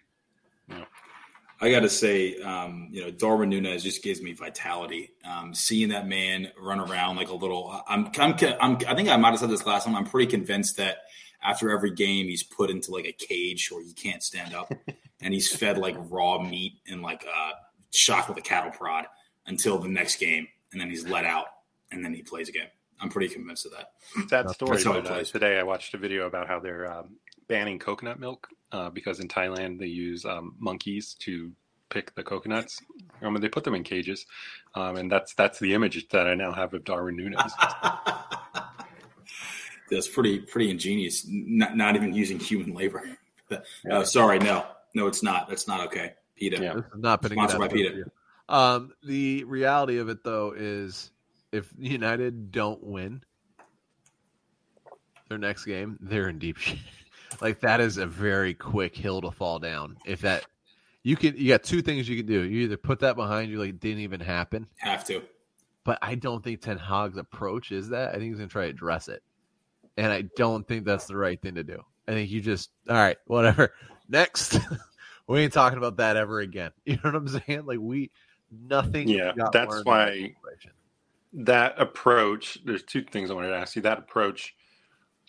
I 1.61 1.71
got 1.71 1.81
to 1.81 1.89
say, 1.89 2.41
um, 2.43 2.89
you 2.91 3.03
know, 3.05 3.11
Darwin 3.13 3.49
Nunez 3.51 3.85
just 3.85 4.03
gives 4.03 4.21
me 4.21 4.33
vitality. 4.33 5.11
Um, 5.25 5.55
seeing 5.55 5.91
that 5.91 6.09
man 6.09 6.51
run 6.59 6.81
around 6.81 7.17
like 7.17 7.29
a 7.29 7.35
little, 7.37 7.83
I'm, 7.87 8.11
I'm, 8.19 8.35
I'm, 8.61 8.79
I 8.89 8.95
think 8.97 9.09
I 9.09 9.17
might 9.17 9.31
have 9.31 9.39
said 9.39 9.51
this 9.51 9.65
last 9.65 9.85
time. 9.85 9.95
I'm 9.95 10.07
pretty 10.07 10.29
convinced 10.29 10.79
that 10.79 10.99
after 11.43 11.71
every 11.71 11.91
game, 11.93 12.27
he's 12.27 12.43
put 12.43 12.71
into 12.71 12.91
like 12.91 13.07
a 13.07 13.13
cage 13.13 13.71
where 13.71 13.83
he 13.83 13.93
can't 13.93 14.23
stand 14.23 14.55
up, 14.55 14.73
and 15.21 15.35
he's 15.35 15.55
fed 15.55 15.79
like 15.79 15.97
raw 16.11 16.41
meat 16.43 16.75
and 16.89 17.03
like 17.03 17.27
uh, 17.27 17.53
shocked 17.91 18.29
with 18.29 18.39
a 18.39 18.43
cattle 18.43 18.71
prod 18.71 19.07
until 19.47 19.79
the 19.79 19.89
next 19.89 20.17
game, 20.17 20.47
and 20.73 20.81
then 20.81 20.89
he's 20.89 21.07
let 21.07 21.25
out, 21.25 21.47
and 21.91 22.05
then 22.05 22.15
he 22.15 22.23
plays 22.23 22.49
again. 22.49 22.69
I'm 23.01 23.09
pretty 23.09 23.33
convinced 23.33 23.67
of 23.67 23.73
that. 23.73 23.91
Sad 24.29 24.51
story. 24.51 24.71
That's 24.77 24.85
how 24.85 24.93
But, 24.93 24.99
it 24.99 25.07
uh, 25.07 25.15
plays. 25.15 25.31
today 25.31 25.59
I 25.59 25.65
watched 25.65 25.93
a 25.95 25.99
video 25.99 26.27
about 26.27 26.47
how 26.47 26.61
they're 26.61 26.91
um, 26.91 27.17
banning 27.49 27.79
coconut 27.81 28.21
milk 28.21 28.47
uh, 28.71 28.91
because 28.91 29.19
in 29.19 29.27
Thailand 29.27 29.81
they 29.81 29.87
use 29.87 30.25
um, 30.25 30.55
monkeys 30.61 31.15
to 31.21 31.51
pick 31.91 32.15
the 32.15 32.23
coconuts. 32.23 32.81
I 33.21 33.29
mean, 33.29 33.41
they 33.41 33.49
put 33.49 33.65
them 33.65 33.75
in 33.75 33.83
cages, 33.83 34.25
um, 34.75 34.97
and 34.97 35.11
that's 35.11 35.35
that's 35.35 35.59
the 35.59 35.75
image 35.75 36.09
that 36.11 36.27
I 36.29 36.35
now 36.35 36.53
have 36.53 36.75
of 36.75 36.85
Darwin 36.85 37.17
Nunez. 37.17 37.53
That's 39.93 40.09
pretty 40.09 40.39
pretty 40.41 40.71
ingenious. 40.71 41.27
Not, 41.29 41.77
not 41.77 41.95
even 41.97 42.15
using 42.15 42.39
human 42.39 42.75
labor. 42.75 43.03
Oh, 43.91 44.03
sorry, 44.03 44.39
no, 44.39 44.65
no, 44.95 45.07
it's 45.09 45.23
not. 45.23 45.47
That's 45.47 45.69
not 45.69 45.81
okay, 45.89 46.15
PETA. 46.37 46.63
Yeah. 46.63 46.73
This 46.77 46.85
is 46.87 46.91
not 47.03 47.21
putting 47.21 47.37
Sponsored 47.37 47.57
it 47.57 47.61
by 47.61 47.69
PETA. 47.69 47.89
there 47.91 47.93
for 47.93 47.99
you. 47.99 48.57
Um, 48.57 48.93
the 49.05 49.45
reality 49.45 49.99
of 49.99 50.09
it 50.09 50.25
though 50.25 50.55
is, 50.57 51.11
if 51.53 51.71
United 51.79 52.51
don't 52.51 52.83
win 52.83 53.23
their 55.29 55.37
next 55.37 55.67
game, 55.67 55.99
they're 56.01 56.31
in 56.31 56.39
deep 56.39 56.57
shit. 56.59 56.79
like 57.43 57.61
that 57.61 57.81
is 57.83 57.99
a 57.99 58.07
very 58.07 58.55
quick 58.55 58.97
hill 58.97 59.21
to 59.21 59.31
fall 59.31 59.59
down. 59.59 59.99
If 60.07 60.23
that 60.23 60.47
you 61.03 61.17
can, 61.17 61.37
you 61.37 61.49
got 61.49 61.63
two 61.63 61.83
things 61.83 62.09
you 62.09 62.17
can 62.17 62.27
do. 62.27 62.43
You 62.45 62.63
either 62.63 62.79
put 62.79 63.01
that 63.01 63.17
behind 63.17 63.51
you, 63.51 63.59
like 63.59 63.69
it 63.71 63.81
didn't 63.81 64.01
even 64.01 64.21
happen. 64.21 64.67
Have 64.79 65.05
to. 65.09 65.21
But 65.85 65.99
I 66.01 66.15
don't 66.15 66.43
think 66.43 66.63
Ten 66.63 66.79
Hag's 66.79 67.19
approach 67.19 67.71
is 67.71 67.91
that. 67.91 68.11
I 68.11 68.13
think 68.13 68.25
he's 68.31 68.37
gonna 68.37 68.49
try 68.49 68.65
to 68.65 68.71
address 68.71 69.09
it, 69.09 69.23
and 69.97 70.13
I 70.13 70.23
don't 70.37 70.67
think 70.67 70.85
that's 70.85 71.07
the 71.07 71.17
right 71.17 71.41
thing 71.41 71.55
to 71.57 71.65
do. 71.65 71.83
I 72.09 72.13
think 72.13 72.31
you 72.31 72.41
just 72.41 72.71
all 72.89 72.97
right, 72.97 73.19
whatever. 73.27 73.75
Next, 74.09 74.59
we 75.27 75.41
ain't 75.41 75.53
talking 75.53 75.79
about 75.79 75.97
that 75.99 76.17
ever 76.17 76.41
again. 76.41 76.73
You 76.85 76.95
know 76.97 77.01
what 77.05 77.15
I'm 77.15 77.29
saying? 77.29 77.67
Like 77.67 77.79
we 77.81 78.11
nothing. 78.51 79.09
Yeah, 79.09 79.33
that's 79.53 79.85
why- 79.85 80.11
that 80.11 80.33
that 81.35 81.81
approach 81.81 82.59
there's 82.65 82.83
two 82.83 83.03
things 83.03 83.31
i 83.31 83.35
wanted 83.35 83.49
to 83.49 83.57
ask 83.57 83.75
you 83.75 83.83
that 83.83 83.99
approach 83.99 84.55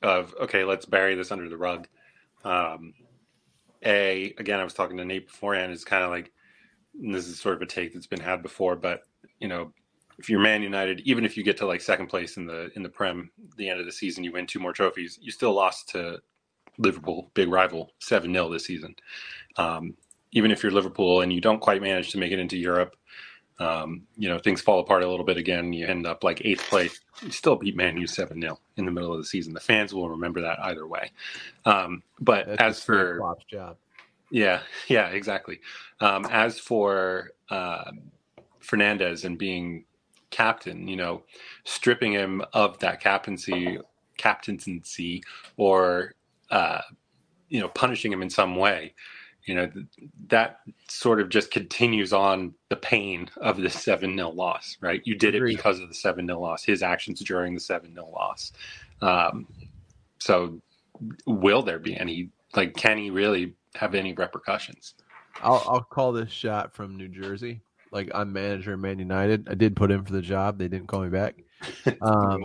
of 0.01 0.35
okay 0.39 0.65
let's 0.65 0.85
bury 0.85 1.15
this 1.15 1.31
under 1.31 1.47
the 1.47 1.55
rug 1.55 1.87
um 2.43 2.93
a 3.85 4.33
again 4.37 4.59
i 4.59 4.63
was 4.65 4.73
talking 4.73 4.97
to 4.97 5.05
nate 5.05 5.27
beforehand 5.27 5.71
is 5.71 5.85
kind 5.85 6.03
of 6.03 6.09
like 6.09 6.31
this 6.93 7.25
is 7.27 7.39
sort 7.39 7.55
of 7.55 7.61
a 7.61 7.65
take 7.65 7.93
that's 7.93 8.07
been 8.07 8.19
had 8.19 8.43
before 8.43 8.75
but 8.75 9.03
you 9.39 9.47
know 9.47 9.71
if 10.17 10.29
you're 10.29 10.39
man 10.39 10.61
united 10.61 11.01
even 11.01 11.25
if 11.25 11.35
you 11.37 11.43
get 11.43 11.57
to 11.57 11.65
like 11.65 11.81
second 11.81 12.07
place 12.07 12.37
in 12.37 12.45
the 12.45 12.71
in 12.75 12.83
the 12.83 12.89
prem 12.89 13.29
the 13.57 13.69
end 13.69 13.79
of 13.79 13.85
the 13.85 13.91
season 13.91 14.23
you 14.23 14.31
win 14.31 14.45
two 14.45 14.59
more 14.59 14.73
trophies 14.73 15.17
you 15.21 15.31
still 15.31 15.53
lost 15.53 15.89
to 15.89 16.19
liverpool 16.77 17.29
big 17.33 17.49
rival 17.49 17.91
7-0 18.01 18.51
this 18.51 18.65
season 18.65 18.95
um, 19.57 19.95
even 20.31 20.49
if 20.51 20.63
you're 20.63 20.71
liverpool 20.71 21.21
and 21.21 21.31
you 21.31 21.39
don't 21.39 21.59
quite 21.59 21.81
manage 21.81 22.11
to 22.11 22.17
make 22.17 22.31
it 22.31 22.39
into 22.39 22.57
europe 22.57 22.95
um, 23.59 24.03
you 24.17 24.29
know, 24.29 24.39
things 24.39 24.61
fall 24.61 24.79
apart 24.79 25.03
a 25.03 25.09
little 25.09 25.25
bit 25.25 25.37
again. 25.37 25.73
You 25.73 25.85
end 25.85 26.07
up 26.07 26.23
like 26.23 26.41
eighth 26.43 26.67
place. 26.69 26.99
You 27.21 27.31
still 27.31 27.55
beat 27.55 27.75
Man 27.75 27.97
U 27.97 28.07
7 28.07 28.39
0 28.41 28.59
in 28.77 28.85
the 28.85 28.91
middle 28.91 29.11
of 29.11 29.19
the 29.19 29.25
season. 29.25 29.53
The 29.53 29.59
fans 29.59 29.93
will 29.93 30.09
remember 30.09 30.41
that 30.41 30.59
either 30.63 30.87
way. 30.87 31.11
Um, 31.65 32.03
but 32.19 32.47
That's 32.47 32.61
as 32.61 32.83
for, 32.83 33.35
job, 33.49 33.77
yeah, 34.31 34.61
yeah, 34.87 35.09
exactly. 35.09 35.59
Um, 35.99 36.25
as 36.25 36.59
for, 36.59 37.31
uh, 37.49 37.91
Fernandes 38.61 39.25
and 39.25 39.37
being 39.37 39.85
captain, 40.33 40.87
you 40.87 40.95
know, 40.95 41.23
stripping 41.63 42.11
him 42.11 42.41
of 42.53 42.79
that 42.79 42.99
captaincy, 42.99 43.77
captaincy, 44.17 45.23
or 45.57 46.13
uh, 46.49 46.81
you 47.49 47.59
know, 47.59 47.69
punishing 47.69 48.11
him 48.11 48.23
in 48.23 48.29
some 48.29 48.55
way, 48.55 48.95
you 49.45 49.53
know, 49.53 49.67
th- 49.67 49.85
that 50.27 50.61
sort 50.87 51.21
of 51.21 51.29
just 51.29 51.51
continues 51.51 52.13
on 52.13 52.53
the 52.69 52.75
pain 52.75 53.29
of 53.37 53.57
the 53.57 53.69
seven 53.69 54.17
0 54.17 54.29
loss, 54.31 54.77
right? 54.81 55.01
You 55.05 55.15
did 55.15 55.35
it 55.35 55.43
because 55.45 55.79
of 55.79 55.87
the 55.87 55.93
seven 55.95 56.25
0 56.25 56.39
loss, 56.39 56.63
his 56.63 56.81
actions 56.81 57.19
during 57.19 57.53
the 57.53 57.59
seven 57.59 57.93
0 57.93 58.09
loss. 58.11 58.53
Um, 59.01 59.47
so, 60.17 60.59
will 61.27 61.61
there 61.61 61.79
be 61.79 61.95
any? 61.95 62.29
Like, 62.55 62.75
can 62.75 62.97
he 62.97 63.11
really 63.11 63.53
have 63.75 63.93
any 63.93 64.13
repercussions? 64.13 64.95
I'll 65.41 65.63
I'll 65.67 65.83
call 65.83 66.11
this 66.11 66.31
shot 66.31 66.73
from 66.73 66.97
New 66.97 67.07
Jersey. 67.07 67.61
Like 67.93 68.09
I'm 68.13 68.33
manager 68.33 68.73
of 68.73 68.79
Man 68.79 68.99
United. 68.99 69.47
I 69.49 69.53
did 69.53 69.75
put 69.75 69.91
in 69.91 70.03
for 70.03 70.11
the 70.11 70.21
job. 70.21 70.57
They 70.57 70.67
didn't 70.67 70.87
call 70.87 71.01
me 71.01 71.09
back. 71.09 71.35
Um, 72.01 72.43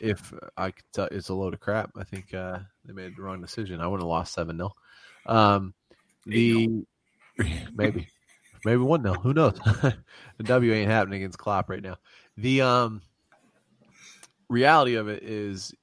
if 0.00 0.32
I 0.56 0.70
could 0.70 0.84
tell, 0.92 1.08
it's 1.10 1.30
a 1.30 1.34
load 1.34 1.54
of 1.54 1.60
crap. 1.60 1.90
I 1.96 2.04
think 2.04 2.34
uh, 2.34 2.58
they 2.84 2.92
made 2.92 3.16
the 3.16 3.22
wrong 3.22 3.40
decision. 3.40 3.80
I 3.80 3.86
would 3.86 4.00
have 4.00 4.08
lost 4.08 4.34
seven 4.34 4.56
0 4.56 4.72
Um, 5.24 5.72
the 6.26 6.84
maybe 7.74 8.08
maybe 8.64 8.82
one 8.82 9.02
0 9.02 9.14
Who 9.14 9.32
knows? 9.32 9.58
the 9.64 10.44
W 10.44 10.72
ain't 10.72 10.90
happening 10.90 11.22
against 11.22 11.38
Klopp 11.38 11.70
right 11.70 11.82
now. 11.82 11.96
The 12.36 12.60
um 12.62 13.02
reality 14.48 14.96
of 14.96 15.08
it 15.08 15.22
is 15.22 15.74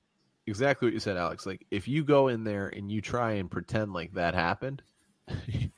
exactly 0.46 0.88
what 0.88 0.94
you 0.94 1.00
said, 1.00 1.18
Alex. 1.18 1.46
Like 1.46 1.66
if 1.72 1.88
you 1.88 2.04
go 2.04 2.28
in 2.28 2.44
there 2.44 2.68
and 2.68 2.92
you 2.92 3.02
try 3.02 3.34
and 3.34 3.50
pretend 3.50 3.94
like 3.94 4.13
that 4.13 4.36
happened, 4.36 4.82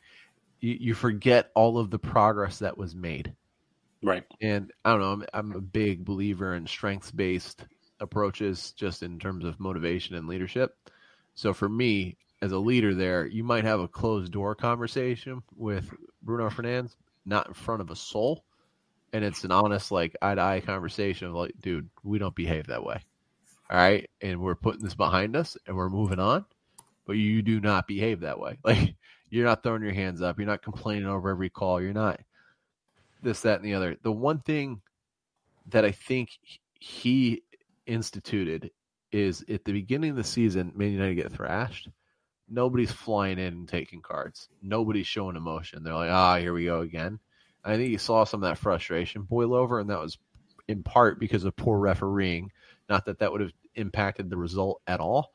you, 0.59 0.77
you 0.79 0.93
forget 0.93 1.51
all 1.55 1.77
of 1.77 1.89
the 1.89 1.99
progress 1.99 2.59
that 2.59 2.77
was 2.77 2.95
made. 2.95 3.33
Right. 4.03 4.23
And 4.41 4.71
I 4.83 4.91
don't 4.91 5.01
know, 5.01 5.11
I'm, 5.11 5.25
I'm 5.33 5.51
a 5.53 5.61
big 5.61 6.05
believer 6.05 6.55
in 6.55 6.67
strengths 6.67 7.11
based 7.11 7.65
approaches 7.99 8.71
just 8.73 9.03
in 9.03 9.19
terms 9.19 9.45
of 9.45 9.59
motivation 9.59 10.15
and 10.15 10.27
leadership. 10.27 10.75
So 11.33 11.53
for 11.53 11.67
me, 11.67 12.17
as 12.41 12.51
a 12.51 12.57
leader 12.59 12.93
there, 12.93 13.25
you 13.25 13.43
might 13.43 13.63
have 13.63 13.79
a 13.79 13.87
closed 13.87 14.31
door 14.31 14.55
conversation 14.55 15.41
with 15.55 15.91
Bruno 16.21 16.49
Fernandes, 16.49 16.95
not 17.25 17.47
in 17.47 17.53
front 17.53 17.81
of 17.81 17.89
a 17.89 17.95
soul. 17.95 18.43
And 19.13 19.23
it's 19.23 19.43
an 19.43 19.51
honest, 19.51 19.91
like 19.91 20.15
eye 20.21 20.35
to 20.35 20.41
eye 20.41 20.61
conversation 20.61 21.27
of 21.27 21.33
like, 21.33 21.53
dude, 21.59 21.89
we 22.03 22.19
don't 22.19 22.35
behave 22.35 22.67
that 22.67 22.83
way. 22.83 23.01
All 23.69 23.77
right. 23.77 24.09
And 24.21 24.41
we're 24.41 24.55
putting 24.55 24.83
this 24.83 24.95
behind 24.95 25.35
us 25.35 25.57
and 25.65 25.75
we're 25.75 25.89
moving 25.89 26.19
on. 26.19 26.45
But 27.05 27.13
you 27.13 27.41
do 27.41 27.59
not 27.59 27.87
behave 27.87 28.21
that 28.21 28.39
way. 28.39 28.57
Like 28.63 28.95
you're 29.35 29.45
not 29.45 29.63
throwing 29.63 29.83
your 29.83 29.93
hands 29.93 30.21
up. 30.21 30.37
You're 30.37 30.47
not 30.47 30.61
complaining 30.61 31.07
over 31.07 31.29
every 31.29 31.49
call. 31.49 31.81
You're 31.81 31.93
not 31.93 32.21
this, 33.21 33.41
that, 33.41 33.57
and 33.57 33.65
the 33.65 33.73
other. 33.73 33.97
The 34.01 34.11
one 34.11 34.39
thing 34.39 34.81
that 35.67 35.83
I 35.83 35.91
think 35.91 36.29
he 36.79 37.43
instituted 37.85 38.71
is 39.11 39.43
at 39.49 39.65
the 39.65 39.73
beginning 39.73 40.11
of 40.11 40.15
the 40.15 40.23
season, 40.23 40.71
Man 40.75 40.91
United 40.91 41.15
get 41.15 41.33
thrashed. 41.33 41.89
Nobody's 42.47 42.91
flying 42.91 43.39
in 43.39 43.53
and 43.53 43.67
taking 43.67 44.01
cards. 44.01 44.47
Nobody's 44.61 45.07
showing 45.07 45.35
emotion. 45.35 45.83
They're 45.83 45.93
like, 45.93 46.11
ah, 46.11 46.37
here 46.37 46.53
we 46.53 46.65
go 46.65 46.81
again. 46.81 47.19
I 47.63 47.75
think 47.75 47.89
you 47.89 47.97
saw 47.97 48.23
some 48.23 48.43
of 48.43 48.49
that 48.49 48.59
frustration 48.59 49.23
boil 49.23 49.53
over, 49.53 49.79
and 49.79 49.89
that 49.89 49.99
was 49.99 50.17
in 50.67 50.83
part 50.83 51.19
because 51.19 51.43
of 51.43 51.55
poor 51.55 51.79
refereeing. 51.79 52.51
Not 52.87 53.05
that 53.05 53.19
that 53.19 53.31
would 53.31 53.41
have 53.41 53.53
impacted 53.73 54.29
the 54.29 54.37
result 54.37 54.81
at 54.85 54.99
all, 54.99 55.31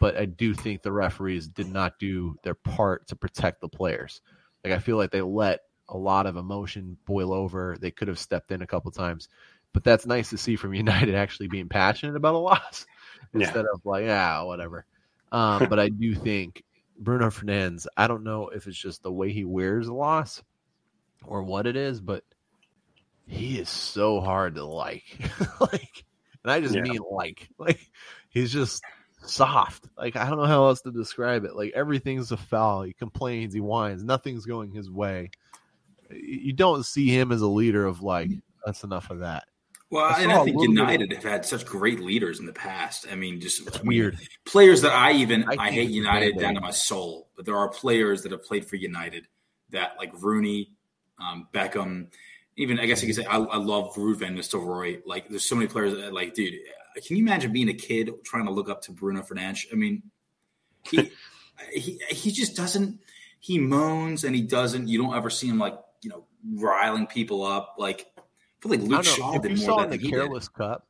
but 0.00 0.16
I 0.16 0.24
do 0.24 0.54
think 0.54 0.82
the 0.82 0.92
referees 0.92 1.46
did 1.46 1.68
not 1.68 1.98
do 2.00 2.34
their 2.42 2.54
part 2.54 3.06
to 3.08 3.16
protect 3.16 3.60
the 3.60 3.68
players. 3.68 4.22
Like 4.64 4.72
I 4.72 4.78
feel 4.78 4.96
like 4.96 5.10
they 5.10 5.22
let 5.22 5.60
a 5.88 5.96
lot 5.96 6.26
of 6.26 6.36
emotion 6.36 6.96
boil 7.06 7.32
over. 7.32 7.76
They 7.80 7.90
could 7.90 8.08
have 8.08 8.18
stepped 8.18 8.50
in 8.50 8.62
a 8.62 8.66
couple 8.66 8.90
times, 8.90 9.28
but 9.72 9.84
that's 9.84 10.06
nice 10.06 10.30
to 10.30 10.38
see 10.38 10.56
from 10.56 10.74
United 10.74 11.14
actually 11.14 11.48
being 11.48 11.68
passionate 11.68 12.16
about 12.16 12.34
a 12.34 12.38
loss 12.38 12.86
Yeah. 13.34 13.40
instead 13.40 13.66
of 13.72 13.80
like, 13.84 14.04
yeah, 14.04 14.42
whatever. 14.42 14.86
Um, 15.32 15.66
but 15.68 15.78
I 15.78 15.90
do 15.90 16.14
think 16.14 16.64
Bruno 16.98 17.28
Fernandes. 17.28 17.86
I 17.96 18.08
don't 18.08 18.24
know 18.24 18.48
if 18.48 18.66
it's 18.66 18.76
just 18.76 19.02
the 19.02 19.12
way 19.12 19.30
he 19.32 19.44
wears 19.44 19.86
the 19.86 19.94
loss 19.94 20.42
or 21.24 21.42
what 21.42 21.66
it 21.66 21.76
is, 21.76 22.00
but 22.00 22.24
he 23.26 23.58
is 23.58 23.68
so 23.68 24.20
hard 24.20 24.56
to 24.56 24.64
like. 24.64 25.04
like, 25.60 26.04
and 26.42 26.50
I 26.50 26.60
just 26.60 26.74
Yeah. 26.74 26.82
mean 26.82 27.00
like, 27.10 27.48
like 27.58 27.80
he's 28.30 28.52
just 28.52 28.82
soft. 29.24 29.86
Like 29.96 30.16
I 30.16 30.28
don't 30.28 30.38
know 30.38 30.46
how 30.46 30.66
else 30.66 30.80
to 30.82 30.90
describe 30.90 31.44
it. 31.44 31.54
Like 31.56 31.72
everything's 31.74 32.32
a 32.32 32.36
foul. 32.36 32.82
He 32.82 32.92
complains. 32.92 33.54
He 33.54 33.60
whines. 33.60 34.02
Nothing's 34.02 34.46
going 34.46 34.72
his 34.72 34.90
way. 34.90 35.30
You 36.10 36.52
don't 36.52 36.84
see 36.84 37.08
him 37.08 37.30
as 37.32 37.40
a 37.40 37.46
leader 37.46 37.86
of 37.86 38.02
like 38.02 38.30
that's 38.64 38.84
enough 38.84 39.10
of 39.10 39.20
that. 39.20 39.44
Well, 39.90 40.04
I 40.04 40.22
and 40.22 40.30
I 40.32 40.44
think 40.44 40.56
of- 40.56 40.62
United 40.62 41.12
have 41.12 41.22
had 41.22 41.44
such 41.44 41.66
great 41.66 42.00
leaders 42.00 42.38
in 42.38 42.46
the 42.46 42.52
past. 42.52 43.06
I 43.10 43.16
mean, 43.16 43.40
just 43.40 43.66
It's 43.66 43.82
weird. 43.82 44.18
players 44.44 44.82
that 44.82 44.92
I 44.92 45.12
even 45.12 45.44
I 45.48 45.56
I, 45.58 45.70
hate 45.70 45.90
United 45.90 46.38
down 46.38 46.54
to 46.54 46.60
my 46.60 46.70
soul, 46.70 47.28
but 47.36 47.44
there 47.44 47.56
are 47.56 47.68
players 47.68 48.22
that 48.22 48.32
have 48.32 48.44
played 48.44 48.64
for 48.66 48.76
United 48.76 49.26
that 49.70 49.96
like 49.98 50.12
Rooney, 50.22 50.70
um, 51.20 51.48
Beckham, 51.52 52.08
even 52.56 52.78
I 52.78 52.86
guess 52.86 53.02
you 53.02 53.08
could 53.08 53.16
say 53.16 53.24
I, 53.24 53.38
I 53.38 53.56
love 53.56 53.94
Ruud 53.94 54.16
van 54.16 54.36
Nistelrooy. 54.36 55.00
Like, 55.06 55.28
there's 55.28 55.48
so 55.48 55.56
many 55.56 55.66
players 55.66 55.94
that 55.94 56.12
like, 56.12 56.34
dude, 56.34 56.54
can 56.94 57.16
you 57.16 57.22
imagine 57.22 57.52
being 57.52 57.68
a 57.68 57.74
kid 57.74 58.10
trying 58.24 58.46
to 58.46 58.52
look 58.52 58.68
up 58.68 58.82
to 58.82 58.92
Bruno 58.92 59.22
Fernandes? 59.22 59.66
I 59.72 59.76
mean, 59.76 60.02
he 60.82 61.10
he 61.72 62.00
he 62.08 62.30
just 62.30 62.56
doesn't. 62.56 63.00
He 63.38 63.58
moans 63.58 64.24
and 64.24 64.34
he 64.34 64.42
doesn't. 64.42 64.88
You 64.88 65.02
don't 65.02 65.14
ever 65.14 65.30
see 65.30 65.48
him 65.48 65.58
like 65.58 65.78
you 66.02 66.10
know 66.10 66.24
riling 66.54 67.06
people 67.06 67.44
up. 67.44 67.76
Like 67.78 68.06
I 68.18 68.22
feel 68.60 68.70
like 68.70 68.80
Luke. 68.80 69.04
Shaw 69.04 69.34
If 69.34 69.42
did 69.42 69.52
you 69.52 69.66
more 69.66 69.78
saw 69.78 69.82
in 69.84 69.90
the 69.90 69.96
he 69.96 70.04
did. 70.04 70.10
Careless 70.10 70.48
Cup, 70.48 70.86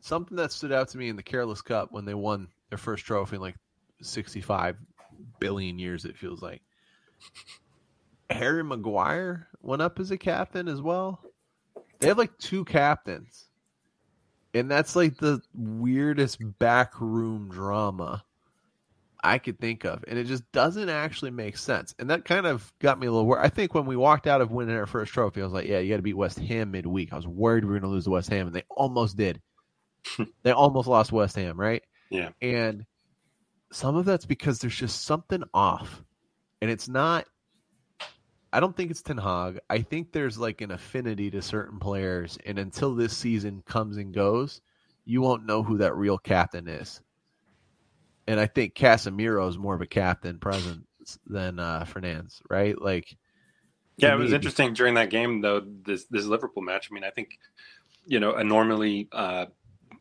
something 0.00 0.36
that 0.36 0.52
stood 0.52 0.72
out 0.72 0.88
to 0.90 0.98
me 0.98 1.08
in 1.08 1.16
the 1.16 1.22
Careless 1.22 1.62
Cup 1.62 1.92
when 1.92 2.04
they 2.04 2.14
won 2.14 2.48
their 2.68 2.78
first 2.78 3.04
trophy 3.04 3.36
in 3.36 3.42
like 3.42 3.56
65 4.02 4.76
billion 5.40 5.78
years, 5.78 6.04
it 6.04 6.16
feels 6.16 6.42
like. 6.42 6.62
Harry 8.30 8.64
Maguire 8.64 9.48
went 9.60 9.82
up 9.82 10.00
as 10.00 10.10
a 10.10 10.18
captain 10.18 10.66
as 10.66 10.80
well. 10.80 11.20
They 12.00 12.08
have 12.08 12.18
like 12.18 12.36
two 12.38 12.64
captains. 12.64 13.46
And 14.54 14.70
that's 14.70 14.94
like 14.94 15.18
the 15.18 15.42
weirdest 15.52 16.38
backroom 16.58 17.48
drama 17.50 18.24
I 19.22 19.38
could 19.38 19.58
think 19.58 19.84
of. 19.84 20.04
And 20.06 20.18
it 20.18 20.24
just 20.24 20.50
doesn't 20.52 20.88
actually 20.88 21.32
make 21.32 21.56
sense. 21.56 21.94
And 21.98 22.10
that 22.10 22.24
kind 22.24 22.46
of 22.46 22.72
got 22.78 23.00
me 23.00 23.06
a 23.06 23.10
little 23.10 23.26
worried. 23.26 23.44
I 23.44 23.48
think 23.48 23.74
when 23.74 23.86
we 23.86 23.96
walked 23.96 24.26
out 24.26 24.40
of 24.40 24.52
winning 24.52 24.76
our 24.76 24.86
first 24.86 25.12
trophy, 25.12 25.40
I 25.40 25.44
was 25.44 25.52
like, 25.52 25.66
yeah, 25.66 25.78
you 25.78 25.90
got 25.90 25.96
to 25.96 26.02
beat 26.02 26.16
West 26.16 26.38
Ham 26.38 26.70
midweek. 26.70 27.12
I 27.12 27.16
was 27.16 27.26
worried 27.26 27.64
we 27.64 27.70
were 27.70 27.80
going 27.80 27.90
to 27.90 27.94
lose 27.94 28.04
to 28.04 28.10
West 28.10 28.30
Ham, 28.30 28.46
and 28.46 28.54
they 28.54 28.64
almost 28.70 29.16
did. 29.16 29.40
they 30.42 30.52
almost 30.52 30.86
lost 30.86 31.10
West 31.10 31.36
Ham, 31.36 31.58
right? 31.58 31.82
Yeah. 32.10 32.28
And 32.40 32.84
some 33.72 33.96
of 33.96 34.04
that's 34.04 34.26
because 34.26 34.58
there's 34.60 34.76
just 34.76 35.04
something 35.04 35.42
off. 35.52 36.04
And 36.60 36.70
it's 36.70 36.88
not 36.88 37.26
I 38.54 38.60
don't 38.60 38.76
think 38.76 38.92
it's 38.92 39.02
Ten 39.02 39.18
Hag. 39.18 39.58
I 39.68 39.80
think 39.80 40.12
there's 40.12 40.38
like 40.38 40.60
an 40.60 40.70
affinity 40.70 41.28
to 41.32 41.42
certain 41.42 41.80
players, 41.80 42.38
and 42.46 42.56
until 42.56 42.94
this 42.94 43.14
season 43.16 43.64
comes 43.66 43.96
and 43.96 44.14
goes, 44.14 44.60
you 45.04 45.20
won't 45.22 45.44
know 45.44 45.64
who 45.64 45.78
that 45.78 45.96
real 45.96 46.18
captain 46.18 46.68
is. 46.68 47.00
And 48.28 48.38
I 48.38 48.46
think 48.46 48.74
Casemiro 48.74 49.48
is 49.48 49.58
more 49.58 49.74
of 49.74 49.80
a 49.80 49.88
captain 49.88 50.38
presence 50.38 50.86
than 51.26 51.58
uh, 51.58 51.84
Fernandes, 51.84 52.42
right? 52.48 52.80
Like, 52.80 53.16
Yeah, 53.96 54.14
it 54.14 54.18
was 54.18 54.32
interesting 54.32 54.72
during 54.72 54.94
that 54.94 55.10
game 55.10 55.40
though. 55.40 55.60
This 55.60 56.04
this 56.04 56.24
Liverpool 56.24 56.62
match. 56.62 56.86
I 56.88 56.94
mean, 56.94 57.02
I 57.02 57.10
think 57.10 57.40
you 58.06 58.20
know 58.20 58.34
a 58.34 58.44
normally 58.44 59.08
uh, 59.10 59.46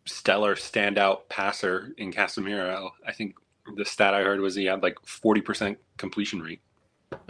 stellar 0.05 0.53
standout 0.53 1.27
passer 1.27 1.91
in 1.97 2.13
Casemiro. 2.13 2.91
I 3.03 3.13
think 3.13 3.33
the 3.75 3.83
stat 3.83 4.13
I 4.13 4.21
heard 4.21 4.41
was 4.41 4.53
he 4.53 4.65
had 4.65 4.83
like 4.83 4.97
forty 5.07 5.41
percent 5.41 5.79
completion 5.97 6.39
rate. 6.39 6.61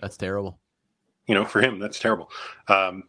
That's 0.02 0.18
terrible. 0.18 0.60
You 1.28 1.36
know, 1.36 1.46
for 1.46 1.62
him, 1.62 1.80
that's 1.80 2.00
terrible. 2.00 2.30
Um, 2.68 3.04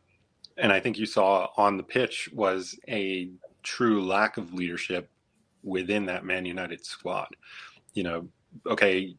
and 0.56 0.72
I 0.72 0.80
think 0.80 0.98
you 0.98 1.06
saw 1.06 1.48
on 1.56 1.76
the 1.76 1.82
pitch 1.82 2.30
was 2.32 2.78
a 2.88 3.30
true 3.62 4.04
lack 4.04 4.36
of 4.36 4.54
leadership 4.54 5.10
within 5.62 6.06
that 6.06 6.24
Man 6.24 6.44
United 6.44 6.84
squad. 6.84 7.28
You 7.94 8.04
know, 8.04 8.28
okay, 8.66 9.16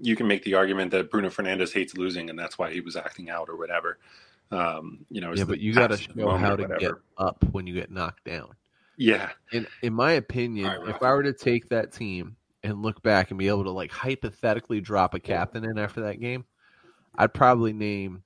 you 0.00 0.16
can 0.16 0.26
make 0.26 0.42
the 0.44 0.54
argument 0.54 0.90
that 0.90 1.10
Bruno 1.10 1.28
Fernandes 1.28 1.72
hates 1.72 1.96
losing, 1.96 2.30
and 2.30 2.38
that's 2.38 2.58
why 2.58 2.70
he 2.72 2.80
was 2.80 2.96
acting 2.96 3.30
out 3.30 3.48
or 3.48 3.56
whatever. 3.56 3.98
Um, 4.50 5.06
you 5.10 5.20
know, 5.20 5.32
Yeah, 5.32 5.44
but 5.44 5.60
you 5.60 5.72
got 5.72 5.88
to 5.88 5.96
passive 5.96 6.14
show 6.16 6.36
how 6.36 6.56
to 6.56 6.66
get 6.78 6.92
up 7.16 7.42
when 7.52 7.66
you 7.66 7.74
get 7.74 7.90
knocked 7.90 8.24
down. 8.24 8.50
Yeah, 8.98 9.30
in 9.52 9.66
in 9.82 9.94
my 9.94 10.12
opinion, 10.12 10.66
All 10.66 10.80
right, 10.80 10.88
if 10.94 11.02
I 11.02 11.12
were 11.12 11.22
to 11.22 11.32
take 11.32 11.70
that 11.70 11.92
team 11.92 12.36
and 12.62 12.82
look 12.82 13.02
back 13.02 13.30
and 13.30 13.38
be 13.38 13.48
able 13.48 13.64
to 13.64 13.70
like 13.70 13.90
hypothetically 13.90 14.80
drop 14.80 15.14
a 15.14 15.20
captain 15.20 15.64
in 15.64 15.78
after 15.78 16.02
that 16.02 16.20
game, 16.20 16.44
I'd 17.16 17.34
probably 17.34 17.72
name, 17.72 18.22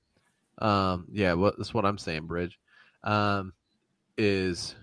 um, 0.59 1.07
yeah, 1.11 1.33
what 1.33 1.57
that's 1.57 1.73
what 1.73 1.85
I'm 1.85 1.97
saying, 1.97 2.27
Bridge, 2.27 2.59
um, 3.03 3.53
is, 4.17 4.75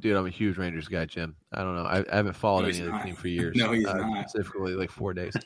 dude, 0.00 0.16
I'm 0.16 0.26
a 0.26 0.30
huge 0.30 0.56
Rangers 0.58 0.88
guy, 0.88 1.04
Jim. 1.06 1.36
I 1.52 1.62
don't 1.62 1.76
know, 1.76 1.84
I, 1.84 2.00
I 2.12 2.16
haven't 2.16 2.36
followed 2.36 2.62
No, 2.62 2.68
any 2.68 2.78
he's 2.78 2.86
of 2.86 2.92
the 2.92 2.98
team 2.98 3.14
for 3.16 3.28
years. 3.28 3.56
No, 3.58 3.72
he's 3.72 3.86
uh, 3.86 3.94
not. 3.94 4.28
Specifically, 4.30 4.74
like 4.74 4.90
four 4.90 5.14
days. 5.14 5.34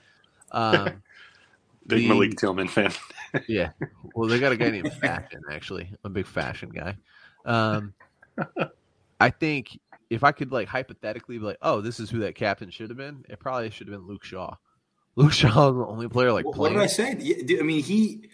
Um, 0.51 1.03
Big 1.87 1.99
The- 2.01 2.09
Malik 2.09 2.37
Tillman 2.38 2.68
fan. 2.68 2.90
Yeah. 3.47 3.73
Well, 4.14 4.27
they 4.29 4.38
got 4.40 4.53
a 4.53 4.57
guy 4.57 4.71
named 4.71 4.90
Fashion, 4.94 5.42
actually. 5.53 5.90
I'm 6.03 6.11
a 6.11 6.14
big 6.14 6.27
fashion 6.27 6.71
guy. 6.71 6.97
Um, 7.44 7.92
I 9.21 9.29
think 9.29 9.79
if 10.09 10.25
I 10.25 10.33
could, 10.33 10.51
like, 10.51 10.68
hypothetically 10.68 11.37
be 11.37 11.44
like, 11.44 11.59
oh, 11.61 11.83
this 11.83 12.01
is 12.01 12.09
who 12.09 12.21
that 12.21 12.35
captain 12.35 12.71
should 12.71 12.88
have 12.88 12.97
been, 12.97 13.27
it 13.29 13.38
probably 13.40 13.68
should 13.68 13.88
have 13.88 13.94
been 13.94 14.07
Luke 14.07 14.25
Shaw. 14.25 14.55
Luke 15.18 15.33
Shaw 15.33 15.70
is 15.70 15.74
the 15.76 15.85
only 15.87 16.09
player, 16.09 16.33
like, 16.33 16.44
What, 16.44 16.57
what 16.57 16.68
did 16.72 16.78
I 16.78 16.87
say? 16.87 17.11
I 17.11 17.62
mean, 17.62 17.83
he. 17.83 18.28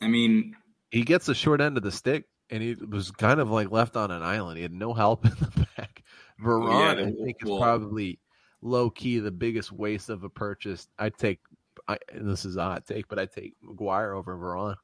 I 0.00 0.08
mean, 0.08 0.56
He 0.90 1.02
gets 1.02 1.26
the 1.26 1.34
short 1.34 1.60
end 1.60 1.76
of 1.76 1.82
the 1.84 1.92
stick, 1.92 2.24
and 2.50 2.60
he 2.62 2.74
was 2.74 3.10
kind 3.12 3.38
of 3.38 3.50
like 3.50 3.70
left 3.70 3.96
on 3.96 4.10
an 4.10 4.22
island. 4.22 4.56
He 4.56 4.62
had 4.62 4.72
no 4.72 4.92
help 4.94 5.24
in 5.24 5.30
the 5.32 5.66
back. 5.76 6.02
Varane, 6.42 6.68
yeah, 6.68 6.90
I 6.90 6.94
the- 7.10 7.12
think, 7.24 7.36
is 7.42 7.48
probably 7.48 8.18
low 8.62 8.90
key 8.90 9.20
the 9.20 9.30
biggest 9.30 9.70
waste 9.70 10.10
of 10.10 10.24
a 10.24 10.28
purchase. 10.28 10.88
I'd 10.98 11.16
take, 11.16 11.38
I, 11.86 11.98
and 12.12 12.28
this 12.28 12.44
is 12.44 12.56
a 12.56 12.62
hot 12.62 12.86
take, 12.86 13.06
but 13.08 13.18
I'd 13.20 13.30
take 13.30 13.54
Maguire 13.62 14.12
over 14.14 14.36
Varane. 14.36 14.76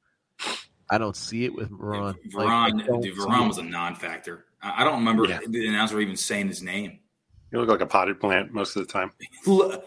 I 0.89 0.99
don't 0.99 1.17
see 1.17 1.45
it 1.45 1.53
with 1.55 1.69
Varane. 1.71 2.15
Varane, 2.33 2.87
don't 2.87 3.01
dude, 3.01 3.17
Varane 3.17 3.49
was 3.49 3.59
a 3.59 3.63
non-factor. 3.65 4.45
I 4.63 4.83
I 4.83 4.85
don't 4.85 5.01
remember 5.01 5.27
Yeah. 5.27 5.41
the 5.49 5.67
announcer 5.67 6.01
even 6.01 6.17
saying 6.17 6.47
his 6.47 6.63
name. 6.63 7.01
You 7.51 7.59
look 7.59 7.69
like 7.69 7.81
a 7.81 7.87
potted 7.87 8.21
plant 8.21 8.53
most 8.53 8.77
of 8.77 8.87
the 8.87 8.93
time. 8.93 9.11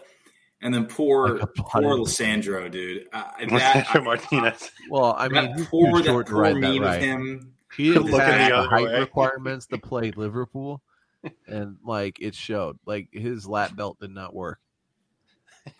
And 0.62 0.74
then 0.74 0.86
poor, 0.86 1.38
Like 1.38 1.54
poor 1.54 1.96
Lisandro, 1.96 2.70
dude. 2.70 3.06
I, 3.12 3.46
that, 3.48 3.86
Lisandro 3.86 4.04
Martinez. 4.04 4.70
Well, 4.90 5.14
I 5.18 5.28
mean, 5.28 5.56
that 5.56 5.68
poor, 5.68 6.02
too 6.02 6.02
that 6.02 6.26
poor 6.26 6.42
ride 6.42 6.56
that 6.56 6.60
meme 6.60 6.82
of 6.82 6.96
him. 6.96 7.54
He 7.76 7.92
didn't 7.92 8.04
Looking 8.04 8.20
have 8.20 8.38
the 8.38 8.48
the 8.48 8.56
other 8.56 8.68
height 8.68 8.84
way. 8.84 9.00
requirements 9.00 9.66
to 9.66 9.78
play 9.82 10.10
Liverpool, 10.10 10.82
and 11.46 11.76
like 11.84 12.18
it 12.20 12.34
showed. 12.34 12.78
Like 12.84 13.08
his 13.12 13.46
lap 13.46 13.74
belt 13.74 13.98
did 14.00 14.10
not 14.10 14.34
work. 14.34 14.58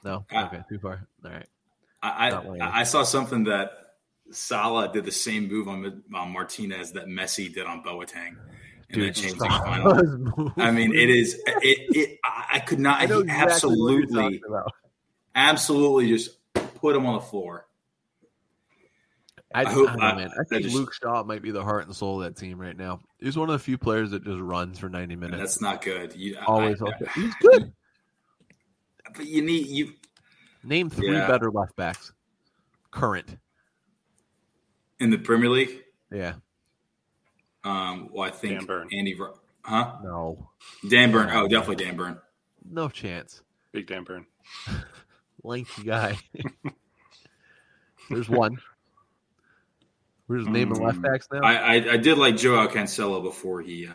No, 0.05 0.25
okay, 0.35 0.63
too 0.69 0.79
far. 0.79 1.07
All 1.25 1.31
right. 1.31 1.47
I, 2.03 2.31
I, 2.31 2.81
I 2.81 2.83
saw 2.85 3.03
something 3.03 3.45
that 3.45 3.73
Salah 4.31 4.91
did 4.93 5.05
the 5.05 5.13
same 5.13 5.49
move 5.49 5.69
on, 5.69 6.03
on 6.15 6.33
Martinez 6.33 6.93
that 6.93 7.07
Messi 7.07 7.53
did 7.53 7.67
on 7.67 7.83
Boateng. 7.83 8.37
And 8.93 9.03
that 9.03 9.15
the 9.15 9.61
final. 9.65 10.53
I 10.57 10.71
mean, 10.71 10.95
it 10.95 11.11
is. 11.11 11.41
It. 11.47 11.80
It 11.95 12.19
I 12.25 12.47
I 12.55 12.59
could 12.61 12.81
not. 12.81 13.01
I 13.01 13.07
know 13.07 13.21
exactly 13.21 13.53
absolutely, 13.53 14.43
absolutely 15.35 16.09
just 16.09 16.39
put 16.77 16.95
him 16.97 17.07
on 17.07 17.15
the 17.15 17.21
floor. 17.21 17.67
I, 19.53 19.63
I 19.65 19.71
hope- 19.73 19.89
I 19.89 19.93
don't 19.93 19.99
know, 20.01 20.07
I- 20.07 20.15
man. 20.17 20.31
I 20.37 20.41
I 20.41 20.45
think 20.45 20.63
just- 20.63 20.77
Luke 20.77 20.93
Shaw 20.95 21.25
might 21.25 21.43
be 21.43 21.51
the 21.51 21.63
heart 21.65 21.87
and 21.87 21.95
soul 21.97 22.23
of 22.23 22.25
that 22.33 22.41
team 22.41 22.61
right 22.61 22.77
now. 22.77 23.01
He's 23.19 23.37
one 23.37 23.49
of 23.49 23.53
the 23.53 23.59
few 23.59 23.77
players 23.79 24.13
that 24.13 24.23
just 24.25 24.39
runs 24.41 24.79
for 24.79 24.89
90 24.89 25.17
minutes. 25.17 25.39
that's 25.41 25.61
not 25.61 25.83
good. 25.83 26.15
You, 26.15 26.37
Always 26.47 26.81
I- 26.81 26.87
okay. 26.87 27.07
He's 27.17 27.35
good. 27.37 27.73
But 29.17 29.27
you 29.27 29.43
need 29.43 29.67
you. 29.67 29.93
Name 30.63 30.89
three 30.89 31.13
Yeah. 31.13 31.27
better 31.27 31.51
left 31.51 31.75
backs. 31.77 32.13
Current. 32.93 33.39
in 35.01 35.09
the 35.11 35.17
Premier 35.19 35.49
League. 35.49 35.83
Yeah. 36.13 36.35
Um, 37.65 38.09
well, 38.13 38.29
I 38.29 38.31
think 38.31 38.69
Andy, 38.93 39.15
Ro- 39.15 39.39
huh? 39.71 39.97
No. 40.03 40.51
Dan 40.89 41.13
Burn. 41.13 41.31
Oh, 41.33 41.49
definitely 41.49 41.85
Dan 41.85 41.97
Burn. 41.97 42.19
No 42.71 42.89
chance. 42.89 43.43
Big 43.73 43.87
Dan 43.87 44.05
Burn. 44.05 44.27
Lanky 45.43 45.83
guy. 45.85 46.19
There's 48.11 48.29
one. 48.29 48.59
We're 50.29 50.39
just 50.39 50.51
naming 50.51 50.81
left 50.83 50.99
Mm, 50.99 51.03
backs 51.03 51.29
now. 51.33 51.41
I, 51.43 51.55
I 51.55 51.75
I 51.93 51.97
did 51.97 52.19
like 52.19 52.37
Joao 52.37 52.69
Cancelo 52.69 53.23
before 53.23 53.63
he 53.63 53.87
uh, 53.89 53.95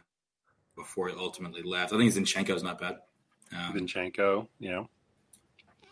before 0.76 1.08
he 1.10 1.16
ultimately 1.18 1.62
left. 1.64 1.94
I 1.94 1.98
think 1.98 2.14
Zinchenko's 2.14 2.64
not 2.64 2.80
bad. 2.80 2.98
Um, 3.54 3.74
Zinchenko, 3.74 4.48
you 4.60 4.72
know. 4.72 4.90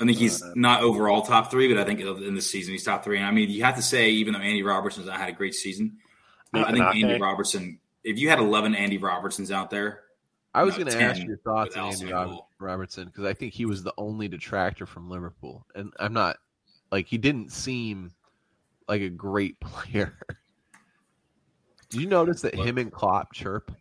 I 0.01 0.05
think 0.05 0.17
he's 0.17 0.41
Uh, 0.41 0.51
not 0.55 0.81
overall 0.81 1.21
top 1.21 1.49
three, 1.51 1.71
but 1.73 1.77
I 1.79 1.85
think 1.85 1.99
in 2.01 2.35
the 2.35 2.41
season 2.41 2.73
he's 2.73 2.83
top 2.83 3.03
three. 3.03 3.17
And 3.17 3.25
I 3.25 3.31
mean, 3.31 3.49
you 3.49 3.63
have 3.63 3.75
to 3.77 3.81
say, 3.81 4.09
even 4.09 4.33
though 4.33 4.39
Andy 4.39 4.63
Robertson's 4.63 5.05
not 5.05 5.17
had 5.17 5.29
a 5.29 5.33
great 5.33 5.53
season, 5.53 5.97
I 6.53 6.71
think 6.71 6.83
Andy 6.85 7.19
Robertson. 7.21 7.79
If 8.03 8.17
you 8.19 8.29
had 8.29 8.39
eleven 8.39 8.75
Andy 8.75 8.97
Robertsons 8.97 9.51
out 9.51 9.69
there, 9.69 10.01
I 10.53 10.63
was 10.63 10.77
no, 10.77 10.83
going 10.85 10.97
to 10.97 11.03
ask 11.03 11.21
your 11.23 11.37
thoughts 11.37 11.75
on 11.77 11.93
Andy 11.93 12.11
Rob- 12.11 12.45
Robertson 12.59 13.05
because 13.05 13.25
I 13.25 13.33
think 13.33 13.53
he 13.53 13.65
was 13.65 13.83
the 13.83 13.93
only 13.97 14.27
detractor 14.27 14.85
from 14.85 15.09
Liverpool, 15.09 15.65
and 15.75 15.93
I'm 15.99 16.13
not 16.13 16.37
like 16.91 17.07
he 17.07 17.17
didn't 17.17 17.51
seem 17.51 18.11
like 18.87 19.01
a 19.01 19.09
great 19.09 19.59
player. 19.61 20.13
Did 21.89 22.01
you 22.01 22.07
notice 22.07 22.41
that 22.41 22.55
What? 22.55 22.67
him 22.67 22.77
and 22.77 22.91
Klopp 22.91 23.33
chirp 23.33 23.71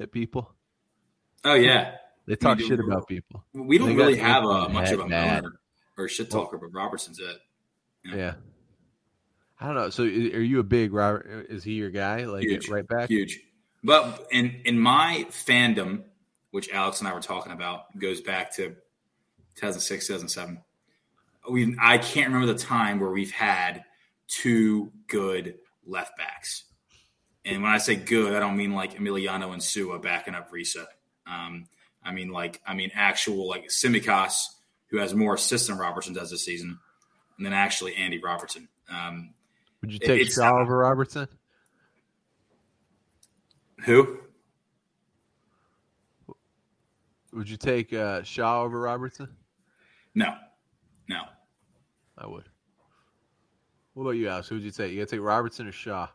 at 0.00 0.12
people? 0.12 0.52
oh 1.44 1.54
yeah, 1.54 1.96
They 2.26 2.36
talk 2.36 2.58
do. 2.58 2.66
shit 2.66 2.78
about 2.80 3.08
people. 3.08 3.44
we 3.52 3.78
don't 3.78 3.96
really 3.96 4.16
have 4.18 4.44
uh, 4.44 4.48
a, 4.48 4.68
much 4.68 4.90
of 4.90 5.00
a 5.00 5.04
moaner 5.04 5.52
or 5.98 6.08
shit 6.08 6.30
talker, 6.30 6.58
but 6.58 6.68
Robertson's 6.72 7.18
it. 7.18 7.36
Yeah. 8.04 8.16
Yeah. 8.16 8.34
I 9.60 9.66
don't 9.66 9.74
know. 9.76 9.90
So, 9.90 10.02
are 10.02 10.06
you 10.08 10.58
a 10.58 10.64
big 10.64 10.92
Robert? 10.92 11.46
Is 11.48 11.62
he 11.62 11.74
your 11.74 11.90
guy? 11.90 12.24
Like 12.24 12.42
Huge. 12.42 12.68
right 12.68 12.86
back? 12.86 13.08
Huge. 13.08 13.38
But 13.84 14.28
in 14.30 14.60
in 14.64 14.78
my 14.78 15.26
fandom, 15.30 16.04
which 16.50 16.70
Alex 16.70 17.00
and 17.00 17.08
I 17.08 17.14
were 17.14 17.20
talking 17.20 17.52
about, 17.52 17.96
goes 17.98 18.20
back 18.20 18.54
to 18.56 18.76
2006, 19.56 20.06
2007. 20.06 20.60
We 21.50 21.76
I 21.80 21.98
can't 21.98 22.28
remember 22.32 22.52
the 22.52 22.58
time 22.58 23.00
where 23.00 23.10
we've 23.10 23.32
had 23.32 23.84
two 24.28 24.92
good 25.08 25.56
left 25.84 26.16
backs. 26.16 26.64
And 27.44 27.62
when 27.62 27.72
I 27.72 27.78
say 27.78 27.96
good, 27.96 28.34
I 28.34 28.40
don't 28.40 28.56
mean 28.56 28.72
like 28.72 28.98
Emiliano 28.98 29.52
Insua 29.52 30.00
backing 30.00 30.34
up 30.36 30.52
Riise. 30.52 30.86
Um, 31.26 31.66
I 32.04 32.12
mean 32.12 32.28
like 32.30 32.60
I 32.66 32.74
mean 32.74 32.92
actual 32.94 33.48
like 33.48 33.66
Tsimikas, 33.66 34.34
who 34.88 34.98
has 34.98 35.12
more 35.14 35.34
assists 35.34 35.66
than 35.66 35.78
Robertson 35.78 36.14
does 36.14 36.30
this 36.30 36.44
season, 36.44 36.78
and 37.36 37.44
then 37.44 37.52
actually 37.52 37.96
Andy 37.96 38.20
Robertson. 38.22 38.68
Um, 38.88 39.34
Would 39.80 39.92
you 39.92 39.98
take 39.98 40.20
it's- 40.20 40.34
Shaw 40.36 40.60
over 40.60 40.78
Robertson? 40.78 41.26
Who? 43.84 44.18
Would 47.32 47.48
you 47.48 47.56
take 47.56 47.92
uh, 47.92 48.22
Shaw 48.22 48.62
over 48.62 48.80
Robertson? 48.80 49.28
No, 50.14 50.34
no. 51.08 51.22
I 52.18 52.26
would. 52.26 52.48
What 53.94 54.02
about 54.04 54.10
you, 54.12 54.28
Alex? 54.28 54.48
Who 54.48 54.56
would 54.56 54.64
you 54.64 54.70
take? 54.70 54.92
You 54.92 55.00
got 55.00 55.08
to 55.08 55.16
take 55.16 55.24
Robertson 55.24 55.66
or 55.66 55.72
Shaw? 55.72 56.08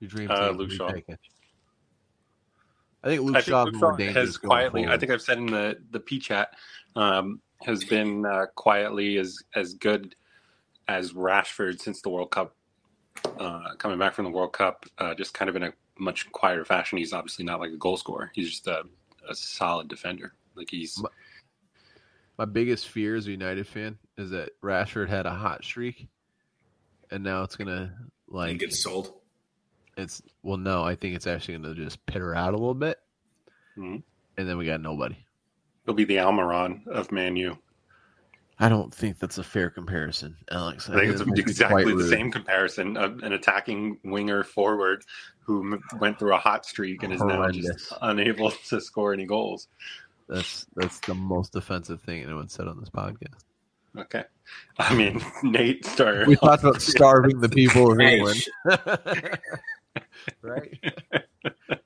Your 0.00 0.08
dream 0.08 0.30
Uh, 0.30 0.48
team. 0.48 0.56
Luke 0.58 0.70
Shaw. 0.70 0.88
taking? 0.90 1.16
I 3.04 3.08
think 3.08 3.22
Luke 3.22 3.36
I 3.36 3.40
think 3.40 3.50
Shaw's 3.50 3.66
Luke 3.66 3.74
more 3.76 3.92
Shaw 3.92 3.96
dangerous. 3.96 4.26
has 4.28 4.36
going 4.38 4.48
quietly. 4.48 4.86
I 4.86 4.96
think 4.98 5.12
I've 5.12 5.22
said 5.22 5.38
in 5.38 5.46
the 5.46 5.76
the 5.90 6.00
P 6.00 6.18
chat 6.18 6.54
um, 6.96 7.40
has 7.62 7.84
been 7.84 8.24
uh, 8.26 8.46
quietly 8.54 9.18
as 9.18 9.38
as 9.54 9.74
good 9.74 10.14
as 10.88 11.12
Rashford 11.12 11.80
since 11.80 12.00
the 12.02 12.08
World 12.08 12.30
Cup. 12.30 12.56
Uh, 13.38 13.74
coming 13.78 13.98
back 13.98 14.14
from 14.14 14.24
the 14.24 14.30
World 14.30 14.52
Cup, 14.52 14.84
uh, 14.98 15.14
just 15.14 15.34
kind 15.34 15.48
of 15.48 15.56
in 15.56 15.62
a 15.64 15.72
much 15.98 16.30
quieter 16.32 16.64
fashion. 16.64 16.98
He's 16.98 17.12
obviously 17.12 17.44
not 17.44 17.60
like 17.60 17.72
a 17.72 17.76
goal 17.76 17.96
scorer. 17.96 18.30
He's 18.34 18.50
just 18.50 18.66
a, 18.66 18.82
a 19.28 19.34
solid 19.34 19.88
defender. 19.88 20.34
Like 20.54 20.70
he's 20.70 20.98
My- 21.02 21.08
My 22.38 22.44
biggest 22.44 22.88
fear 22.88 23.16
as 23.16 23.26
a 23.26 23.30
United 23.30 23.66
fan 23.66 23.98
is 24.18 24.30
that 24.30 24.50
Rashford 24.62 25.08
had 25.08 25.26
a 25.26 25.30
hot 25.30 25.64
streak, 25.64 26.08
and 27.10 27.22
now 27.24 27.42
it's 27.42 27.56
gonna 27.56 27.94
Like, 28.28 28.50
like 28.50 28.58
get 28.58 28.72
sold. 28.74 29.12
it's 29.96 30.22
well, 30.42 30.56
no, 30.58 30.82
I 30.84 30.94
think 30.96 31.14
it's 31.16 31.26
actually 31.26 31.58
gonna 31.58 31.74
just 31.74 32.04
pitter 32.06 32.34
out 32.34 32.52
a 32.54 32.56
little 32.56 32.74
bit, 32.74 32.98
Mhm. 33.78 34.02
and 34.36 34.48
then 34.48 34.58
we 34.58 34.66
got 34.66 34.80
nobody. 34.80 35.16
he'll 35.86 35.94
be 35.94 36.04
the 36.04 36.16
Almiron 36.16 36.86
of 36.88 37.12
Man 37.12 37.36
U. 37.36 37.56
I 38.58 38.68
don't 38.70 38.92
think 38.94 39.18
that's 39.18 39.36
a 39.38 39.44
fair 39.44 39.68
comparison, 39.68 40.34
Alex. 40.50 40.88
I 40.88 40.94
think 40.94 41.10
it's 41.10 41.18
that 41.18 41.26
might 41.28 41.34
be 41.36 41.40
exactly 41.42 41.84
the 41.84 41.96
rude. 41.96 42.08
same 42.10 42.30
comparison 42.32 42.96
of 42.96 43.22
an 43.22 43.32
attacking 43.34 43.98
winger 44.02 44.44
forward 44.44 45.04
who 45.44 45.74
m- 45.74 45.82
went 46.00 46.18
through 46.18 46.32
a 46.34 46.38
hot 46.38 46.64
streak 46.64 47.02
and 47.02 47.12
is 47.12 47.20
now 47.22 47.50
just 47.50 47.92
unable 48.00 48.50
to 48.68 48.80
score 48.80 49.12
any 49.12 49.26
goals. 49.26 49.68
That's 50.28 50.64
that's 50.74 50.98
the 51.00 51.14
most 51.14 51.54
offensive 51.54 52.00
thing 52.00 52.22
anyone 52.22 52.48
said 52.48 52.66
on 52.66 52.80
this 52.80 52.88
podcast. 52.88 53.44
Okay. 53.98 54.24
I 54.78 54.94
mean, 54.94 55.22
Nate 55.42 55.84
started. 55.84 56.26
We 56.26 56.36
talked 56.36 56.62
about 56.62 56.80
starving 56.80 57.40
the 57.40 57.48
people 57.50 57.92
of 57.92 58.00
England, 58.00 58.42
right? 60.42 60.78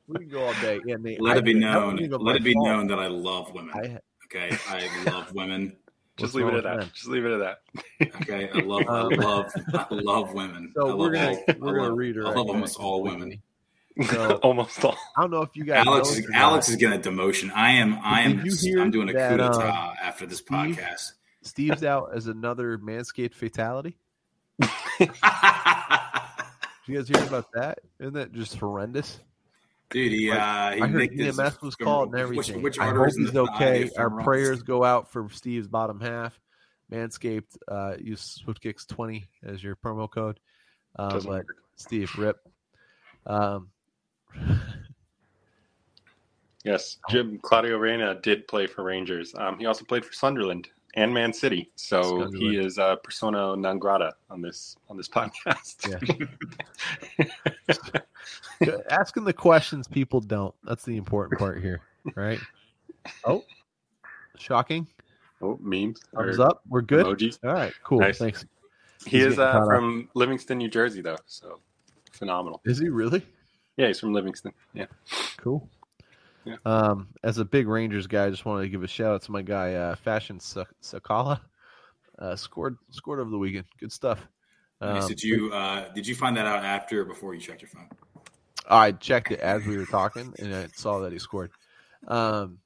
we 0.06 0.18
can 0.18 0.28
go 0.28 0.44
all 0.44 0.52
day. 0.54 0.80
Yeah, 0.84 0.96
Nate, 1.00 1.20
let 1.20 1.36
I- 1.36 1.38
it 1.40 1.44
be 1.44 1.54
known. 1.54 1.96
Let 1.96 2.36
it 2.36 2.44
be 2.44 2.52
fault. 2.52 2.66
known 2.66 2.86
that 2.88 2.98
I 2.98 3.08
love 3.08 3.52
women. 3.54 3.70
I, 3.74 3.98
Okay, 4.32 4.56
I 4.68 4.88
love 5.10 5.34
women. 5.34 5.76
Just 6.20 6.34
leave 6.34 6.46
it 6.46 6.54
at 6.54 6.62
that. 6.64 6.76
with 6.78 6.92
Just 6.94 7.08
leave 7.08 7.24
it 7.24 7.32
at 7.32 7.38
that. 7.40 8.14
Okay, 8.22 8.48
I 8.54 8.58
love, 8.60 8.82
I 8.88 9.00
Um, 9.00 9.08
love, 9.10 9.52
I 9.74 9.86
love 9.90 10.32
women. 10.34 10.72
I 10.76 10.80
so 10.80 10.86
love 10.86 10.98
we're 10.98 11.10
gonna 11.12 11.28
all, 11.30 11.44
we're 11.58 11.68
I 11.68 11.72
gonna 11.76 11.82
love, 11.88 11.98
redirect. 11.98 12.28
I 12.28 12.32
love 12.34 12.46
that 12.46 12.52
almost 12.52 12.78
all 12.78 13.02
women. 13.02 13.42
So- 14.08 14.34
Almost 14.42 14.84
all. 14.84 14.96
I 15.16 15.20
don't 15.22 15.30
know 15.30 15.42
if 15.42 15.50
you 15.54 15.64
guys. 15.64 15.84
Alex, 15.86 16.10
is, 16.16 16.26
Alex 16.32 16.68
is 16.68 16.76
getting 16.76 16.98
a 16.98 17.02
demotion. 17.02 17.50
I 17.54 17.72
am, 17.72 17.98
I 18.02 18.20
am, 18.22 18.36
Did 18.36 18.46
you 18.46 18.56
hear 18.56 18.80
I'm 18.80 18.90
doing 18.90 19.10
a 19.10 19.12
that, 19.12 19.36
coup 19.36 19.42
uh, 19.42 19.52
d'etat 19.52 19.94
after 20.02 20.26
this 20.26 20.38
Steve? 20.38 20.48
podcast. 20.76 21.12
Steve's 21.42 21.84
out 21.84 22.10
as 22.14 22.26
another 22.26 22.78
Manscaped 22.78 23.34
fatality. 23.34 23.96
Did 24.98 25.10
you 26.86 26.96
guys 26.96 27.08
hear 27.08 27.22
about 27.26 27.50
that? 27.52 27.78
Isn't 27.98 28.14
that 28.14 28.32
just 28.32 28.56
horrendous? 28.56 29.18
Dude, 29.90 30.12
he, 30.12 30.30
uh, 30.30 30.34
he 30.34 30.38
I 30.38 30.86
heard 30.86 30.94
nicked 30.94 31.18
his 31.18 31.38
EMS 31.38 31.60
was 31.62 31.74
called 31.76 32.08
and 32.14 32.14
femoral- 32.16 32.36
which- 32.38 32.48
everything. 32.50 32.62
Which, 32.62 32.78
I 32.78 32.88
hope 32.90 33.08
he's 33.16 33.34
okay. 33.36 33.90
Our 33.96 34.08
femoral? 34.08 34.24
prayers 34.24 34.62
go 34.62 34.84
out 34.84 35.10
for 35.10 35.28
Steve's 35.30 35.66
bottom 35.68 36.00
half. 36.00 36.38
Manscaped. 36.92 37.56
Uh, 37.68 37.94
use 38.00 38.40
SwiftKicks20 38.46 39.24
as 39.44 39.62
your 39.62 39.76
promo 39.76 40.10
code. 40.10 40.38
Um, 40.96 41.08
Doesn't 41.10 41.28
but 41.30 41.36
work. 41.38 41.56
Steve, 41.76 42.10
rip. 42.18 42.36
Um, 43.26 43.68
Yes, 46.62 46.98
Jim 47.08 47.38
Claudio 47.42 47.78
Reyna 47.78 48.16
did 48.20 48.46
play 48.46 48.66
for 48.66 48.82
Rangers. 48.84 49.34
Um, 49.34 49.58
he 49.58 49.64
also 49.64 49.82
played 49.86 50.04
for 50.04 50.12
Sunderland 50.12 50.68
and 50.94 51.14
Man 51.14 51.32
City, 51.32 51.70
so 51.74 52.02
Sunderland. 52.02 52.36
he 52.36 52.58
is 52.58 52.78
uh, 52.78 52.96
persona 52.96 53.56
non 53.56 53.78
grata 53.78 54.12
on 54.28 54.42
this 54.42 54.76
on 54.90 54.98
this 54.98 55.08
podcast. 55.16 55.86
asking 58.90 59.24
the 59.24 59.32
questions 59.32 59.88
people 59.88 60.20
don't. 60.20 60.54
That's 60.64 60.84
the 60.84 60.96
important 60.96 61.38
part 61.38 61.62
here, 61.62 61.80
right? 62.14 62.38
Oh, 63.24 63.42
shocking. 64.36 64.86
oh, 65.40 65.58
memes. 65.62 66.00
Thumbs 66.14 66.38
up. 66.38 66.60
We're 66.68 66.82
good. 66.82 67.06
Emojis. 67.06 67.38
All 67.42 67.54
right, 67.54 67.72
cool. 67.82 68.00
Nice. 68.00 68.18
Thanks. 68.18 68.44
He 69.06 69.16
He's 69.16 69.24
is 69.26 69.38
uh, 69.38 69.52
caught 69.52 69.62
up. 69.62 69.68
from 69.68 70.10
Livingston, 70.12 70.58
New 70.58 70.68
Jersey, 70.68 71.00
though, 71.00 71.16
so 71.24 71.60
phenomenal. 72.12 72.60
Is 72.66 72.78
he 72.78 72.90
really? 72.90 73.24
Yeah, 73.78 73.86
he's 73.86 73.98
from 73.98 74.12
Livingston. 74.12 74.52
Yeah, 74.74 74.84
Cool. 75.38 75.66
Yeah. 76.44 76.56
Um, 76.66 77.08
as 77.24 77.38
a 77.38 77.44
big 77.46 77.66
Rangers 77.68 78.06
guy, 78.06 78.26
I 78.26 78.30
just 78.30 78.44
wanted 78.44 78.64
to 78.64 78.68
give 78.68 78.82
a 78.82 78.86
shout 78.88 79.14
out 79.14 79.22
to 79.22 79.32
my 79.32 79.40
guy, 79.40 79.72
uh, 79.74 79.94
Fashion 79.96 80.38
Sakala. 80.38 81.40
Uh, 82.18 82.36
scored 82.36 82.76
scored 82.90 83.18
over 83.20 83.30
the 83.30 83.38
weekend. 83.38 83.64
Good 83.78 83.92
stuff. 83.92 84.26
Nice. 84.82 85.04
Um, 85.04 85.08
did 85.08 85.22
you 85.22 85.50
uh, 85.54 85.90
did 85.94 86.06
you 86.06 86.14
find 86.14 86.36
that 86.36 86.44
out 86.44 86.62
after 86.64 87.00
or 87.00 87.04
before 87.06 87.34
you 87.34 87.40
checked 87.40 87.62
your 87.62 87.70
phone? 87.70 87.88
I 88.70 88.92
checked 88.92 89.32
it 89.32 89.40
as 89.40 89.64
we 89.66 89.76
were 89.76 89.86
talking, 89.86 90.32
and 90.38 90.54
I 90.54 90.68
saw 90.74 91.00
that 91.00 91.12
he 91.12 91.18
scored. 91.18 91.50
Um, 92.06 92.58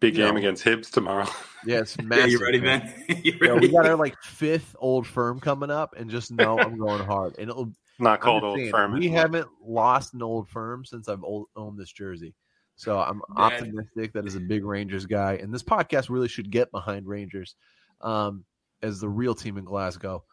big 0.00 0.14
game 0.14 0.34
know. 0.34 0.38
against 0.38 0.64
Hibs 0.64 0.90
tomorrow. 0.90 1.26
yeah, 1.66 1.78
it's 1.80 1.96
Yeah, 2.10 2.24
you 2.24 2.38
ready, 2.38 2.60
man. 2.60 2.92
Ben? 3.06 3.20
you 3.24 3.34
Yeah, 3.40 3.52
ready? 3.52 3.68
we 3.68 3.72
got 3.72 3.86
our 3.86 3.96
like 3.96 4.16
fifth 4.22 4.74
old 4.78 5.06
firm 5.06 5.38
coming 5.38 5.70
up, 5.70 5.94
and 5.96 6.10
just 6.10 6.32
know 6.32 6.58
I'm 6.58 6.78
going 6.78 7.04
hard. 7.04 7.34
And 7.38 7.50
it'll 7.50 7.72
Not 7.98 8.14
I'm 8.14 8.18
called 8.20 8.44
Old 8.44 8.58
saying, 8.58 8.70
Firm. 8.70 8.92
We 8.92 8.98
anymore. 9.06 9.20
haven't 9.20 9.48
lost 9.62 10.14
an 10.14 10.22
old 10.22 10.48
firm 10.48 10.84
since 10.84 11.08
I've 11.08 11.22
old, 11.22 11.46
owned 11.54 11.78
this 11.78 11.92
jersey. 11.92 12.34
So 12.76 12.98
I'm 12.98 13.22
Bad. 13.28 13.52
optimistic 13.52 14.12
that 14.14 14.26
as 14.26 14.34
a 14.34 14.40
big 14.40 14.64
Rangers 14.64 15.06
guy, 15.06 15.34
and 15.34 15.52
this 15.52 15.62
podcast 15.62 16.10
really 16.10 16.28
should 16.28 16.50
get 16.50 16.70
behind 16.70 17.06
Rangers 17.06 17.54
um, 18.00 18.44
as 18.82 19.00
the 19.00 19.08
real 19.08 19.34
team 19.34 19.56
in 19.58 19.64
Glasgow. 19.64 20.24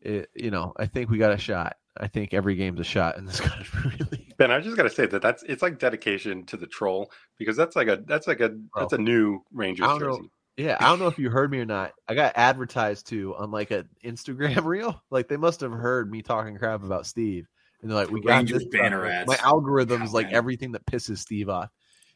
It, 0.00 0.30
you 0.34 0.50
know, 0.52 0.72
I 0.76 0.86
think 0.86 1.10
we 1.10 1.18
got 1.18 1.32
a 1.32 1.38
shot. 1.38 1.76
I 1.98 2.06
think 2.06 2.32
every 2.34 2.54
game's 2.54 2.80
a 2.80 2.84
shot 2.84 3.16
in 3.18 3.24
this 3.26 3.40
country. 3.40 3.92
Really, 3.98 4.34
Ben, 4.38 4.50
I 4.50 4.60
just 4.60 4.76
gotta 4.76 4.90
say 4.90 5.06
that 5.06 5.22
that's 5.22 5.42
it's 5.44 5.62
like 5.62 5.78
dedication 5.78 6.44
to 6.46 6.56
the 6.56 6.66
troll 6.66 7.10
because 7.38 7.56
that's 7.56 7.76
like 7.76 7.88
a 7.88 8.02
that's 8.06 8.26
like 8.26 8.40
a 8.40 8.56
that's 8.76 8.92
a 8.92 8.98
new 8.98 9.40
Rangers 9.52 9.84
I 9.86 9.90
don't 9.90 10.00
know. 10.00 10.16
jersey. 10.16 10.30
yeah. 10.58 10.76
I 10.80 10.86
don't 10.88 10.98
know 11.00 11.06
if 11.08 11.18
you 11.18 11.30
heard 11.30 11.50
me 11.50 11.58
or 11.58 11.66
not. 11.66 11.92
I 12.08 12.14
got 12.14 12.32
advertised 12.36 13.08
to 13.08 13.34
on 13.36 13.50
like 13.50 13.70
an 13.70 13.88
Instagram 14.04 14.64
reel. 14.66 15.02
Like 15.10 15.28
they 15.28 15.36
must 15.36 15.60
have 15.60 15.72
heard 15.72 16.10
me 16.10 16.22
talking 16.22 16.56
crap 16.56 16.82
about 16.84 17.06
Steve, 17.06 17.46
and 17.82 17.90
they're 17.90 17.98
like, 17.98 18.10
"We 18.10 18.20
got 18.20 18.36
Rangers 18.36 18.58
this 18.60 18.68
banner 18.68 19.04
stuff. 19.04 19.12
ads. 19.12 19.28
My 19.28 19.36
algorithm's 19.48 20.10
God, 20.10 20.14
like 20.14 20.26
man. 20.26 20.34
everything 20.36 20.72
that 20.72 20.86
pisses 20.86 21.18
Steve 21.18 21.48
off. 21.48 21.70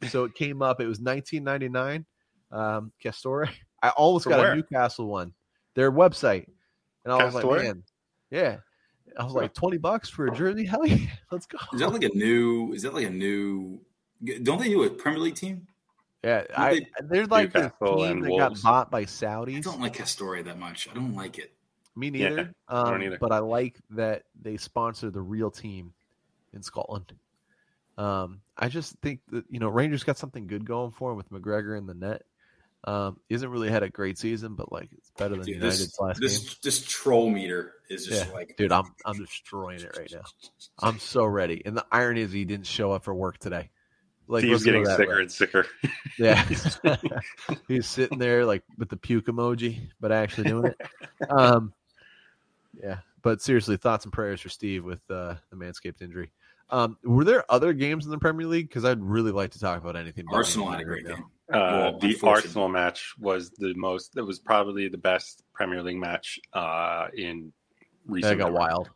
So 0.08 0.24
it 0.24 0.34
came 0.34 0.62
up. 0.62 0.80
It 0.80 0.86
was 0.86 1.00
1999. 1.00 2.04
Um, 2.50 2.92
Castore. 3.02 3.48
I 3.82 3.88
almost 3.90 4.24
For 4.24 4.30
got 4.30 4.40
where? 4.40 4.52
a 4.52 4.56
Newcastle 4.56 5.06
one. 5.06 5.32
Their 5.74 5.90
website, 5.90 6.46
and 7.04 7.12
I 7.12 7.24
was 7.24 7.34
like, 7.34 7.44
man, 7.46 7.82
yeah. 8.30 8.58
I 9.18 9.24
was 9.24 9.34
like, 9.34 9.54
20 9.54 9.78
bucks 9.78 10.08
for 10.08 10.26
a 10.26 10.34
jersey? 10.34 10.64
Hell 10.66 10.86
yeah, 10.86 11.06
let's 11.30 11.46
go. 11.46 11.58
Is 11.72 11.80
that 11.80 11.92
like 11.92 12.04
a 12.04 12.14
new? 12.14 12.72
Is 12.72 12.82
that 12.82 12.94
like 12.94 13.06
a 13.06 13.10
new? 13.10 13.80
Don't 14.42 14.60
they 14.60 14.68
do 14.68 14.82
a 14.84 14.90
Premier 14.90 15.20
League 15.20 15.34
team? 15.34 15.66
Yeah, 16.24 16.44
I, 16.56 16.74
they- 16.74 16.86
they're 17.02 17.26
like 17.26 17.52
this 17.52 17.72
team 17.84 18.20
that 18.20 18.30
Wolves. 18.30 18.62
got 18.62 18.70
bought 18.70 18.90
by 18.90 19.04
Saudis. 19.04 19.56
I 19.56 19.60
don't 19.60 19.80
like 19.80 19.96
Castore 19.96 20.44
that 20.44 20.58
much. 20.58 20.88
I 20.88 20.94
don't 20.94 21.14
like 21.14 21.38
it. 21.38 21.52
Me 21.96 22.08
Yeah, 22.08 22.28
neither. 22.28 22.54
I 22.68 22.84
don't 22.84 22.94
um, 22.94 23.02
either. 23.02 23.18
But 23.18 23.32
I 23.32 23.38
like 23.38 23.78
that 23.90 24.22
they 24.40 24.56
sponsor 24.56 25.10
the 25.10 25.20
real 25.20 25.50
team 25.50 25.92
in 26.52 26.62
Scotland. 26.62 27.12
Um, 27.98 28.40
I 28.56 28.68
just 28.68 28.94
think 29.02 29.20
that 29.30 29.44
you 29.50 29.58
know 29.58 29.68
Rangers 29.68 30.04
got 30.04 30.16
something 30.16 30.46
good 30.46 30.64
going 30.64 30.92
for 30.92 31.10
him 31.10 31.16
with 31.16 31.30
McGregor 31.30 31.76
in 31.76 31.86
the 31.86 31.94
net. 31.94 32.22
Um, 32.84 33.18
he 33.28 33.34
hasn't 33.34 33.52
really 33.52 33.70
had 33.70 33.82
a 33.84 33.90
great 33.90 34.18
season, 34.18 34.54
but 34.56 34.72
like 34.72 34.88
it's 34.92 35.10
better 35.16 35.36
than 35.36 35.44
Dude, 35.44 35.56
United's 35.56 35.78
this 35.78 36.00
last 36.00 36.20
this 36.20 36.38
game. 36.38 36.56
this 36.64 36.84
troll 36.84 37.30
meter 37.30 37.74
is 37.88 38.06
just 38.06 38.26
Yeah, 38.26 38.32
like 38.32 38.56
dude, 38.56 38.72
I'm 38.72 38.92
I'm 39.04 39.16
destroying 39.16 39.80
it 39.80 39.96
right 39.96 40.10
now. 40.12 40.22
I'm 40.80 40.98
so 40.98 41.24
ready. 41.24 41.62
And 41.64 41.76
the 41.76 41.86
irony 41.92 42.22
is 42.22 42.32
he 42.32 42.44
didn't 42.44 42.66
show 42.66 42.92
up 42.92 43.04
for 43.04 43.14
work 43.14 43.38
today. 43.38 43.70
Like 44.26 44.40
Steve's 44.40 44.52
let's 44.52 44.64
getting 44.64 44.86
sicker 44.86 45.14
way. 45.14 45.20
and 45.20 45.32
sicker. 45.32 45.66
Yeah, 46.18 46.44
he's 47.68 47.86
sitting 47.86 48.18
there 48.18 48.44
like 48.44 48.62
with 48.76 48.88
the 48.88 48.96
puke 48.96 49.26
emoji, 49.26 49.88
but 50.00 50.12
actually 50.12 50.50
doing 50.50 50.66
it. 50.66 51.30
Um, 51.30 51.72
yeah, 52.80 52.98
but 53.22 53.40
seriously, 53.40 53.76
thoughts 53.76 54.04
and 54.04 54.12
prayers 54.12 54.40
for 54.40 54.48
Steve 54.48 54.84
with 54.84 55.00
uh, 55.10 55.36
the 55.50 55.56
Manscaped 55.56 56.02
injury. 56.02 56.30
Um, 56.70 56.96
were 57.04 57.24
there 57.24 57.44
other 57.50 57.72
games 57.72 58.04
in 58.06 58.10
the 58.10 58.18
Premier 58.18 58.46
League? 58.46 58.68
Because 58.68 58.84
I'd 58.84 59.02
really 59.02 59.30
like 59.32 59.50
to 59.52 59.60
talk 59.60 59.80
about 59.80 59.96
anything. 59.96 60.24
but 60.30 60.36
Arsenal 60.36 60.70
had 60.70 60.80
a 60.80 60.84
great 60.84 61.06
game. 61.06 61.24
Uh, 61.52 61.58
Well, 61.92 61.98
the. 61.98 62.18
Arsenal 62.24 62.68
match 62.68 63.14
was 63.18 63.50
the 63.50 63.74
most. 63.74 64.14
That 64.14 64.24
was 64.24 64.38
probably 64.38 64.88
the 64.88 64.98
best 64.98 65.42
Premier 65.52 65.82
League 65.82 65.98
match 65.98 66.40
uh, 66.54 67.08
in 67.14 67.52
recent. 68.06 68.38
That 68.38 68.44
got 68.44 68.52
memory. 68.52 68.58
wild. 68.58 68.90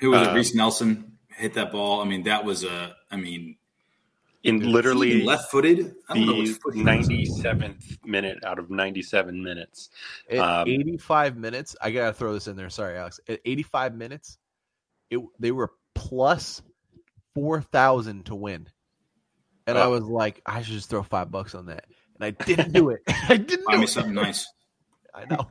Who 0.00 0.10
was 0.10 0.22
it? 0.22 0.28
Uh, 0.28 0.34
Reiss 0.34 0.54
Nelson 0.54 1.12
hit 1.36 1.54
that 1.54 1.72
ball. 1.72 2.02
I 2.02 2.04
mean, 2.04 2.24
that 2.24 2.44
was 2.44 2.62
a. 2.64 2.94
I 3.10 3.16
mean, 3.16 3.56
In 4.42 4.70
literally 4.72 5.22
left 5.22 5.50
footed. 5.50 5.94
I 6.08 6.14
don't 6.14 6.26
know 6.26 6.34
which 6.34 6.48
the 6.48 6.54
foot 6.60 6.74
he 6.74 6.80
was. 6.82 6.84
ninety 6.84 7.24
seventh 7.24 7.96
minute 8.04 8.44
out 8.44 8.58
of 8.58 8.68
ninety 8.68 9.00
seven 9.00 9.42
minutes. 9.42 9.88
Um, 10.36 10.68
85 10.68 11.36
minutes, 11.38 11.74
I 11.80 11.90
gotta 11.90 12.12
throw 12.12 12.34
this 12.34 12.48
in 12.48 12.56
there. 12.56 12.68
Sorry, 12.68 12.98
Alex. 12.98 13.18
At 13.28 13.40
85 13.46 13.94
minutes, 13.94 14.36
it 15.10 15.20
they 15.38 15.52
were 15.52 15.70
plus 15.94 16.60
four 17.34 17.60
thousand 17.62 18.26
to 18.26 18.34
win, 18.34 18.68
and 19.66 19.76
I 19.78 19.84
Oh. 19.84 19.90
was 19.90 20.04
like, 20.04 20.40
I 20.46 20.62
should 20.62 20.74
just 20.74 20.88
throw 20.90 21.02
five 21.02 21.30
bucks 21.30 21.54
on 21.54 21.66
that, 21.66 21.84
and 22.18 22.24
I 22.24 22.30
didn't 22.44 22.72
do 22.72 22.90
it. 22.90 23.02
I 23.28 23.36
didn't 23.36 23.64
Buy 23.66 23.72
do 23.72 23.78
me 23.78 23.84
it. 23.84 23.88
something 23.88 24.14
nice. 24.14 24.46
I 25.14 25.24
know. 25.26 25.48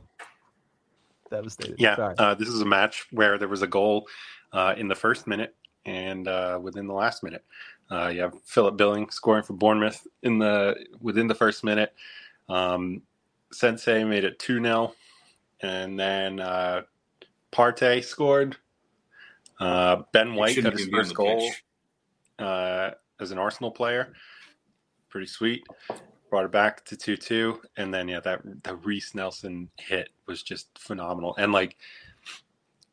Devastated. 1.30 1.76
Yeah, 1.78 1.96
Sorry. 1.96 2.14
uh, 2.18 2.34
this 2.34 2.48
is 2.48 2.60
a 2.60 2.66
match 2.66 3.06
where 3.10 3.38
there 3.38 3.48
was 3.48 3.62
a 3.62 3.66
goal 3.66 4.06
uh, 4.52 4.74
in 4.76 4.88
the 4.88 4.94
first 4.94 5.26
minute 5.26 5.54
and 5.86 6.28
uh, 6.28 6.58
within 6.62 6.86
the 6.86 6.92
last 6.92 7.22
minute. 7.22 7.44
Uh, 7.90 8.08
you 8.08 8.20
have 8.20 8.34
Philip 8.44 8.76
Billing 8.76 9.10
scoring 9.10 9.42
for 9.42 9.54
Bournemouth 9.54 10.06
in 10.22 10.38
the 10.38 10.74
within 11.00 11.26
the 11.26 11.34
first 11.34 11.64
minute. 11.64 11.92
Um, 12.48 13.02
Senesi 13.52 14.06
made 14.08 14.24
it 14.24 14.38
two 14.38 14.60
0 14.62 14.94
and 15.60 15.98
then 15.98 16.40
uh, 16.40 16.82
Partey 17.52 18.02
scored. 18.04 18.56
Uh, 19.60 20.02
ben 20.12 20.34
White 20.34 20.54
Shouldn't 20.54 20.74
got 20.74 20.78
his 20.78 20.88
even 20.88 20.92
be 20.92 20.98
on 20.98 21.04
first 21.04 21.14
goal 21.14 21.40
pitch. 21.40 21.63
Uh, 22.38 22.90
as 23.20 23.30
an 23.30 23.38
Arsenal 23.38 23.70
player. 23.70 24.12
Pretty 25.08 25.26
sweet. 25.26 25.64
Brought 26.30 26.46
it 26.46 26.52
back 26.52 26.84
to 26.86 26.96
two 26.96 27.16
two, 27.16 27.60
and 27.76 27.94
then 27.94 28.08
yeah, 28.08 28.20
that 28.20 28.42
the 28.64 28.74
Reiss 28.76 29.14
Nelson 29.14 29.70
hit 29.78 30.08
was 30.26 30.42
just 30.42 30.76
phenomenal. 30.78 31.34
And 31.38 31.52
like, 31.52 31.76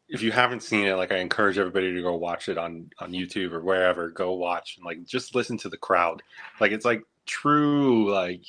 if 0.07 0.21
you 0.21 0.31
haven't 0.31 0.61
seen 0.61 0.85
it, 0.85 0.93
like 0.93 1.11
I 1.11 1.17
encourage 1.17 1.57
everybody 1.57 1.91
to 1.93 2.01
go 2.01 2.15
watch 2.15 2.49
it 2.49 2.57
on 2.57 2.91
on 2.99 3.11
YouTube 3.11 3.51
or 3.53 3.61
wherever. 3.61 4.09
Go 4.09 4.33
watch 4.33 4.77
and 4.77 4.85
like 4.85 5.03
just 5.05 5.33
listen 5.33 5.57
to 5.59 5.69
the 5.69 5.77
crowd. 5.77 6.21
Like 6.59 6.71
it's 6.71 6.85
like 6.85 7.03
true 7.25 8.11
like. 8.11 8.43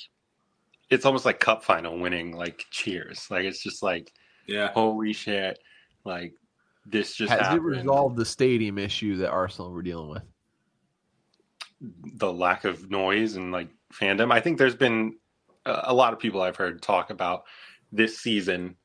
It's 0.91 1.07
almost 1.07 1.25
like 1.25 1.41
cup 1.41 1.65
final 1.65 1.99
winning, 1.99 2.37
like 2.37 2.67
cheers. 2.71 3.27
Like 3.31 3.47
it's 3.47 3.63
just 3.63 3.83
like 3.83 4.13
Yeah. 4.47 4.73
holy 4.73 5.15
shit, 5.15 5.59
like 6.05 6.35
this 6.85 7.15
just 7.15 7.33
Has 7.33 7.55
it 7.55 7.63
resolved 7.63 8.17
the 8.17 8.27
stadium 8.27 8.77
issue 8.77 9.17
that 9.17 9.31
Arsenal 9.31 9.73
were 9.73 9.81
dealing 9.81 10.11
with? 10.11 10.23
The 12.15 12.33
lack 12.33 12.65
of 12.65 12.91
noise 12.91 13.37
and 13.37 13.53
like 13.53 13.69
fandom. 13.93 14.33
I 14.33 14.41
think 14.41 14.59
there's 14.59 14.77
been 14.77 15.17
a 15.67 15.81
a 15.85 15.95
lot 15.95 16.13
of 16.13 16.19
people 16.19 16.43
I've 16.43 16.57
heard 16.57 16.83
talk 16.83 17.11
about 17.11 17.45
this 17.91 18.19
season 18.19 18.77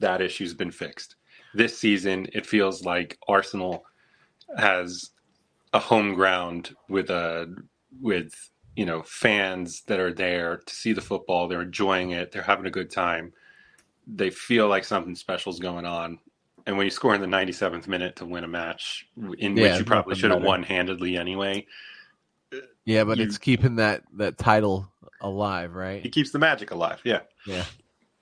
that 0.00 0.20
issue's 0.20 0.54
been 0.54 0.70
fixed. 0.70 1.16
This 1.54 1.78
season, 1.78 2.26
it 2.32 2.46
feels 2.46 2.84
like 2.84 3.18
Arsenal 3.28 3.84
has 4.56 5.10
a 5.72 5.78
home 5.78 6.14
ground 6.14 6.74
with 6.88 7.10
a 7.10 7.54
with 8.00 8.32
you 8.76 8.84
know 8.84 9.02
fans 9.02 9.82
that 9.86 10.00
are 10.00 10.12
there 10.12 10.58
to 10.58 10.74
see 10.74 10.92
the 10.92 11.00
football. 11.00 11.48
They're 11.48 11.62
enjoying 11.62 12.10
it. 12.10 12.32
They're 12.32 12.42
having 12.42 12.66
a 12.66 12.70
good 12.70 12.90
time. 12.90 13.32
They 14.06 14.30
feel 14.30 14.68
like 14.68 14.84
something 14.84 15.14
special 15.14 15.52
is 15.52 15.58
going 15.58 15.86
on. 15.86 16.18
And 16.66 16.76
when 16.76 16.84
you 16.84 16.90
score 16.90 17.14
in 17.14 17.20
the 17.20 17.26
97th 17.28 17.86
minute 17.86 18.16
to 18.16 18.26
win 18.26 18.42
a 18.42 18.48
match 18.48 19.06
in 19.38 19.56
Yeah, 19.56 19.70
which 19.70 19.78
you 19.78 19.84
probably 19.84 20.16
should 20.16 20.32
have 20.32 20.42
won 20.42 20.62
handedly 20.64 21.16
anyway, 21.16 21.66
Yeah, 22.86 23.04
but 23.04 23.18
You- 23.18 23.24
it's 23.24 23.36
keeping 23.38 23.76
that 23.76 24.04
that 24.14 24.38
title 24.38 24.90
alive, 25.20 25.74
right? 25.74 26.02
he 26.02 26.08
keeps 26.08 26.30
the 26.30 26.38
magic 26.38 26.70
alive. 26.70 27.00
Yeah. 27.04 27.20
Yeah. 27.46 27.64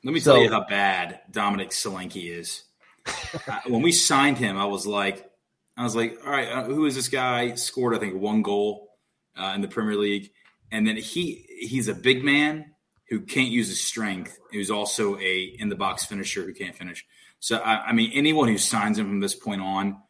Let 0.02 0.12
me 0.14 0.20
So- 0.20 0.34
tell 0.34 0.42
you 0.42 0.50
how 0.50 0.64
bad 0.66 1.20
Dominic 1.30 1.70
Solanke 1.70 2.30
is. 2.36 2.64
Uh, 3.46 3.58
when 3.66 3.82
we 3.82 3.92
signed 3.92 4.38
him, 4.38 4.56
I 4.56 4.64
was 4.64 4.86
like, 4.86 5.30
I 5.76 5.82
was 5.82 5.94
like, 5.94 6.18
all 6.24 6.30
right, 6.32 6.48
uh, 6.48 6.64
who 6.64 6.86
is 6.86 6.94
this 6.94 7.08
guy? 7.08 7.54
Scored, 7.56 7.94
I 7.94 7.98
think, 7.98 8.14
one 8.14 8.40
goal 8.42 8.88
uh, 9.36 9.52
in 9.54 9.60
the 9.60 9.68
Premier 9.68 9.96
League, 9.96 10.30
and 10.72 10.86
then 10.86 10.96
he 10.96 11.44
he's 11.60 11.88
a 11.88 11.94
big 11.94 12.24
man, 12.24 12.72
who 13.10 13.20
can't 13.20 13.50
use 13.50 13.68
his 13.68 13.82
strength, 13.82 14.38
who's 14.52 14.70
also 14.70 15.18
a 15.18 15.54
in 15.58 15.68
the 15.68 15.74
box 15.76 16.06
finisher 16.06 16.44
who 16.44 16.54
can't 16.54 16.74
finish. 16.76 17.04
So 17.40 17.58
I, 17.58 17.88
I 17.88 17.92
mean, 17.92 18.12
anyone 18.14 18.48
who 18.48 18.56
signs 18.56 18.98
him 18.98 19.06
from 19.08 19.20
this 19.20 19.34
point 19.34 19.60
on, 19.60 20.00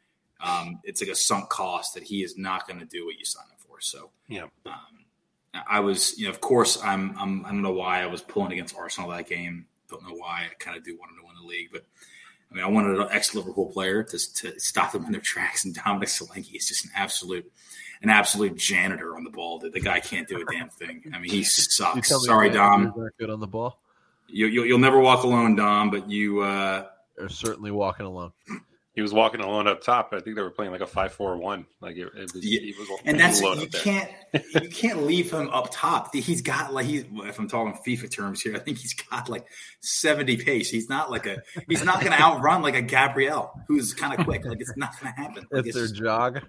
um, 0.41 0.81
it's 0.85 1.01
like 1.01 1.11
a 1.11 1.17
sunk 1.17 1.49
cost 1.49 1.95
that 1.95 2.05
he 2.05 2.23
is 2.23 2.37
not 2.37 2.69
going 2.69 2.79
to 2.79 2.87
do 2.87 3.05
what 3.07 3.19
you 3.19 3.25
sign 3.25 3.47
him 3.51 3.54
for. 3.75 3.81
So 3.81 4.11
Yeah. 4.29 4.45
um, 4.67 4.73
I 5.69 5.81
was, 5.81 6.19
you 6.19 6.25
know, 6.25 6.31
of 6.31 6.41
course, 6.41 6.83
I'm, 6.83 7.17
I'm, 7.19 7.45
I 7.47 7.51
don't 7.51 7.63
know 7.63 7.73
why 7.73 8.03
I 8.03 8.07
was 8.07 8.23
pulling 8.23 8.53
against 8.53 8.77
Arsenal 8.77 9.11
that 9.11 9.29
game. 9.29 9.67
Don't 9.89 10.03
know 10.03 10.15
why. 10.15 10.49
I 10.51 10.55
kind 10.59 10.77
of 10.77 10.85
do 10.85 10.97
want 10.99 11.13
to 11.21 11.25
win 11.27 11.35
the 11.41 11.47
league, 11.47 11.69
but 11.73 11.85
I 12.51 12.55
mean, 12.55 12.65
I 12.65 12.69
wanted 12.69 12.99
an 12.99 13.07
ex 13.11 13.35
Liverpool 13.35 13.67
player 13.73 14.03
to, 14.03 14.35
to 14.35 14.59
stop 14.61 14.93
them 14.93 15.05
in 15.07 15.13
their 15.13 15.21
tracks. 15.25 15.65
And 15.65 15.75
Dominic 15.75 16.09
Solanke 16.09 16.55
is 16.57 16.67
just 16.69 16.85
an 16.85 16.91
absolute, 16.95 17.51
an 18.03 18.11
absolute 18.11 18.57
janitor 18.57 19.17
on 19.17 19.25
the 19.25 19.31
ball. 19.31 19.59
The, 19.59 19.71
the 19.71 19.81
guy 19.81 20.01
can't 20.01 20.27
do 20.29 20.41
a 20.41 20.53
damn 20.53 20.69
thing. 20.71 21.05
I 21.15 21.19
mean, 21.19 21.31
he 21.31 21.45
sucks. 21.45 22.09
Sorry, 22.25 22.51
Dom. 22.51 22.93
good 23.19 23.31
on 23.31 23.41
the 23.41 23.47
ball. 23.47 23.81
You, 24.27 24.47
you, 24.47 24.65
you'll 24.65 24.79
never 24.79 24.99
walk 24.99 25.23
alone, 25.23 25.55
Dom. 25.55 25.91
But 25.91 26.11
you, 26.11 26.41
uh, 26.41 26.87
They're 27.17 27.29
certainly 27.29 27.71
walking 27.71 28.07
alone. 28.07 28.33
He 28.95 29.03
was 29.03 29.13
walking 29.13 29.41
alone 29.41 29.67
up 29.67 29.81
top. 29.83 30.11
I 30.13 30.21
think 30.21 30.37
they 30.37 30.43
were 30.43 30.51
playing 30.53 30.71
like 30.71 30.81
a 30.81 30.87
five-four-one. 30.87 31.67
Like 31.81 31.97
it, 31.97 32.09
it 32.17 32.33
was, 32.33 32.45
Yeah. 32.45 32.61
he 32.61 32.75
was 32.79 32.89
and 33.05 33.19
that's 33.19 33.41
alone 33.41 33.59
you 33.61 33.67
can't 33.67 34.09
you 34.33 34.69
can't 34.69 35.03
leave 35.03 35.33
him 35.33 35.49
up 35.51 35.69
top. 35.73 36.15
He's 36.15 36.43
got 36.43 36.73
like 36.73 36.87
he's 36.87 37.05
if 37.13 37.39
I'm 37.41 37.49
talking 37.49 37.77
FIFA 37.85 38.11
terms 38.11 38.41
here, 38.41 38.55
I 38.55 38.61
think 38.61 38.79
he's 38.79 38.95
got 38.95 39.29
like 39.29 39.47
70 39.81 40.37
pace. 40.37 40.71
He's 40.71 40.89
not 40.89 41.11
like 41.11 41.27
a 41.27 41.39
he's 41.69 41.83
not 41.85 42.01
going 42.01 42.13
to 42.13 42.21
outrun 42.21 42.63
like 42.63 42.77
a 42.77 42.83
Gabriel 42.83 43.51
who's 43.67 43.93
kind 43.95 44.17
of 44.17 44.25
quick. 44.25 44.45
Like 44.45 44.61
it's 44.61 44.77
not 44.77 44.93
going 45.01 45.13
to 45.13 45.21
happen. 45.21 45.47
Like, 45.51 45.67
It's 45.67 45.69
it's 45.71 45.77
their 45.77 45.87
just- 45.89 45.97
jog. 46.01 46.43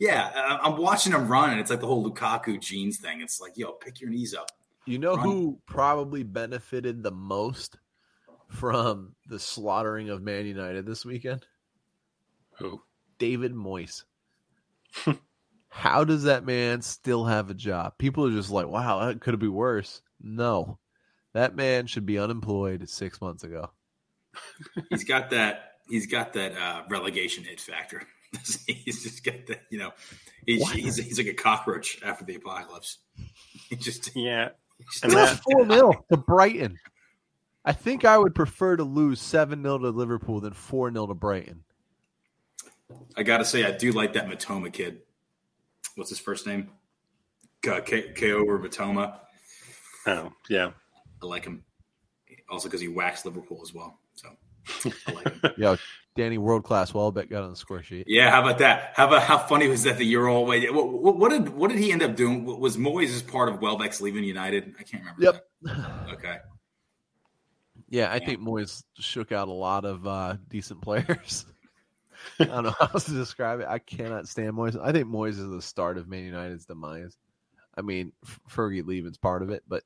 yeah, 0.00 0.30
I- 0.34 0.60
I'm 0.66 0.78
watching 0.78 1.12
him 1.12 1.28
run, 1.28 1.50
and 1.50 1.60
it's 1.60 1.70
like 1.70 1.80
the 1.80 1.86
whole 1.86 2.10
Lukaku 2.10 2.58
jeans 2.58 2.98
thing. 2.98 3.20
It's 3.20 3.38
like, 3.40 3.52
yo, 3.56 3.72
pick 3.72 4.00
your 4.00 4.08
knees 4.10 4.34
up. 4.34 4.50
You 4.86 4.98
know 4.98 5.14
Run. 5.16 5.24
who 5.26 5.58
probably 5.66 6.22
benefited 6.22 7.02
the 7.02 7.10
most 7.10 7.76
from 8.54 9.14
the 9.26 9.38
slaughtering 9.38 10.10
of 10.10 10.22
Man 10.22 10.46
United 10.46 10.86
this 10.86 11.04
weekend? 11.04 11.44
Who? 12.58 12.82
David 13.18 13.52
Moyes. 13.54 14.04
How 15.68 16.04
does 16.04 16.22
that 16.24 16.46
man 16.46 16.82
still 16.82 17.24
have 17.24 17.50
a 17.50 17.54
job? 17.54 17.98
People 17.98 18.26
are 18.26 18.30
just 18.30 18.50
like, 18.50 18.68
wow, 18.68 19.06
that 19.06 19.20
could 19.20 19.38
be 19.40 19.48
worse. 19.48 20.02
No, 20.22 20.78
that 21.32 21.56
man 21.56 21.86
should 21.86 22.06
be 22.06 22.18
unemployed 22.18 22.88
six 22.88 23.20
months 23.20 23.42
ago. 23.44 23.70
He's 24.90 25.04
got 25.04 25.30
that. 25.30 25.72
He's 25.88 26.06
got 26.06 26.32
that 26.34 26.56
uh, 26.56 26.82
relegation 26.88 27.44
hit 27.44 27.60
factor. 27.60 28.02
he's 28.66 29.02
just 29.02 29.24
got 29.24 29.46
that. 29.48 29.62
You 29.70 29.78
know, 29.80 29.92
he's, 30.46 30.70
he's 30.70 30.96
he's 30.96 31.18
like 31.18 31.26
a 31.26 31.34
cockroach 31.34 31.98
after 32.04 32.24
the 32.24 32.36
apocalypse. 32.36 32.98
He 33.70 33.76
just 33.76 34.14
Yeah, 34.14 34.50
he's 34.78 35.02
And 35.02 35.12
They 35.12 35.16
that- 35.16 35.30
lost 35.30 35.42
4 35.50 35.66
0 35.66 36.04
to 36.10 36.16
Brighton. 36.18 36.78
I 37.64 37.72
think 37.72 38.04
I 38.04 38.18
would 38.18 38.34
prefer 38.34 38.76
to 38.76 38.84
lose 38.84 39.20
7 39.20 39.62
0 39.62 39.78
to 39.78 39.90
Liverpool 39.90 40.40
than 40.40 40.52
4 40.52 40.92
0 40.92 41.06
to 41.06 41.14
Brighton. 41.14 41.64
I 43.16 43.22
got 43.22 43.38
to 43.38 43.44
say, 43.44 43.64
I 43.64 43.70
do 43.70 43.92
like 43.92 44.12
that 44.12 44.28
Mitoma 44.28 44.72
kid. 44.72 45.00
What's 45.96 46.10
his 46.10 46.18
first 46.18 46.46
name? 46.46 46.70
K, 47.62 47.80
K, 47.84 48.12
Kaoru 48.12 48.62
Mitoma. 48.62 49.18
oh 50.06 50.32
yeah. 50.48 50.70
I 51.22 51.26
like 51.26 51.44
him. 51.44 51.64
Also, 52.50 52.68
because 52.68 52.80
he 52.80 52.88
waxed 52.88 53.24
Liverpool 53.24 53.60
as 53.62 53.72
well. 53.72 53.98
So 54.14 54.28
I 55.06 55.12
like 55.12 55.42
him. 55.42 55.52
Yo, 55.56 55.76
Danny, 56.14 56.36
world 56.36 56.64
class 56.64 56.92
Welbeck 56.92 57.30
got 57.30 57.42
on 57.42 57.50
the 57.50 57.56
score 57.56 57.82
sheet. 57.82 58.04
yeah, 58.06 58.30
how 58.30 58.42
about 58.42 58.58
that? 58.58 58.92
How 58.94 59.08
about 59.08 59.22
how 59.22 59.38
funny 59.38 59.68
was 59.68 59.82
that? 59.84 59.96
The 59.96 60.04
Euro 60.04 60.36
away. 60.36 60.68
What, 60.70 60.92
what, 60.92 61.16
what 61.16 61.30
did 61.30 61.48
what 61.48 61.70
did 61.70 61.78
he 61.78 61.90
end 61.90 62.02
up 62.02 62.16
doing? 62.16 62.44
Was 62.44 62.76
Moyes 62.76 63.14
as 63.14 63.22
part 63.22 63.48
of 63.48 63.62
Welbeck's 63.62 64.02
leaving 64.02 64.24
United? 64.24 64.74
I 64.78 64.82
can't 64.82 65.02
remember. 65.02 65.22
Yep. 65.22 65.46
that. 65.62 66.08
Okay. 66.14 66.36
Yeah, 67.94 68.10
I 68.10 68.16
Yeah. 68.16 68.26
think 68.26 68.40
Moyes 68.40 68.82
shook 68.98 69.30
out 69.30 69.46
a 69.46 69.52
lot 69.52 69.84
of 69.84 70.04
uh, 70.04 70.36
decent 70.48 70.82
players. 70.82 71.46
I 72.40 72.44
don't 72.46 72.64
know 72.64 72.74
how 72.76 72.86
else 72.92 73.04
to 73.04 73.12
describe 73.12 73.60
it. 73.60 73.68
I 73.68 73.78
cannot 73.78 74.26
stand 74.26 74.54
Moyes. 74.54 74.76
I 74.82 74.90
think 74.90 75.06
Moyes 75.06 75.38
is 75.38 75.48
the 75.48 75.62
start 75.62 75.96
of 75.96 76.08
Man 76.08 76.24
United's 76.24 76.66
demise. 76.66 77.16
I 77.76 77.82
mean, 77.82 78.10
Fergie 78.50 78.84
leaving's 78.84 79.16
part 79.18 79.42
of 79.42 79.50
it, 79.50 79.62
but 79.68 79.84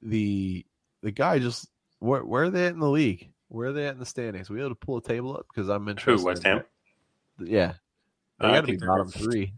the 0.00 0.64
the 1.02 1.10
guy 1.10 1.38
just 1.38 1.68
where 1.98 2.24
where 2.24 2.44
are 2.44 2.50
they 2.50 2.64
at 2.64 2.72
in 2.72 2.78
the 2.80 2.88
league? 2.88 3.30
Where 3.48 3.68
are 3.68 3.72
they 3.74 3.88
at 3.88 3.92
in 3.92 4.00
the 4.00 4.06
standings? 4.06 4.48
we 4.48 4.60
able 4.60 4.70
to 4.70 4.74
pull 4.74 4.96
a 4.96 5.02
table 5.02 5.36
up 5.36 5.46
because 5.52 5.68
I'm 5.68 5.86
interested. 5.88 6.20
Who? 6.22 6.26
West 6.26 6.46
in 6.46 6.50
Ham. 6.50 6.64
Yeah, 7.40 7.74
they 8.40 8.46
Uh, 8.46 8.50
I 8.52 8.54
got 8.54 8.60
to 8.62 8.72
be 8.72 8.78
bottom 8.78 9.08
three. 9.08 9.52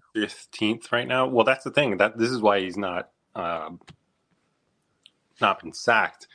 Right 0.90 1.07
now. 1.07 1.29
Well, 1.29 1.44
that's 1.44 1.62
the 1.62 1.70
thing. 1.70 1.99
That 1.99 2.18
this 2.18 2.31
is 2.31 2.40
why 2.40 2.61
he's 2.61 2.77
not 2.77 3.11
um, 3.37 3.81
not 5.40 5.61
been 5.62 5.72
sacked. 5.72 6.27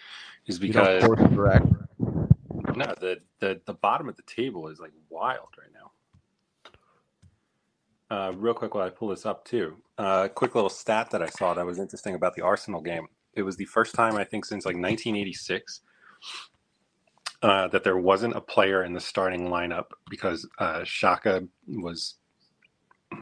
Is 0.52 0.60
because 0.60 1.04
no, 1.04 2.94
the, 3.00 3.20
the 3.40 3.62
the 3.66 3.74
bottom 3.74 4.10
of 4.10 4.16
the 4.16 4.24
table 4.24 4.68
is 4.68 4.80
like 4.80 4.92
wild 5.10 5.48
right 5.58 5.72
now. 5.74 5.92
Uh, 8.16 8.32
real 8.34 8.54
quick, 8.54 8.76
while 8.76 8.86
I 8.86 8.90
pull 8.90 9.08
this 9.08 9.26
up 9.26 9.46
too, 9.46 9.78
uh, 9.98 10.28
quick 10.28 10.54
little 10.56 10.70
stat 10.70 11.10
that 11.12 11.22
I 11.22 11.30
saw 11.30 11.54
that 11.54 11.66
was 11.66 11.80
interesting 11.80 12.16
about 12.16 12.36
the 12.36 12.42
Arsenal 12.42 12.82
game. 12.82 13.08
It 13.34 13.44
was 13.44 13.56
the 13.56 13.66
first 13.66 13.96
time 13.96 14.18
I 14.18 14.26
think 14.26 14.44
since 14.44 14.66
like 14.66 14.76
1986 14.76 15.82
uh, 17.42 17.68
that 17.70 17.84
there 17.84 17.98
wasn't 17.98 18.36
a 18.36 18.42
player 18.42 18.84
in 18.84 18.94
the 18.94 19.00
starting 19.00 19.48
lineup 19.48 19.86
because 20.10 20.48
uh, 20.60 20.80
Xhaka 20.82 21.48
was 21.68 22.16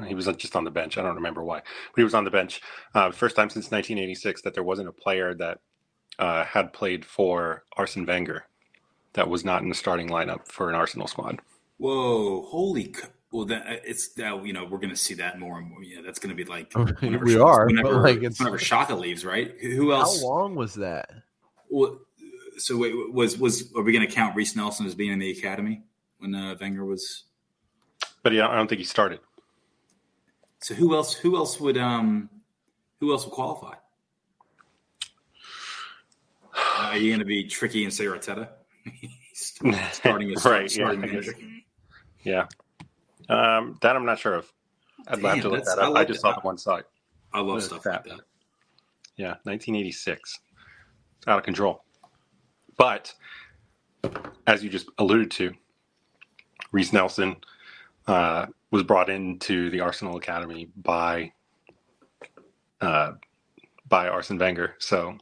he 0.08 0.13
was 0.13 0.28
just 0.38 0.56
on 0.56 0.63
the 0.63 0.72
bench. 0.72 0.98
I 0.98 1.02
don't 1.02 1.15
remember 1.15 1.44
why, 1.44 1.58
but 1.60 1.98
he 1.98 2.04
was 2.04 2.13
on 2.13 2.24
the 2.24 2.32
bench. 2.32 2.62
Uh, 2.94 3.12
first 3.12 3.36
time 3.36 3.50
since 3.50 3.72
1986 3.72 4.42
that 4.42 4.54
there 4.54 4.63
wasn't 4.63 4.88
a 4.88 4.92
player 4.92 5.34
that 5.36 5.60
uh, 6.19 6.43
had 6.45 6.71
played 6.73 7.03
for 7.03 7.63
Arsene 7.77 8.05
Wenger 8.05 8.45
that 9.13 9.27
was 9.29 9.43
not 9.43 9.63
in 9.63 9.69
the 9.69 9.75
starting 9.75 10.10
lineup 10.10 10.47
for 10.47 10.69
an 10.69 10.75
Arsenal 10.75 11.08
squad. 11.08 11.39
Whoa! 11.77 12.43
Holy. 12.43 12.93
c- 12.93 13.03
Well, 13.32 13.45
that 13.45 13.82
it's 13.86 14.10
that 14.15 14.45
you 14.45 14.53
know 14.53 14.65
we're 14.65 14.77
going 14.79 14.89
to 14.91 14.95
see 14.95 15.15
that 15.15 15.39
more 15.39 15.58
and 15.58 15.69
more. 15.69 15.82
Yeah, 15.84 16.01
that's 16.05 16.19
going 16.19 16.29
to 16.29 16.36
be 16.36 16.43
like 16.49 16.71
whenever 16.99 17.25
we 17.25 17.34
Xhaka- 17.36 17.45
are, 17.45 17.65
but, 17.67 17.75
Whenever, 17.75 18.01
like, 18.01 18.17
it's- 18.17 18.38
whenever 18.39 18.58
Xhaka 18.60 18.99
leaves, 18.99 19.23
right? 19.25 19.51
Who 19.62 19.93
else? 19.93 20.21
How 20.21 20.27
long 20.27 20.55
was 20.55 20.75
that? 20.75 21.10
Well, 21.69 21.99
so 22.58 22.77
wait, 22.77 22.93
was 23.13 23.38
was 23.38 23.71
are 23.75 23.82
we 23.82 23.93
going 23.93 24.05
to 24.08 24.13
count 24.13 24.36
Reiss 24.36 24.55
Nelson 24.55 24.86
as 24.86 24.93
being 24.95 25.12
in 25.13 25.19
the 25.19 25.32
academy 25.32 25.82
when 26.19 26.36
uh, 26.36 26.55
Wenger 26.60 26.84
was? 26.86 27.23
But 28.23 28.34
yeah, 28.34 28.49
I 28.49 28.55
don't 28.55 28.67
think 28.67 28.79
he 28.79 28.86
started. 28.86 29.19
So 30.60 30.73
who 30.73 30.93
else? 30.93 31.13
Who 31.13 31.38
else 31.38 31.58
would 31.62 31.77
um? 31.77 32.29
Who 32.99 33.13
else 33.13 33.23
would 33.23 33.34
qualify? 33.34 33.75
Uh, 36.53 36.79
are 36.89 36.97
you 36.97 37.12
going 37.12 37.19
to 37.19 37.25
be 37.25 37.45
tricky 37.45 37.84
and 37.86 37.93
say 37.93 38.06
Arteta? 38.06 38.49
Starting 39.91 40.32
as 40.32 40.43
Right, 40.45 40.69
starting 40.69 41.02
yeah, 41.02 41.08
manager. 41.08 41.36
Yeah, 42.23 42.47
um, 43.30 43.78
that 43.82 43.95
I'm 43.95 44.06
not 44.06 44.19
sure 44.19 44.36
of. 44.36 44.52
I'd 45.08 45.21
have 45.21 45.21
Damn, 45.21 45.41
to 45.41 45.49
look 45.49 45.65
that 45.65 45.80
I 45.80 45.88
up. 45.88 45.95
I, 45.95 46.02
like 46.02 46.08
just 46.08 46.21
that. 46.21 46.21
saw 46.21 46.34
the 46.34 46.41
one 46.41 46.58
side. 46.58 46.84
I 47.34 47.41
love 47.41 47.63
stuff 47.63 47.82
stat. 47.82 47.93
like 48.06 48.17
that. 48.17 48.21
Yeah, 49.17 49.36
1986. 49.43 50.39
It's 51.17 51.28
out 51.28 51.39
of 51.39 51.45
control. 51.45 51.84
But 52.78 53.13
as 54.47 54.63
you 54.63 54.69
just 54.69 54.88
alluded 54.97 55.32
to, 55.32 55.54
Reiss 56.71 56.93
Nelson 56.93 57.38
uh, 58.08 58.47
was 58.71 58.84
brought 58.84 59.10
into 59.10 59.69
the 59.69 59.82
Arsenal 59.82 60.17
Academy 60.17 60.69
by 60.75 61.34
uh, 62.82 63.13
by 63.88 64.08
Arsene 64.10 64.38
Wenger. 64.39 64.75
So 64.80 65.17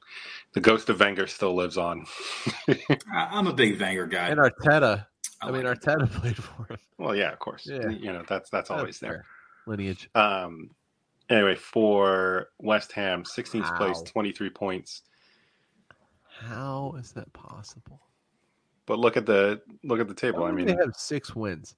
the 0.57 0.61
ghost 0.61 0.89
of 0.89 0.99
Wenger 0.99 1.27
still 1.27 1.55
lives 1.55 1.77
on. 1.77 2.05
I- 2.67 2.97
I'm 3.31 3.47
a 3.47 3.53
big 3.53 3.79
Wenger 3.79 4.07
guy. 4.07 4.29
And 4.29 4.39
Arteta. 4.39 5.05
I, 5.41 5.47
I 5.47 5.51
mean, 5.51 5.65
like 5.65 5.79
Arteta 5.79 6.09
played 6.11 6.35
for 6.35 6.65
him. 6.65 6.77
well, 6.97 7.15
yeah, 7.15 7.31
of 7.31 7.39
course. 7.39 7.67
Yeah. 7.69 7.89
You 7.89 8.11
know 8.11 8.23
that's 8.27 8.49
that's 8.49 8.71
always 8.71 8.99
That's 8.99 9.13
there. 9.13 9.25
Lineage. 9.67 10.09
Um, 10.15 10.71
anyway, 11.29 11.55
for 11.55 12.47
West 12.59 12.91
Ham, 12.93 13.23
16th 13.23 13.77
place, 13.77 14.01
23 14.01 14.49
points. 14.49 15.03
How 16.39 16.95
is 16.97 17.11
that 17.11 17.31
possible? 17.33 18.01
But 18.87 18.97
look 18.99 19.15
at 19.17 19.25
the 19.25 19.61
look 19.83 19.99
at 19.99 20.07
the 20.07 20.13
table. 20.15 20.43
I 20.43 20.47
How 20.47 20.53
mean, 20.53 20.65
they 20.65 20.73
have 20.75 20.95
six 20.95 21.35
wins. 21.35 21.75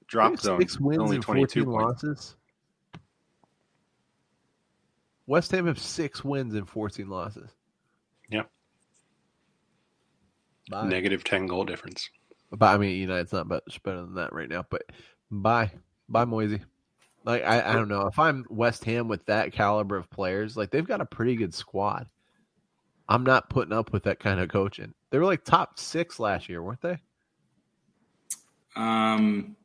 They 0.00 0.06
drop 0.08 0.38
zone 0.38 0.60
six 0.60 0.78
wins 0.80 1.00
only 1.02 1.16
and 1.16 1.24
22 1.24 1.64
14 1.64 1.64
points. 1.64 2.02
losses. 2.04 2.36
West 5.26 5.50
Ham 5.52 5.66
have 5.66 5.78
six 5.78 6.24
wins 6.24 6.54
and 6.54 6.68
14 6.68 7.08
losses. 7.08 7.50
Yeah. 8.30 8.42
Bye. 10.70 10.86
Negative 10.86 11.22
10 11.22 11.46
goal 11.46 11.64
difference. 11.64 12.08
But 12.52 12.74
I 12.74 12.78
mean, 12.78 12.96
United's 12.96 13.32
not 13.32 13.46
much 13.46 13.82
better 13.82 14.02
than 14.02 14.14
that 14.14 14.32
right 14.32 14.48
now. 14.48 14.64
But 14.68 14.82
bye, 15.30 15.72
bye, 16.08 16.24
Moisey. 16.24 16.60
Like 17.24 17.44
I, 17.44 17.70
I 17.70 17.72
don't 17.74 17.88
know 17.88 18.06
if 18.06 18.18
I'm 18.18 18.46
West 18.48 18.84
Ham 18.84 19.08
with 19.08 19.26
that 19.26 19.52
caliber 19.52 19.96
of 19.96 20.10
players, 20.10 20.56
like 20.56 20.70
they've 20.70 20.86
got 20.86 21.00
a 21.00 21.06
pretty 21.06 21.36
good 21.36 21.54
squad. 21.54 22.06
I'm 23.08 23.24
not 23.24 23.50
putting 23.50 23.72
up 23.72 23.92
with 23.92 24.04
that 24.04 24.20
kind 24.20 24.40
of 24.40 24.48
coaching. 24.48 24.94
They 25.10 25.18
were 25.18 25.24
like 25.24 25.44
top 25.44 25.78
six 25.78 26.18
last 26.18 26.48
year, 26.48 26.62
weren't 26.62 26.80
they? 26.80 26.96
Um, 28.76 29.56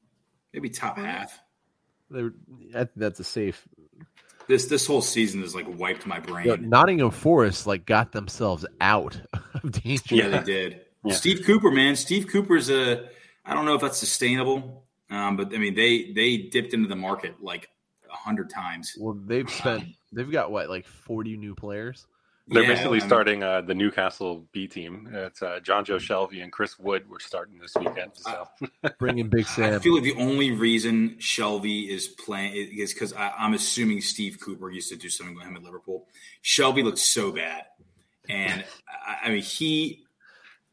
maybe 0.52 0.70
top 0.70 0.98
half. 0.98 1.40
They 2.10 2.24
were, 2.24 2.34
I 2.74 2.80
think 2.80 2.92
that's 2.96 3.20
a 3.20 3.24
safe. 3.24 3.68
This 4.48 4.66
this 4.66 4.86
whole 4.86 5.02
season 5.02 5.42
has 5.42 5.56
like 5.56 5.66
wiped 5.78 6.06
my 6.06 6.20
brain. 6.20 6.48
Yeah, 6.48 6.56
Nottingham 6.60 7.12
Forest 7.12 7.66
like 7.68 7.86
got 7.86 8.12
themselves 8.12 8.66
out 8.82 9.20
of 9.64 9.72
danger. 9.72 10.16
Yeah, 10.16 10.28
they 10.30 10.44
did. 10.44 10.82
Yeah. 11.04 11.14
Steve 11.14 11.44
Cooper, 11.46 11.72
man. 11.72 11.96
Steve 11.96 12.28
Cooper's 12.28 12.70
a. 12.70 13.10
I 13.46 13.54
don't 13.54 13.66
know 13.66 13.76
if 13.76 13.82
that's 13.82 13.98
sustainable, 13.98 14.84
um, 15.10 15.38
but 15.38 15.54
I 15.54 15.58
mean 15.58 15.76
they 15.76 16.12
they 16.12 16.38
dipped 16.38 16.74
into 16.74 16.88
the 16.88 16.96
market 16.96 17.36
like 17.42 17.70
a 18.12 18.16
hundred 18.16 18.50
times. 18.50 18.96
Well, 19.00 19.18
they've 19.26 19.50
spent. 19.50 19.86
They've 20.12 20.32
got 20.32 20.52
what 20.52 20.70
like 20.70 20.86
forty 20.86 21.38
new 21.38 21.56
players. 21.56 22.06
They're 22.48 22.62
Yeah, 22.62 22.70
basically 22.70 22.98
I 22.98 23.02
mean, 23.02 23.10
starting 23.10 23.44
uh, 23.44 23.62
the 23.62 23.74
Newcastle 23.74 24.46
B 24.52 24.68
team. 24.68 25.10
It's 25.12 25.42
uh, 25.42 25.60
Jonjo 25.64 25.98
Shelvey 25.98 26.44
and 26.44 26.52
Chris 26.52 26.78
Wood. 26.78 27.10
We're 27.10 27.20
starting 27.20 27.58
this 27.58 27.74
weekend. 27.76 28.12
So 28.14 28.48
Bringing 29.00 29.30
Big 29.30 29.48
Sam. 29.48 29.74
I 29.74 29.80
feel 29.80 29.96
like 29.96 30.04
the 30.04 30.16
only 30.18 30.52
reason 30.52 31.16
Shelvey 31.20 31.90
is 31.90 32.08
playing 32.08 32.54
is 32.56 32.94
because 32.94 33.14
I'm 33.18 33.56
assuming 33.56 34.02
Steve 34.02 34.40
Cooper 34.40 34.70
used 34.70 34.90
to 34.90 34.96
do 34.96 35.10
something 35.10 35.36
with 35.36 35.46
him 35.46 35.56
at 35.56 35.64
Liverpool. 35.64 36.08
Shelvey 36.44 36.84
looks 36.84 37.12
so 37.12 37.32
bad, 37.32 37.64
and 38.30 38.64
I, 38.88 39.28
I 39.28 39.30
mean 39.30 39.42
he. 39.42 40.04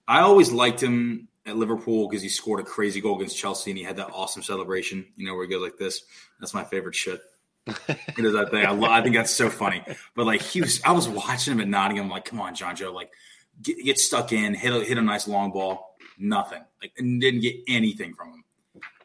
I 0.07 0.21
always 0.21 0.53
liked 0.53 0.83
him 0.83 1.29
at 1.47 1.57
Liverpool 1.57 2.09
because 2.09 2.23
he 2.23 2.29
scored 2.29 2.61
a 2.61 2.65
crazy 2.65 3.01
goal 3.01 3.17
against 3.17 3.39
Chelsea 3.39 3.71
and 3.71 3.79
he 3.79 3.85
had 3.85 3.97
that 3.97 4.11
awesome 4.13 4.43
celebration. 4.43 5.07
You 5.17 5.27
know 5.27 5.35
where 5.35 5.47
he 5.47 5.51
goes 5.51 5.63
like 5.63 5.79
this. 5.79 6.03
That's 6.39 6.55
my 6.55 6.65
favorite 6.65 6.95
shit. 6.95 7.21
He 7.67 8.23
does 8.23 8.33
that 8.33 8.51
thing. 8.51 8.67
I, 8.67 8.73
lo- 8.73 8.91
I 8.91 9.03
think 9.03 9.15
that's 9.15 9.31
so 9.31 9.49
funny. 9.49 9.83
But 10.17 10.27
like 10.27 10.43
he 10.43 10.61
was, 10.61 10.81
I 10.85 10.93
was 10.93 11.09
watching 11.09 11.53
him 11.53 11.61
at 11.61 11.69
Nottingham. 11.69 12.09
Like, 12.09 12.25
come 12.25 12.41
on, 12.41 12.55
Jonjo. 12.55 12.93
Like, 12.93 13.13
get, 13.61 13.85
get 13.85 13.99
stuck 13.99 14.33
in, 14.33 14.55
hit 14.55 14.73
a, 14.73 14.85
hit 14.85 14.99
a 14.99 15.03
nice 15.03 15.29
long 15.29 15.53
ball. 15.53 15.97
Nothing. 16.19 16.63
Like, 16.81 16.93
and 16.99 17.21
didn't 17.21 17.41
get 17.41 17.57
anything 17.69 18.15
from 18.15 18.29
him. 18.29 18.45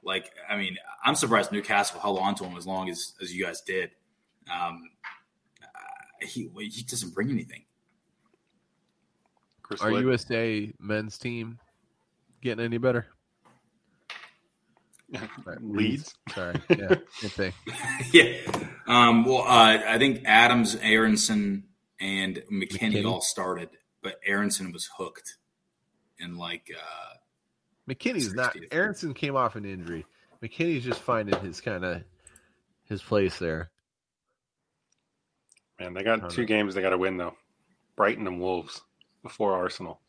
Like, 0.04 0.32
I 0.50 0.58
mean, 0.58 0.78
I'm 1.04 1.16
surprised 1.16 1.52
Newcastle 1.52 2.00
held 2.00 2.20
on 2.20 2.36
to 2.36 2.46
him 2.46 2.58
as 2.58 2.66
long 2.66 2.90
as 2.90 3.14
as 3.22 3.34
you 3.34 3.44
guys 3.44 3.62
did. 3.62 3.92
Um, 4.52 4.90
uh, 5.62 6.26
he 6.26 6.50
he 6.58 6.84
doesn't 6.84 7.14
bring 7.14 7.30
anything. 7.30 7.66
Chris 9.62 9.82
Our 9.82 9.92
Wood. 9.92 10.04
USA 10.04 10.72
men's 10.80 11.18
team 11.18 11.60
getting 12.42 12.64
any 12.64 12.78
better? 12.78 13.08
Right, 15.46 15.58
Leeds. 15.62 16.14
Sorry. 16.34 16.60
Yeah. 16.70 16.96
Yeah. 18.12 18.38
Um, 18.88 19.26
well, 19.26 19.42
uh, 19.42 19.80
I 19.88 19.98
think 19.98 20.22
Adams, 20.26 20.76
Aaronson, 20.82 21.66
and 22.00 22.38
McKennie, 22.52 22.94
McKennie? 22.94 23.06
all 23.06 23.22
started, 23.22 23.70
but 24.02 24.20
Aaronson 24.26 24.72
was 24.72 24.90
hooked. 24.98 25.38
And 26.20 26.38
like, 26.38 26.72
uh, 26.74 27.16
McKennie's 27.92 28.34
not. 28.34 28.56
60th. 28.56 28.68
Aaronson 28.72 29.14
came 29.14 29.36
off 29.36 29.56
an 29.56 29.66
injury. 29.66 30.06
McKennie's 30.44 30.84
just 30.84 31.02
finding 31.02 31.40
his 31.42 31.62
kind 31.62 31.84
of 31.84 32.04
his 32.86 33.02
place 33.02 33.38
there. 33.40 33.70
Man, 35.80 35.94
they 35.94 36.04
got 36.04 36.30
two 36.30 36.42
know. 36.42 36.48
games 36.48 36.76
they 36.76 36.82
got 36.82 36.90
to 36.92 36.98
win 36.98 37.18
though. 37.18 37.36
Brighton 37.96 38.28
and 38.28 38.40
Wolves 38.40 38.82
before 39.24 39.54
Arsenal. 39.54 40.00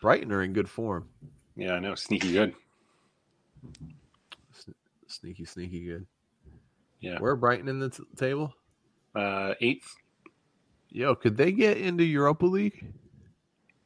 Brighton 0.00 0.32
are 0.32 0.42
in 0.42 0.52
good 0.52 0.68
form. 0.68 1.08
Yeah, 1.56 1.74
I 1.74 1.78
know. 1.80 1.94
Sneaky 1.94 2.32
good. 2.32 2.54
Sneaky, 5.08 5.44
sneaky 5.44 5.84
good. 5.84 6.06
Yeah. 7.00 7.18
Where 7.18 7.36
Brighton 7.36 7.68
in 7.68 7.78
the 7.78 7.90
t- 7.90 8.02
table? 8.16 8.52
Uh, 9.14 9.54
eighth. 9.60 9.94
Yo, 10.90 11.14
could 11.14 11.36
they 11.36 11.52
get 11.52 11.76
into 11.78 12.04
Europa 12.04 12.46
League? 12.46 12.86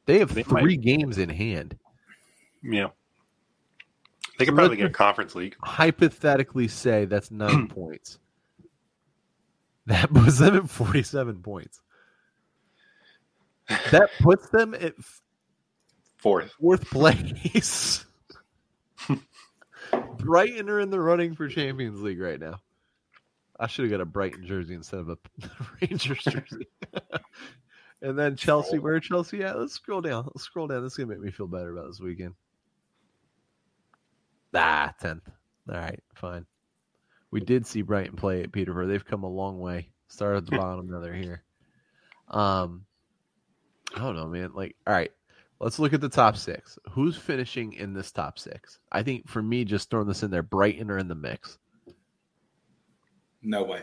They 0.05 0.19
have 0.19 0.33
They 0.33 0.43
three 0.43 0.77
might. 0.77 0.81
games 0.81 1.17
in 1.17 1.29
hand. 1.29 1.77
Yeah. 2.63 2.87
They 4.39 4.45
could 4.45 4.55
probably 4.55 4.77
let's 4.77 4.81
get 4.81 4.89
a 4.91 4.93
Conference 4.93 5.35
League. 5.35 5.55
Hypothetically, 5.61 6.67
say 6.67 7.05
that's 7.05 7.29
nine 7.31 7.67
points. 7.67 8.17
That 9.87 10.11
puts 10.13 10.39
them 10.39 10.55
at 10.55 10.69
forty-seven 10.69 11.41
points. 11.41 11.81
That 13.91 14.09
puts 14.21 14.49
them 14.49 14.73
at 14.73 14.93
Fourth. 16.17 16.51
fourth 16.59 16.85
place. 16.89 18.05
Brighton 20.23 20.69
are 20.69 20.79
in 20.79 20.89
the 20.89 20.99
running 20.99 21.35
for 21.35 21.47
Champions 21.47 22.01
League 22.01 22.19
right 22.19 22.39
now. 22.39 22.61
I 23.59 23.67
should 23.67 23.83
have 23.83 23.91
got 23.91 24.01
a 24.01 24.05
Brighton 24.05 24.45
jersey 24.45 24.73
instead 24.73 25.01
of 25.01 25.09
a 25.09 25.17
Rangers 25.81 26.23
jersey. 26.23 26.67
and 28.01 28.17
then 28.17 28.35
Chelsea, 28.35 28.79
where 28.79 28.99
Chelsea 28.99 29.43
at? 29.43 29.59
Let's 29.59 29.73
scroll 29.73 30.01
down. 30.01 30.25
Let's 30.25 30.43
scroll 30.43 30.67
down. 30.67 30.83
This 30.83 30.93
is 30.93 30.97
gonna 30.97 31.09
make 31.09 31.21
me 31.21 31.31
feel 31.31 31.47
better 31.47 31.71
about 31.71 31.87
this 31.87 31.99
weekend. 31.99 32.33
Ah, 34.53 34.93
tenth. 34.99 35.29
All 35.69 35.75
right, 35.75 36.01
fine. 36.15 36.45
We 37.29 37.39
did 37.39 37.65
see 37.65 37.81
Brighton 37.81 38.15
play 38.15 38.43
at 38.43 38.51
Peterborough. 38.51 38.87
They've 38.87 39.05
come 39.05 39.23
a 39.23 39.29
long 39.29 39.59
way. 39.59 39.89
Started 40.07 40.37
at 40.37 40.45
the 40.47 40.57
bottom, 40.57 40.89
now 40.89 40.99
they're 40.99 41.13
here. 41.13 41.43
Um, 42.27 42.85
I 43.95 43.99
don't 43.99 44.15
know, 44.15 44.27
man. 44.27 44.51
Like, 44.53 44.75
all 44.85 44.93
right, 44.93 45.11
let's 45.61 45.79
look 45.79 45.93
at 45.93 46.01
the 46.01 46.09
top 46.09 46.35
six. 46.37 46.77
Who's 46.91 47.15
finishing 47.15 47.73
in 47.73 47.93
this 47.93 48.11
top 48.11 48.37
six? 48.39 48.79
I 48.91 49.03
think 49.03 49.27
for 49.29 49.41
me, 49.41 49.63
just 49.65 49.89
throwing 49.89 50.07
this 50.07 50.23
in 50.23 50.31
there, 50.31 50.43
Brighton 50.43 50.91
are 50.91 50.97
in 50.97 51.07
the 51.07 51.15
mix. 51.15 51.57
no 53.41 53.63
way. 53.63 53.81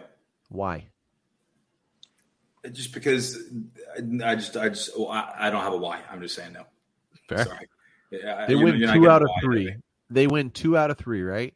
Why? 0.51 0.89
Just 2.73 2.93
because 2.93 3.39
I, 3.97 4.33
I 4.33 4.35
just, 4.35 4.57
I 4.57 4.69
just, 4.71 4.99
well, 4.99 5.09
I, 5.09 5.33
I 5.39 5.51
don't 5.51 5.63
have 5.63 5.73
a 5.73 5.77
why. 5.77 6.01
I'm 6.11 6.21
just 6.21 6.35
saying 6.35 6.53
no. 6.53 6.65
Fair. 7.29 7.45
Sorry. 7.45 7.69
Yeah, 8.11 8.47
They 8.47 8.55
you're- 8.55 8.65
win 8.65 8.81
you're 8.81 8.93
two 8.93 9.09
out 9.09 9.23
of 9.23 9.29
why 9.29 9.41
three. 9.43 9.65
today. 9.67 9.77
They 10.11 10.27
win 10.27 10.51
two 10.51 10.77
out 10.77 10.91
of 10.91 10.99
three, 10.99 11.23
right? 11.23 11.55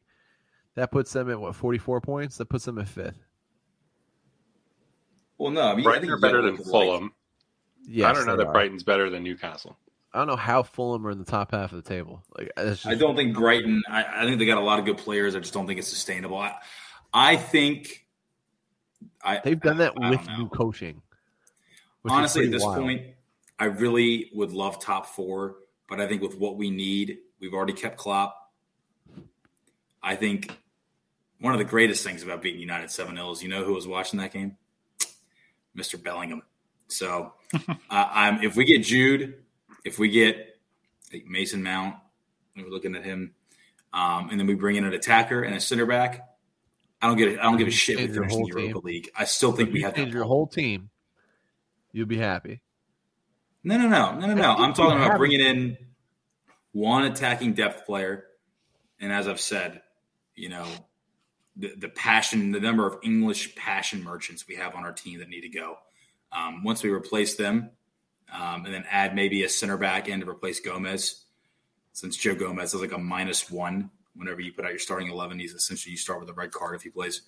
That 0.74 0.90
puts 0.90 1.12
them 1.12 1.30
at 1.30 1.40
what 1.40 1.54
forty 1.54 1.78
four 1.78 2.00
points. 2.00 2.36
That 2.38 2.46
puts 2.50 2.64
them 2.64 2.78
at 2.78 2.88
fifth. 2.88 3.18
Well, 5.38 5.50
no, 5.50 5.62
I 5.62 5.70
mean, 5.74 5.80
I 5.80 5.84
Brighton 5.84 6.02
think 6.02 6.12
are 6.12 6.20
better 6.20 6.42
than 6.42 6.52
look 6.56 6.60
at, 6.60 6.66
like- 6.66 6.72
Fulham. 6.86 7.12
Yes, 7.84 8.10
I 8.10 8.12
don't 8.12 8.26
know 8.26 8.36
that 8.36 8.46
are. 8.46 8.52
Brighton's 8.52 8.84
better 8.84 9.10
than 9.10 9.24
Newcastle. 9.24 9.76
I 10.14 10.18
don't 10.18 10.26
know 10.26 10.36
how 10.36 10.62
Fulham 10.62 11.06
are 11.06 11.10
in 11.10 11.18
the 11.18 11.24
top 11.24 11.52
half 11.52 11.72
of 11.72 11.82
the 11.82 11.88
table. 11.88 12.22
Like, 12.36 12.52
that's 12.56 12.82
just, 12.82 12.86
I 12.86 12.94
don't 12.94 13.16
think 13.16 13.34
Brighton. 13.34 13.82
I, 13.88 14.04
I 14.04 14.24
think 14.24 14.38
they 14.38 14.46
got 14.46 14.58
a 14.58 14.62
lot 14.62 14.78
of 14.78 14.84
good 14.84 14.98
players. 14.98 15.34
I 15.34 15.38
just 15.38 15.54
don't 15.54 15.66
think 15.66 15.78
it's 15.78 15.88
sustainable. 15.88 16.36
I, 16.36 16.54
I 17.12 17.36
think. 17.36 18.06
I, 19.24 19.40
they've 19.42 19.60
done 19.60 19.78
that 19.78 19.94
I 20.00 20.10
with 20.10 20.26
know. 20.26 20.36
new 20.36 20.48
coaching. 20.48 21.02
Honestly, 22.04 22.46
at 22.46 22.50
this 22.50 22.62
wild. 22.62 22.82
point, 22.82 23.02
I 23.58 23.66
really 23.66 24.30
would 24.34 24.52
love 24.52 24.80
top 24.80 25.06
four, 25.06 25.56
but 25.88 26.00
I 26.00 26.08
think 26.08 26.20
with 26.20 26.36
what 26.36 26.56
we 26.56 26.70
need, 26.70 27.18
we've 27.40 27.54
already 27.54 27.72
kept 27.72 27.96
Klopp. 27.96 28.50
I 30.02 30.16
think 30.16 30.50
one 31.40 31.54
of 31.54 31.58
the 31.58 31.64
greatest 31.64 32.04
things 32.04 32.22
about 32.22 32.42
beating 32.42 32.60
United 32.60 32.90
7 32.90 33.14
0 33.14 33.30
is 33.30 33.42
you 33.42 33.48
know 33.48 33.64
who 33.64 33.74
was 33.74 33.86
watching 33.86 34.18
that 34.18 34.32
game? 34.32 34.56
Mr. 35.76 36.02
Bellingham. 36.02 36.42
So 36.88 37.32
uh, 37.68 37.70
I'm, 37.90 38.42
if 38.42 38.56
we 38.56 38.64
get 38.64 38.82
Jude, 38.82 39.41
if 39.84 39.98
we 39.98 40.08
get 40.10 40.58
like, 41.12 41.26
Mason 41.26 41.62
Mount, 41.62 41.96
we're 42.56 42.68
looking 42.68 42.94
at 42.96 43.04
him, 43.04 43.34
um, 43.92 44.28
and 44.30 44.38
then 44.38 44.46
we 44.46 44.54
bring 44.54 44.76
in 44.76 44.84
an 44.84 44.92
attacker 44.92 45.42
and 45.42 45.54
a 45.54 45.60
center 45.60 45.86
back. 45.86 46.28
I 47.00 47.08
don't 47.08 47.16
get. 47.16 47.28
it. 47.28 47.38
I 47.40 47.42
don't 47.44 47.56
give 47.56 47.68
a 47.68 47.72
shit. 47.72 47.98
if 47.98 48.14
Change 48.14 48.14
your 48.14 48.24
in 48.24 48.28
the 48.30 48.46
Europa 48.46 48.74
team. 48.74 48.80
League. 48.84 49.10
I 49.16 49.24
still 49.24 49.52
think 49.52 49.70
If 49.70 49.72
we 49.74 49.80
you 49.80 49.86
have 49.86 49.94
change 49.96 50.12
that. 50.12 50.14
your 50.16 50.24
whole 50.24 50.46
team, 50.46 50.90
you'll 51.92 52.06
be 52.06 52.18
happy. 52.18 52.60
No, 53.64 53.76
no, 53.76 53.88
no, 53.88 54.14
no, 54.18 54.26
no, 54.26 54.34
no. 54.34 54.54
I'm 54.54 54.72
talking 54.72 54.96
about 54.96 55.10
have 55.10 55.18
bringing 55.18 55.40
in 55.40 55.76
one 56.72 57.04
attacking 57.04 57.54
depth 57.54 57.86
player, 57.86 58.24
and 59.00 59.12
as 59.12 59.28
I've 59.28 59.40
said, 59.40 59.82
you 60.34 60.48
know, 60.48 60.66
the 61.56 61.74
the 61.76 61.88
passion, 61.88 62.52
the 62.52 62.60
number 62.60 62.86
of 62.86 62.98
English 63.02 63.54
passion 63.56 64.02
merchants 64.02 64.46
we 64.46 64.56
have 64.56 64.74
on 64.74 64.84
our 64.84 64.92
team 64.92 65.18
that 65.18 65.28
need 65.28 65.42
to 65.42 65.48
go. 65.48 65.76
Um, 66.30 66.64
once 66.64 66.82
we 66.82 66.90
replace 66.90 67.34
them, 67.36 67.70
um, 68.32 68.64
and 68.64 68.74
then 68.74 68.84
add 68.90 69.14
maybe 69.14 69.44
a 69.44 69.48
center 69.48 69.76
back 69.76 70.08
in 70.08 70.20
to 70.20 70.28
replace 70.28 70.60
Gomez, 70.60 71.24
since 71.92 72.16
Joe 72.16 72.34
Gomez 72.34 72.74
is 72.74 72.80
like 72.80 72.92
a 72.92 72.98
minus 72.98 73.50
one. 73.50 73.90
Whenever 74.14 74.40
you 74.40 74.52
put 74.52 74.64
out 74.64 74.70
your 74.70 74.78
starting 74.78 75.08
eleven, 75.08 75.38
he's 75.38 75.52
essentially 75.54 75.92
you 75.92 75.98
start 75.98 76.20
with 76.20 76.28
a 76.28 76.34
red 76.34 76.50
card 76.50 76.74
if 76.74 76.82
he 76.82 76.90
plays. 76.90 77.22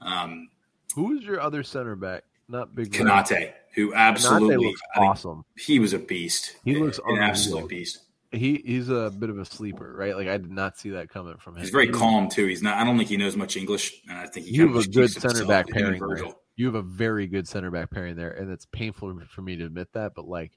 Um, 0.00 0.48
Who 0.94 1.18
is 1.18 1.24
your 1.24 1.40
other 1.40 1.62
center 1.62 1.96
back? 1.96 2.24
Not 2.48 2.74
Big 2.74 2.92
Red. 2.94 3.06
Konaté, 3.06 3.52
who 3.74 3.94
absolutely, 3.94 4.66
looks 4.66 4.80
I 4.94 4.98
think 4.98 5.10
awesome. 5.10 5.44
he 5.56 5.78
was 5.78 5.92
a 5.92 5.98
beast. 5.98 6.56
He 6.64 6.74
looks 6.76 6.98
an 7.06 7.18
absolute 7.18 7.68
beast. 7.68 8.00
He 8.32 8.62
he's 8.64 8.88
a 8.88 9.10
bit 9.10 9.28
of 9.28 9.38
a 9.38 9.44
sleeper, 9.44 9.92
right? 9.96 10.16
Like 10.16 10.28
I 10.28 10.36
did 10.36 10.50
not 10.50 10.78
see 10.78 10.90
that 10.90 11.10
coming 11.10 11.36
from 11.36 11.56
him. 11.56 11.60
He's 11.60 11.70
very 11.70 11.88
calm 11.88 12.28
too. 12.28 12.46
He's 12.46 12.62
not. 12.62 12.76
I 12.76 12.84
don't 12.84 12.96
think 12.96 13.08
he 13.08 13.16
knows 13.16 13.36
much 13.36 13.56
English, 13.56 14.02
and 14.08 14.18
I 14.18 14.26
think 14.26 14.46
he 14.46 14.52
You 14.52 14.68
have 14.68 14.76
a 14.76 14.88
good 14.88 15.10
center 15.10 15.44
back 15.44 15.68
pairing. 15.68 15.98
Virgil. 15.98 16.40
You 16.60 16.66
have 16.66 16.74
a 16.74 16.82
very 16.82 17.26
good 17.26 17.48
center 17.48 17.70
back 17.70 17.90
pairing 17.90 18.16
there, 18.16 18.32
and 18.32 18.50
it's 18.52 18.66
painful 18.66 19.18
for 19.30 19.40
me 19.40 19.56
to 19.56 19.64
admit 19.64 19.88
that, 19.94 20.12
but 20.14 20.26
like 20.28 20.52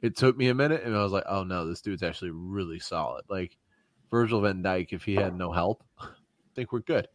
it 0.00 0.16
took 0.16 0.36
me 0.36 0.46
a 0.46 0.54
minute, 0.54 0.82
and 0.84 0.96
I 0.96 1.02
was 1.02 1.10
like, 1.10 1.24
oh 1.28 1.42
no, 1.42 1.66
this 1.66 1.80
dude's 1.80 2.04
actually 2.04 2.30
really 2.30 2.78
solid. 2.78 3.24
Like 3.28 3.56
Virgil 4.12 4.40
Van 4.42 4.62
Dijk, 4.62 4.92
if 4.92 5.02
he 5.02 5.16
had 5.16 5.36
no 5.36 5.50
help, 5.50 5.82
I 6.00 6.06
think 6.54 6.72
we're 6.72 6.78
good. 6.80 7.08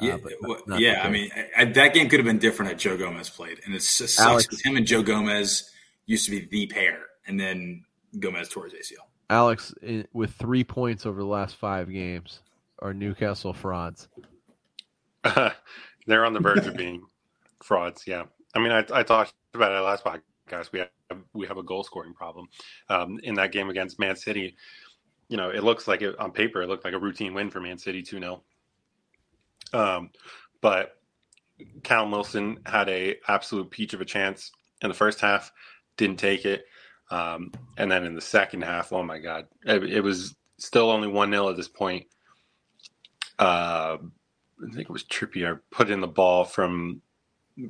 Uh, 0.00 0.04
Yeah, 0.06 0.16
but 0.22 0.32
well, 0.42 0.60
not 0.66 0.80
yeah. 0.80 1.02
I 1.02 1.08
mean, 1.08 1.30
I, 1.34 1.62
I- 1.62 1.64
that 1.72 1.94
game 1.94 2.10
could 2.10 2.20
have 2.20 2.26
been 2.26 2.38
different 2.38 2.72
if 2.72 2.78
Joe 2.78 2.98
Gomez 2.98 3.30
played, 3.30 3.60
and 3.64 3.72
it 3.74 3.78
s- 3.78 3.86
sucks 3.88 4.20
Alex- 4.20 4.46
because 4.46 4.60
him 4.62 4.76
and 4.76 4.86
Joe 4.86 5.02
Gomez 5.02 5.70
used 6.04 6.26
to 6.26 6.30
be 6.30 6.46
the 6.46 6.66
pair, 6.66 6.98
and 7.26 7.40
then 7.40 7.84
Gomez 8.20 8.50
tore 8.50 8.64
his 8.64 8.74
ACL. 8.74 9.06
Alex 9.30 9.72
in, 9.82 10.06
with 10.12 10.32
three 10.32 10.62
points 10.62 11.06
over 11.06 11.20
the 11.20 11.26
last 11.26 11.56
five 11.56 11.90
games 11.90 12.40
are 12.80 12.92
Newcastle 12.92 13.54
frauds. 13.54 14.08
They're 16.06 16.24
on 16.26 16.32
the 16.34 16.40
verge 16.40 16.66
of 16.66 16.76
being. 16.76 17.02
Frauds. 17.62 18.04
Yeah, 18.06 18.24
I 18.54 18.58
mean, 18.58 18.72
I, 18.72 18.84
I 18.92 19.02
talked 19.02 19.34
about 19.54 19.72
it 19.72 19.80
last 19.80 20.04
podcast. 20.04 20.72
We 20.72 20.80
have 20.80 20.88
we 21.32 21.46
have 21.46 21.58
a 21.58 21.62
goal 21.62 21.84
scoring 21.84 22.14
problem 22.14 22.48
um, 22.88 23.18
in 23.22 23.34
that 23.34 23.52
game 23.52 23.70
against 23.70 23.98
Man 23.98 24.16
City. 24.16 24.56
You 25.28 25.36
know, 25.36 25.50
it 25.50 25.62
looks 25.62 25.86
like 25.86 26.02
it 26.02 26.18
on 26.18 26.32
paper. 26.32 26.62
It 26.62 26.68
looked 26.68 26.84
like 26.84 26.94
a 26.94 26.98
routine 26.98 27.34
win 27.34 27.50
for 27.50 27.60
Man 27.60 27.78
City, 27.78 28.02
two 28.02 28.18
0 28.18 28.42
Um, 29.72 30.10
but 30.60 30.96
Callum 31.82 32.10
Wilson 32.10 32.58
had 32.66 32.88
a 32.88 33.16
absolute 33.26 33.70
peach 33.70 33.94
of 33.94 34.00
a 34.00 34.06
chance 34.06 34.50
in 34.80 34.88
the 34.88 34.94
first 34.94 35.20
half, 35.20 35.50
didn't 35.96 36.18
take 36.18 36.44
it, 36.44 36.64
um, 37.10 37.52
and 37.76 37.90
then 37.90 38.04
in 38.04 38.14
the 38.14 38.20
second 38.20 38.62
half, 38.62 38.92
oh 38.92 39.02
my 39.02 39.18
god, 39.18 39.46
it, 39.64 39.82
it 39.84 40.00
was 40.00 40.36
still 40.58 40.90
only 40.90 41.08
one 41.08 41.30
0 41.30 41.48
at 41.48 41.56
this 41.56 41.68
point. 41.68 42.06
Uh, 43.38 43.98
I 44.00 44.74
think 44.74 44.88
it 44.88 44.90
was 44.90 45.04
Trippier 45.04 45.60
put 45.70 45.90
in 45.90 46.00
the 46.00 46.08
ball 46.08 46.44
from 46.44 47.02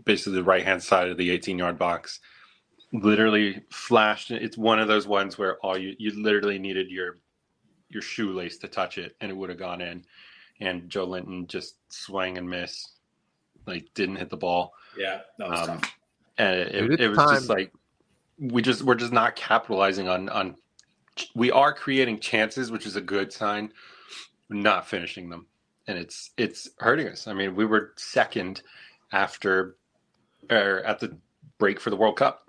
basically 0.04 0.34
the 0.34 0.44
right 0.44 0.64
hand 0.64 0.82
side 0.82 1.08
of 1.08 1.16
the 1.16 1.30
18 1.30 1.58
yard 1.58 1.78
box. 1.78 2.20
Literally 2.92 3.62
flashed. 3.70 4.30
It's 4.30 4.56
one 4.56 4.78
of 4.80 4.88
those 4.88 5.06
ones 5.06 5.36
where 5.36 5.58
all 5.58 5.76
you 5.76 5.94
you 5.98 6.22
literally 6.22 6.58
needed 6.58 6.90
your 6.90 7.18
your 7.90 8.02
shoelace 8.02 8.58
to 8.58 8.68
touch 8.68 8.98
it, 8.98 9.14
and 9.20 9.30
it 9.30 9.36
would 9.36 9.50
have 9.50 9.58
gone 9.58 9.80
in. 9.80 10.04
And 10.60 10.90
Joelinton 10.90 11.46
just 11.48 11.76
swang 11.90 12.38
and 12.38 12.48
miss, 12.48 12.92
like 13.66 13.86
didn't 13.94 14.16
hit 14.16 14.30
the 14.30 14.36
ball. 14.38 14.72
Yeah, 14.96 15.20
that 15.38 15.50
was 15.50 15.60
Um, 15.60 15.80
tough. 15.80 15.94
and 16.38 16.56
it, 16.60 16.74
it, 16.74 17.00
it 17.00 17.08
was 17.08 17.18
just 17.18 17.48
like 17.50 17.72
we 18.38 18.62
just 18.62 18.82
we're 18.82 18.94
just 18.94 19.12
not 19.12 19.36
capitalizing 19.36 20.08
on 20.08 20.28
on 20.30 20.56
we 21.34 21.50
are 21.50 21.72
creating 21.74 22.20
chances 22.20 22.70
which 22.70 22.86
is 22.86 22.94
a 22.96 23.00
good 23.00 23.32
sign 23.32 23.72
not 24.48 24.86
finishing 24.86 25.28
them 25.28 25.46
and 25.88 25.98
it's 25.98 26.30
it's 26.36 26.70
hurting 26.78 27.08
us 27.08 27.26
i 27.26 27.32
mean 27.32 27.56
we 27.56 27.64
were 27.64 27.92
second 27.96 28.62
after 29.12 29.76
or 30.50 30.80
at 30.80 30.98
the 31.00 31.16
break 31.58 31.80
for 31.80 31.90
the 31.90 31.96
world 31.96 32.16
cup 32.16 32.44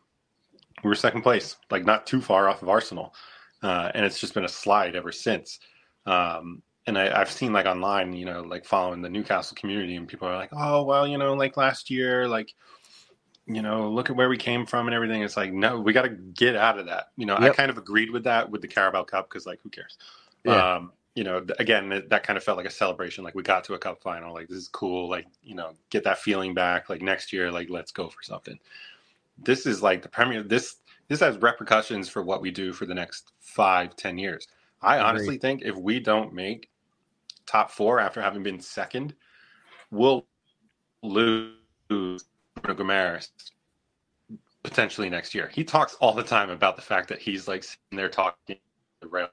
we 0.83 0.87
were 0.87 0.95
second 0.95 1.21
place 1.21 1.57
like 1.71 1.85
not 1.85 2.05
too 2.05 2.21
far 2.21 2.49
off 2.49 2.61
of 2.61 2.69
arsenal 2.69 3.13
uh, 3.61 3.91
and 3.93 4.05
it's 4.05 4.19
just 4.19 4.33
been 4.33 4.45
a 4.45 4.49
slide 4.49 4.95
ever 4.95 5.11
since 5.11 5.59
um, 6.05 6.61
and 6.87 6.97
I, 6.97 7.21
I've 7.21 7.29
seen 7.29 7.53
like 7.53 7.67
online, 7.67 8.13
you 8.13 8.25
know, 8.25 8.41
like 8.41 8.65
following 8.65 9.01
the 9.01 9.09
Newcastle 9.09 9.55
community, 9.55 9.95
and 9.95 10.07
people 10.07 10.27
are 10.27 10.35
like, 10.35 10.49
"Oh, 10.53 10.83
well, 10.83 11.07
you 11.07 11.19
know, 11.19 11.33
like 11.33 11.55
last 11.55 11.91
year, 11.91 12.27
like 12.27 12.55
you 13.49 13.63
know, 13.63 13.89
look 13.89 14.09
at 14.09 14.15
where 14.15 14.29
we 14.29 14.37
came 14.37 14.65
from 14.65 14.87
and 14.87 14.93
everything. 14.93 15.23
It's 15.23 15.35
like, 15.35 15.51
no, 15.51 15.79
we 15.79 15.91
got 15.91 16.03
to 16.03 16.09
get 16.09 16.55
out 16.55 16.77
of 16.77 16.85
that. 16.85 17.07
You 17.17 17.25
know, 17.25 17.35
I 17.35 17.49
kind 17.49 17.71
of 17.71 17.79
agreed 17.79 18.11
with 18.11 18.23
that 18.25 18.49
with 18.49 18.61
the 18.61 18.67
Carabao 18.67 19.03
Cup 19.05 19.27
because, 19.27 19.47
like, 19.47 19.59
who 19.63 19.69
cares? 19.69 19.97
Yeah. 20.45 20.75
Um, 20.75 20.91
you 21.19 21.25
know, 21.25 21.45
again, 21.59 22.01
that 22.07 22.23
kind 22.23 22.37
of 22.37 22.45
felt 22.45 22.55
like 22.55 22.65
a 22.65 22.69
celebration. 22.71 23.25
Like, 23.25 23.35
we 23.35 23.43
got 23.43 23.65
to 23.65 23.73
a 23.73 23.77
cup 23.77 24.01
final. 24.01 24.33
Like, 24.33 24.47
this 24.47 24.57
is 24.57 24.69
cool. 24.69 25.09
Like, 25.09 25.27
you 25.43 25.53
know, 25.53 25.73
get 25.89 26.05
that 26.05 26.19
feeling 26.19 26.53
back. 26.53 26.89
Like, 26.89 27.01
next 27.01 27.33
year, 27.33 27.51
like, 27.51 27.69
let's 27.69 27.91
go 27.91 28.07
for 28.07 28.23
something. 28.23 28.57
This 29.37 29.65
is 29.65 29.83
like 29.83 30.01
the 30.01 30.07
Premier. 30.07 30.43
This 30.43 30.77
this 31.09 31.19
has 31.19 31.37
repercussions 31.39 32.07
for 32.07 32.23
what 32.23 32.41
we 32.41 32.51
do 32.51 32.71
for 32.71 32.85
the 32.85 32.93
next 32.93 33.33
five, 33.41 33.97
ten 33.97 34.17
years. 34.17 34.47
I 34.81 34.95
Agreed. 34.95 35.09
honestly 35.09 35.37
think 35.37 35.61
if 35.61 35.75
we 35.75 35.99
don't 35.99 36.33
make 36.33 36.69
top 37.45 37.69
four 37.69 37.99
after 37.99 38.21
having 38.21 38.41
been 38.41 38.61
second, 38.61 39.13
we'll 39.91 40.25
lose 41.03 41.51
Bruno 41.89 42.23
Guimarães 42.63 43.27
potentially 44.63 45.09
next 45.09 45.35
year. 45.35 45.49
He 45.53 45.65
talks 45.65 45.95
all 45.95 46.13
the 46.13 46.23
time 46.23 46.49
about 46.49 46.77
the 46.77 46.81
fact 46.81 47.09
that 47.09 47.19
he's 47.19 47.45
like 47.45 47.65
sitting 47.65 47.97
there 47.97 48.07
talking 48.07 48.55
to 49.01 49.07
Real. 49.09 49.27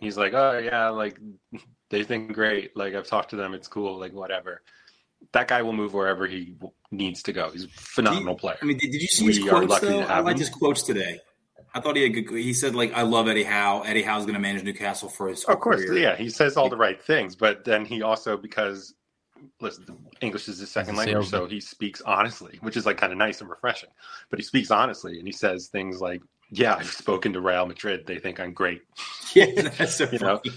He's 0.00 0.16
like, 0.16 0.34
oh 0.34 0.58
yeah, 0.58 0.88
like 0.90 1.18
they 1.90 2.02
think 2.04 2.32
great. 2.32 2.76
Like 2.76 2.94
I've 2.94 3.06
talked 3.06 3.30
to 3.30 3.36
them, 3.36 3.54
it's 3.54 3.68
cool. 3.68 3.98
Like 3.98 4.12
whatever. 4.12 4.62
That 5.32 5.48
guy 5.48 5.62
will 5.62 5.72
move 5.72 5.94
wherever 5.94 6.26
he 6.26 6.56
needs 6.92 7.22
to 7.24 7.32
go. 7.32 7.50
He's 7.50 7.64
a 7.64 7.68
phenomenal 7.68 8.36
player. 8.36 8.56
I 8.62 8.64
mean, 8.64 8.78
did, 8.78 8.92
did 8.92 9.02
you 9.02 9.08
see 9.08 9.26
We 9.26 9.34
his 9.34 9.44
quotes 9.44 9.68
lucky 9.68 9.86
to 9.86 9.92
though? 9.92 10.00
I 10.02 10.14
have 10.16 10.24
liked 10.24 10.38
him. 10.38 10.46
his 10.46 10.50
quotes 10.50 10.82
today. 10.82 11.20
I 11.74 11.80
thought 11.80 11.96
he 11.96 12.02
had 12.02 12.14
good. 12.14 12.30
He 12.38 12.54
said 12.54 12.74
like, 12.74 12.92
"I 12.94 13.02
love 13.02 13.28
Eddie 13.28 13.42
Howe. 13.44 13.82
Eddie 13.82 14.02
Howe's 14.02 14.24
going 14.24 14.34
to 14.34 14.40
manage 14.40 14.62
Newcastle 14.62 15.08
for 15.08 15.28
his 15.28 15.44
Of 15.44 15.60
course, 15.60 15.84
career." 15.84 16.00
yeah, 16.02 16.16
he 16.16 16.30
says 16.30 16.56
all 16.56 16.68
the 16.68 16.76
right 16.76 17.02
things, 17.02 17.36
but 17.36 17.64
then 17.64 17.84
he 17.84 18.00
also 18.02 18.36
because 18.36 18.94
listen, 19.60 19.84
English 20.20 20.48
is 20.48 20.58
his 20.58 20.70
second 20.70 20.94
He's 20.94 21.02
a 21.04 21.06
language, 21.06 21.28
so 21.28 21.46
he 21.46 21.60
speaks 21.60 22.00
honestly, 22.02 22.58
which 22.62 22.76
is 22.76 22.86
like 22.86 22.96
kind 22.96 23.12
of 23.12 23.18
nice 23.18 23.40
and 23.40 23.50
refreshing. 23.50 23.90
But 24.30 24.38
he 24.38 24.44
speaks 24.44 24.70
honestly, 24.70 25.18
and 25.18 25.26
he 25.28 25.32
says 25.32 25.68
things 25.68 26.00
like, 26.00 26.22
"Yeah, 26.50 26.74
I've 26.76 26.86
spoken 26.86 27.32
to 27.34 27.40
Real 27.40 27.66
Madrid. 27.66 28.06
They 28.06 28.18
think 28.18 28.40
I'm 28.40 28.52
great." 28.52 28.82
Yeah, 29.34 29.68
that's 29.76 29.96
so 29.96 30.08
You 30.12 30.18
know? 30.20 30.40
funny. 30.42 30.56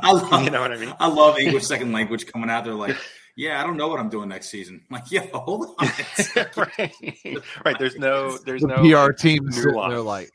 I 0.00 0.12
love. 0.12 0.44
You 0.44 0.50
know 0.50 0.60
what 0.60 0.70
I 0.70 0.76
mean? 0.76 0.94
I 1.00 1.08
love 1.08 1.38
English 1.40 1.64
second 1.66 1.90
language 1.90 2.26
coming 2.26 2.48
out 2.48 2.62
They're 2.64 2.72
like, 2.72 2.96
yeah, 3.36 3.60
I 3.60 3.64
don't 3.66 3.76
know 3.76 3.88
what 3.88 3.98
I'm 3.98 4.08
doing 4.08 4.28
next 4.28 4.48
season. 4.48 4.80
Like, 4.90 5.10
yeah, 5.10 5.26
hold 5.34 5.74
on. 5.80 5.88
right, 6.56 6.94
right. 7.64 7.78
There's 7.80 7.96
no, 7.96 8.38
there's 8.38 8.62
the 8.62 8.68
no 8.68 9.06
PR 9.08 9.12
team 9.12 9.48
is 9.48 9.56
sitting 9.56 9.72
nuance. 9.72 9.90
there 9.92 10.02
like, 10.02 10.30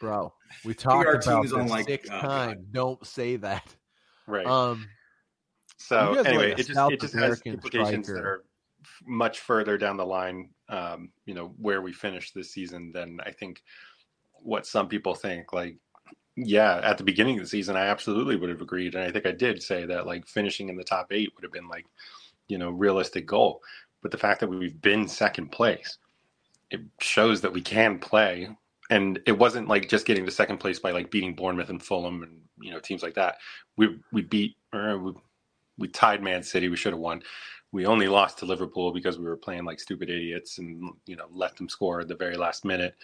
bro, 0.00 0.32
we 0.64 0.74
talked 0.74 1.04
PR 1.06 1.30
about 1.30 1.44
is 1.44 1.52
on 1.52 1.62
this 1.62 1.70
like, 1.70 1.86
six 1.86 2.08
God. 2.08 2.20
times. 2.20 2.66
Don't 2.72 3.06
say 3.06 3.36
that. 3.36 3.76
right. 4.26 4.46
Um, 4.46 4.88
So 5.76 6.10
You 6.10 6.16
guys 6.16 6.24
are 6.26 6.28
anyway, 6.28 6.48
like 6.50 6.58
it 6.58 6.66
just 6.66 6.74
South 6.74 6.92
it 6.92 7.00
just 7.00 7.14
has 7.14 7.22
American 7.22 7.52
implications 7.54 8.08
that 8.08 8.24
are 8.24 8.44
much 9.06 9.40
further 9.40 9.78
down 9.78 9.96
the 9.96 10.06
line. 10.06 10.50
Um, 10.68 11.10
you 11.26 11.34
know 11.34 11.52
where 11.58 11.82
we 11.82 11.92
finish 11.92 12.32
this 12.32 12.52
season 12.52 12.90
than 12.92 13.18
I 13.24 13.30
think 13.30 13.62
what 14.42 14.66
some 14.66 14.88
people 14.88 15.14
think. 15.14 15.52
Like, 15.52 15.76
yeah, 16.36 16.80
at 16.82 16.98
the 16.98 17.04
beginning 17.04 17.36
of 17.38 17.44
the 17.44 17.48
season, 17.48 17.76
I 17.76 17.86
absolutely 17.86 18.36
would 18.36 18.50
have 18.50 18.60
agreed, 18.60 18.94
and 18.94 19.04
I 19.04 19.10
think 19.10 19.26
I 19.26 19.32
did 19.32 19.62
say 19.62 19.86
that 19.86 20.06
like 20.06 20.26
finishing 20.26 20.68
in 20.68 20.76
the 20.76 20.84
top 20.84 21.08
eight 21.12 21.32
would 21.34 21.44
have 21.44 21.52
been 21.52 21.68
like 21.68 21.86
you 22.48 22.58
know 22.58 22.70
realistic 22.70 23.26
goal. 23.26 23.62
But 24.02 24.10
the 24.10 24.18
fact 24.18 24.40
that 24.40 24.48
we've 24.48 24.80
been 24.80 25.06
second 25.08 25.52
place, 25.52 25.98
it 26.70 26.80
shows 27.00 27.40
that 27.42 27.52
we 27.52 27.60
can 27.60 27.98
play. 27.98 28.48
And 28.88 29.20
it 29.26 29.38
wasn't 29.38 29.68
like 29.68 29.88
just 29.88 30.06
getting 30.06 30.26
to 30.26 30.32
second 30.32 30.58
place 30.58 30.80
by 30.80 30.90
like 30.90 31.10
beating 31.10 31.34
Bournemouth 31.34 31.70
and 31.70 31.82
Fulham 31.82 32.22
and 32.22 32.40
you 32.60 32.72
know 32.72 32.80
teams 32.80 33.02
like 33.02 33.14
that. 33.14 33.36
We 33.76 34.00
we 34.12 34.22
beat 34.22 34.56
or 34.72 34.98
we 34.98 35.12
we 35.78 35.88
tied 35.88 36.22
Man 36.22 36.42
City. 36.42 36.68
We 36.68 36.76
should 36.76 36.92
have 36.92 37.00
won. 37.00 37.22
We 37.72 37.86
only 37.86 38.08
lost 38.08 38.38
to 38.38 38.46
Liverpool 38.46 38.92
because 38.92 39.16
we 39.16 39.24
were 39.24 39.36
playing 39.36 39.64
like 39.64 39.78
stupid 39.78 40.10
idiots 40.10 40.58
and 40.58 40.90
you 41.06 41.16
know 41.16 41.26
let 41.30 41.56
them 41.56 41.68
score 41.68 42.00
at 42.00 42.08
the 42.08 42.16
very 42.16 42.36
last 42.36 42.64
minute. 42.64 42.96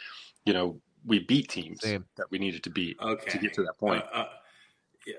You 0.44 0.54
know 0.54 0.80
we 1.06 1.20
beat 1.20 1.48
teams 1.48 1.80
Same. 1.80 2.04
that 2.16 2.30
we 2.30 2.38
needed 2.38 2.62
to 2.64 2.70
beat 2.70 2.96
Okay. 3.00 3.30
to 3.30 3.38
get 3.38 3.54
to 3.54 3.62
that 3.62 3.78
point. 3.78 4.04
Uh, 4.12 4.18
uh, 4.18 4.28
yeah, 5.06 5.14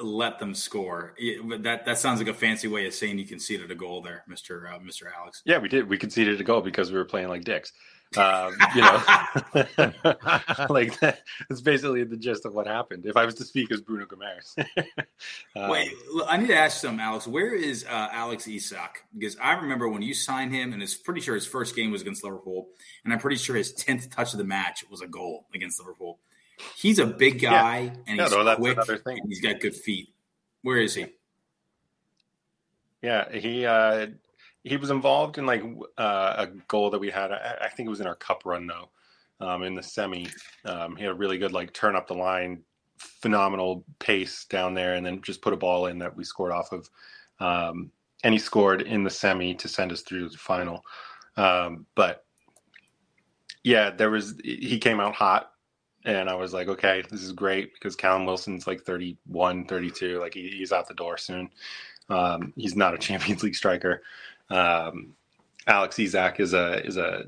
let 0.00 0.38
them 0.38 0.54
score. 0.54 1.14
Yeah, 1.18 1.38
but 1.42 1.62
that 1.62 1.84
that 1.86 1.98
sounds 1.98 2.20
like 2.20 2.28
a 2.28 2.34
fancy 2.34 2.68
way 2.68 2.86
of 2.86 2.94
saying 2.94 3.18
you 3.18 3.26
conceded 3.26 3.70
a 3.70 3.74
goal 3.74 4.02
there, 4.02 4.24
Mister 4.28 4.68
uh, 4.68 4.78
Mister 4.80 5.12
Alex. 5.16 5.42
yeah, 5.44 5.58
we 5.58 5.68
did. 5.68 5.88
We 5.88 5.96
conceded 5.96 6.40
a 6.40 6.44
goal 6.44 6.60
because 6.60 6.92
we 6.92 6.98
were 6.98 7.04
playing 7.04 7.28
like 7.28 7.44
dicks. 7.44 7.72
Um, 8.16 8.56
you 8.74 8.82
know, 8.82 9.02
like 10.68 10.98
that, 10.98 11.20
that's 11.48 11.60
basically 11.60 12.02
the 12.02 12.16
gist 12.16 12.44
of 12.44 12.52
what 12.54 12.66
happened. 12.66 13.06
If 13.06 13.16
I 13.16 13.24
was 13.24 13.36
to 13.36 13.44
speak 13.44 13.70
as 13.70 13.80
Bruno 13.80 14.04
Guimarães, 14.06 14.58
um, 15.56 15.70
Wait, 15.70 15.92
look, 16.12 16.26
I 16.28 16.36
need 16.36 16.48
to 16.48 16.56
ask 16.56 16.80
something, 16.80 16.98
Alex. 16.98 17.28
Where 17.28 17.54
is 17.54 17.84
uh, 17.84 18.08
Alex 18.10 18.48
Isak? 18.48 19.04
Because 19.16 19.36
I 19.40 19.52
remember 19.52 19.88
when 19.88 20.02
you 20.02 20.12
signed 20.12 20.52
him, 20.52 20.72
and 20.72 20.82
it's 20.82 20.96
pretty 20.96 21.20
sure 21.20 21.36
his 21.36 21.46
first 21.46 21.76
game 21.76 21.92
was 21.92 22.02
against 22.02 22.24
Liverpool, 22.24 22.68
and 23.04 23.12
I'm 23.12 23.20
pretty 23.20 23.36
sure 23.36 23.54
his 23.54 23.72
tenth 23.72 24.10
touch 24.10 24.32
of 24.32 24.38
the 24.38 24.44
match 24.44 24.84
was 24.90 25.02
a 25.02 25.06
goal 25.06 25.46
against 25.54 25.78
Liverpool. 25.78 26.18
He's 26.76 26.98
a 26.98 27.06
big 27.06 27.40
guy, 27.40 27.92
and 28.08 28.20
he's 28.20 28.30
no, 28.32 28.42
that's 28.42 28.58
quick, 28.58 28.72
another 28.72 28.98
thing. 28.98 29.20
and 29.20 29.28
he's 29.28 29.40
got 29.40 29.60
good 29.60 29.76
feet. 29.76 30.08
Where 30.62 30.78
is 30.78 30.96
he? 30.96 31.06
Yeah, 33.02 33.30
he 33.32 33.64
uh, 33.64 34.08
he 34.64 34.76
was 34.76 34.90
involved 34.90 35.38
in 35.38 35.46
like 35.46 35.62
uh, 35.96 36.34
a 36.38 36.46
goal 36.68 36.90
that 36.90 36.98
we 36.98 37.10
had. 37.10 37.32
I, 37.32 37.56
I 37.62 37.68
think 37.68 37.86
it 37.86 37.90
was 37.90 38.00
in 38.00 38.06
our 38.06 38.14
cup 38.14 38.42
run 38.44 38.66
though, 38.66 38.90
um, 39.44 39.62
in 39.62 39.74
the 39.74 39.82
semi. 39.82 40.28
Um, 40.64 40.96
he 40.96 41.04
had 41.04 41.12
a 41.12 41.16
really 41.16 41.38
good 41.38 41.52
like 41.52 41.72
turn 41.72 41.96
up 41.96 42.06
the 42.06 42.14
line, 42.14 42.62
phenomenal 42.98 43.84
pace 43.98 44.44
down 44.44 44.74
there, 44.74 44.94
and 44.94 45.04
then 45.04 45.22
just 45.22 45.42
put 45.42 45.52
a 45.54 45.56
ball 45.56 45.86
in 45.86 45.98
that 45.98 46.16
we 46.16 46.24
scored 46.24 46.52
off 46.52 46.72
of. 46.72 46.88
Um, 47.40 47.90
and 48.22 48.34
he 48.34 48.38
scored 48.38 48.82
in 48.82 49.02
the 49.02 49.10
semi 49.10 49.54
to 49.54 49.68
send 49.68 49.92
us 49.92 50.02
through 50.02 50.24
to 50.24 50.28
the 50.28 50.38
final. 50.38 50.84
Um, 51.36 51.86
but 51.94 52.24
yeah, 53.64 53.90
there 53.90 54.10
was 54.10 54.34
he 54.44 54.78
came 54.78 55.00
out 55.00 55.14
hot. 55.14 55.52
And 56.06 56.30
I 56.30 56.34
was 56.34 56.54
like, 56.54 56.68
okay, 56.68 57.02
this 57.10 57.22
is 57.22 57.32
great 57.32 57.74
because 57.74 57.94
Callum 57.94 58.24
Wilson's 58.24 58.66
like 58.66 58.80
31, 58.80 59.66
32. 59.66 60.18
Like 60.18 60.32
he, 60.32 60.48
he's 60.48 60.72
out 60.72 60.88
the 60.88 60.94
door 60.94 61.18
soon. 61.18 61.50
Um, 62.08 62.54
he's 62.56 62.74
not 62.74 62.94
a 62.94 62.98
Champions 63.06 63.42
League 63.42 63.54
striker. 63.54 64.02
Um, 64.50 65.14
Alex 65.66 65.98
Isak 65.98 66.40
is 66.40 66.54
a 66.54 66.84
is 66.84 66.96
a 66.96 67.24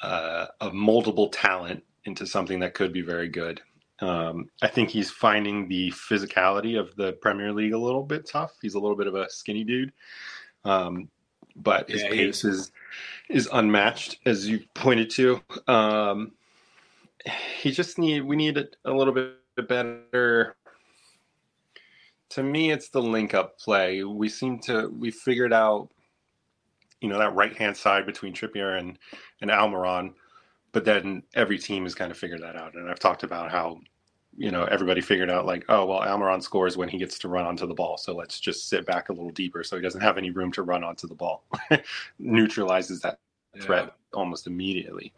uh, 0.00 0.46
a 0.60 0.70
moldable 0.70 1.30
talent 1.32 1.82
into 2.04 2.26
something 2.26 2.60
that 2.60 2.74
could 2.74 2.92
be 2.92 3.02
very 3.02 3.28
good. 3.28 3.60
Um, 4.00 4.48
I 4.62 4.68
think 4.68 4.88
he's 4.88 5.10
finding 5.10 5.68
the 5.68 5.90
physicality 5.90 6.80
of 6.80 6.96
the 6.96 7.12
Premier 7.14 7.52
League 7.52 7.74
a 7.74 7.78
little 7.78 8.02
bit 8.02 8.26
tough. 8.26 8.52
He's 8.62 8.74
a 8.74 8.80
little 8.80 8.96
bit 8.96 9.06
of 9.06 9.14
a 9.14 9.28
skinny 9.28 9.62
dude, 9.62 9.92
um, 10.64 11.10
but 11.56 11.90
his 11.90 12.02
Yeah, 12.02 12.08
pace 12.08 12.44
is 12.44 12.72
is 13.28 13.48
unmatched, 13.52 14.18
as 14.24 14.48
you 14.48 14.60
pointed 14.74 15.10
to. 15.10 15.42
Um, 15.68 16.32
he 17.58 17.70
just 17.70 17.98
need 17.98 18.22
we 18.22 18.36
need 18.36 18.56
a, 18.56 18.66
a 18.86 18.92
little 18.92 19.12
bit 19.12 19.36
better 19.68 20.56
to 22.30 22.42
me 22.42 22.70
it's 22.70 22.88
the 22.88 23.02
link 23.02 23.34
up 23.34 23.58
play 23.58 24.02
we 24.04 24.28
seem 24.28 24.58
to 24.58 24.88
we 24.98 25.10
figured 25.10 25.52
out 25.52 25.90
you 27.00 27.08
know, 27.08 27.18
that 27.18 27.34
right 27.34 27.56
hand 27.56 27.76
side 27.76 28.06
between 28.06 28.34
Trippier 28.34 28.78
and 28.78 28.98
and 29.40 29.50
Almiron. 29.50 30.14
But 30.72 30.84
then 30.84 31.22
every 31.34 31.58
team 31.58 31.82
has 31.84 31.94
kind 31.94 32.10
of 32.10 32.18
figured 32.18 32.42
that 32.42 32.56
out, 32.56 32.74
and 32.74 32.88
I've 32.88 33.00
talked 33.00 33.22
about 33.22 33.50
how 33.50 33.80
you 34.36 34.50
know 34.50 34.64
everybody 34.64 35.00
figured 35.00 35.30
out 35.30 35.46
like, 35.46 35.64
oh 35.68 35.86
well, 35.86 36.00
Almiron 36.00 36.42
scores 36.42 36.76
when 36.76 36.88
he 36.88 36.98
gets 36.98 37.18
to 37.20 37.28
run 37.28 37.46
onto 37.46 37.66
the 37.66 37.74
ball, 37.74 37.96
so 37.96 38.14
let's 38.14 38.38
just 38.38 38.68
sit 38.68 38.86
back 38.86 39.08
a 39.08 39.12
little 39.12 39.30
deeper 39.30 39.64
so 39.64 39.76
he 39.76 39.82
doesn't 39.82 40.00
have 40.00 40.18
any 40.18 40.30
room 40.30 40.52
to 40.52 40.62
run 40.62 40.84
onto 40.84 41.08
the 41.08 41.14
ball. 41.14 41.44
Neutralizes 42.18 43.00
that 43.00 43.18
threat 43.60 43.94
almost 44.12 44.46
immediately. 44.46 45.12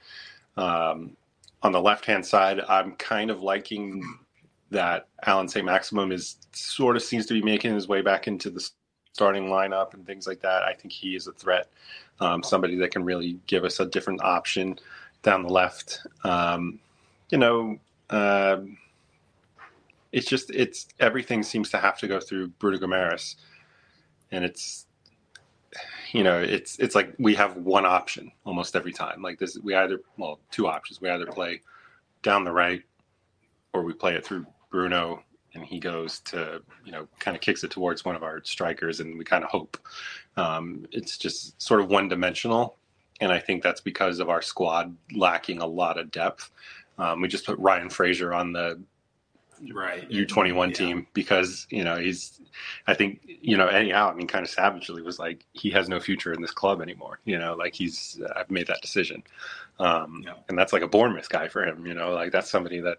Um, 0.56 1.16
on 1.62 1.72
the 1.72 1.80
left 1.80 2.06
hand 2.06 2.24
side, 2.24 2.60
I'm 2.68 2.92
kind 2.96 3.30
of 3.30 3.42
liking 3.42 4.02
that 4.72 5.08
Alan 5.24 5.48
Saint-Maximin 5.48 6.12
is 6.12 6.36
sort 6.52 6.96
of 6.96 7.02
seems 7.02 7.26
to 7.26 7.34
be 7.34 7.42
making 7.42 7.74
his 7.74 7.88
way 7.88 8.02
back 8.02 8.26
into 8.26 8.50
the 8.50 8.68
starting 9.12 9.44
lineup 9.44 9.94
and 9.94 10.06
things 10.06 10.26
like 10.26 10.40
that. 10.40 10.62
I 10.62 10.74
think 10.74 10.92
he 10.92 11.14
is 11.14 11.26
a 11.26 11.32
threat, 11.32 11.68
um, 12.20 12.42
somebody 12.42 12.76
that 12.76 12.90
can 12.90 13.04
really 13.04 13.38
give 13.46 13.64
us 13.64 13.80
a 13.80 13.86
different 13.86 14.22
option 14.22 14.78
down 15.22 15.42
the 15.42 15.52
left. 15.52 16.00
Um, 16.24 16.80
you 17.30 17.38
know, 17.38 17.78
um 18.10 18.76
it's 20.12 20.28
just 20.28 20.50
it's 20.50 20.86
everything 21.00 21.42
seems 21.42 21.70
to 21.70 21.78
have 21.78 21.98
to 21.98 22.06
go 22.06 22.20
through 22.20 22.48
Bruno 22.48 22.78
Guimarães, 22.78 23.36
and 24.30 24.44
it's 24.44 24.86
you 26.12 26.22
know 26.22 26.40
it's 26.40 26.78
it's 26.78 26.94
like 26.94 27.14
we 27.18 27.34
have 27.34 27.56
one 27.56 27.86
option 27.86 28.30
almost 28.44 28.76
every 28.76 28.92
time. 28.92 29.22
Like 29.22 29.38
this, 29.38 29.58
we 29.58 29.74
either 29.74 30.00
well 30.18 30.38
two 30.50 30.68
options. 30.68 31.00
We 31.00 31.08
either 31.08 31.26
play 31.26 31.62
down 32.22 32.44
the 32.44 32.52
right, 32.52 32.82
or 33.72 33.82
we 33.82 33.94
play 33.94 34.14
it 34.14 34.24
through 34.24 34.46
Bruno, 34.72 35.22
and 35.54 35.64
he 35.64 35.78
goes 35.78 36.20
to 36.20 36.62
you 36.84 36.90
know 36.92 37.06
kind 37.20 37.36
of 37.36 37.40
kicks 37.40 37.62
it 37.62 37.70
towards 37.70 38.04
one 38.04 38.16
of 38.16 38.24
our 38.24 38.42
strikers, 38.44 39.00
and 39.00 39.16
we 39.18 39.24
kind 39.24 39.44
of 39.44 39.50
hope. 39.50 39.78
Um, 40.36 40.86
it's 40.90 41.18
just 41.18 41.62
sort 41.62 41.80
of 41.80 41.90
one 41.90 42.08
dimensional, 42.08 42.78
and 43.20 43.30
I 43.30 43.38
think 43.38 43.62
that's 43.62 43.82
because 43.82 44.18
of 44.18 44.30
our 44.30 44.42
squad 44.42 44.96
lacking 45.14 45.60
a 45.60 45.66
lot 45.66 45.98
of 45.98 46.10
depth. 46.10 46.50
Um, 46.98 47.20
we 47.20 47.28
just 47.28 47.46
put 47.46 47.58
Ryan 47.58 47.90
Fraser 47.90 48.34
on 48.34 48.52
the 48.52 48.82
right 49.72 50.10
U21 50.10 50.68
Yeah. 50.70 50.74
team 50.74 51.06
because 51.14 51.68
you 51.70 51.84
know 51.84 51.96
he's 51.96 52.40
I 52.88 52.94
think 52.94 53.20
you 53.24 53.56
know 53.56 53.68
anyhow 53.68 54.10
I 54.10 54.14
mean 54.14 54.26
kind 54.26 54.44
of 54.44 54.50
savagely 54.50 55.02
was 55.02 55.20
like 55.20 55.44
he 55.52 55.70
has 55.70 55.88
no 55.88 56.00
future 56.00 56.32
in 56.32 56.42
this 56.42 56.50
club 56.50 56.82
anymore 56.82 57.20
you 57.26 57.38
know 57.38 57.54
like 57.54 57.72
he's 57.74 58.20
I've 58.34 58.50
made 58.50 58.66
that 58.66 58.80
decision 58.82 59.22
um 59.78 60.22
Yeah. 60.26 60.34
and 60.48 60.58
that's 60.58 60.72
like 60.72 60.82
a 60.82 60.88
Bournemouth 60.88 61.28
guy 61.28 61.46
for 61.46 61.64
him 61.64 61.86
you 61.86 61.94
know 61.94 62.10
like 62.12 62.32
that's 62.32 62.50
somebody 62.50 62.80
that 62.80 62.98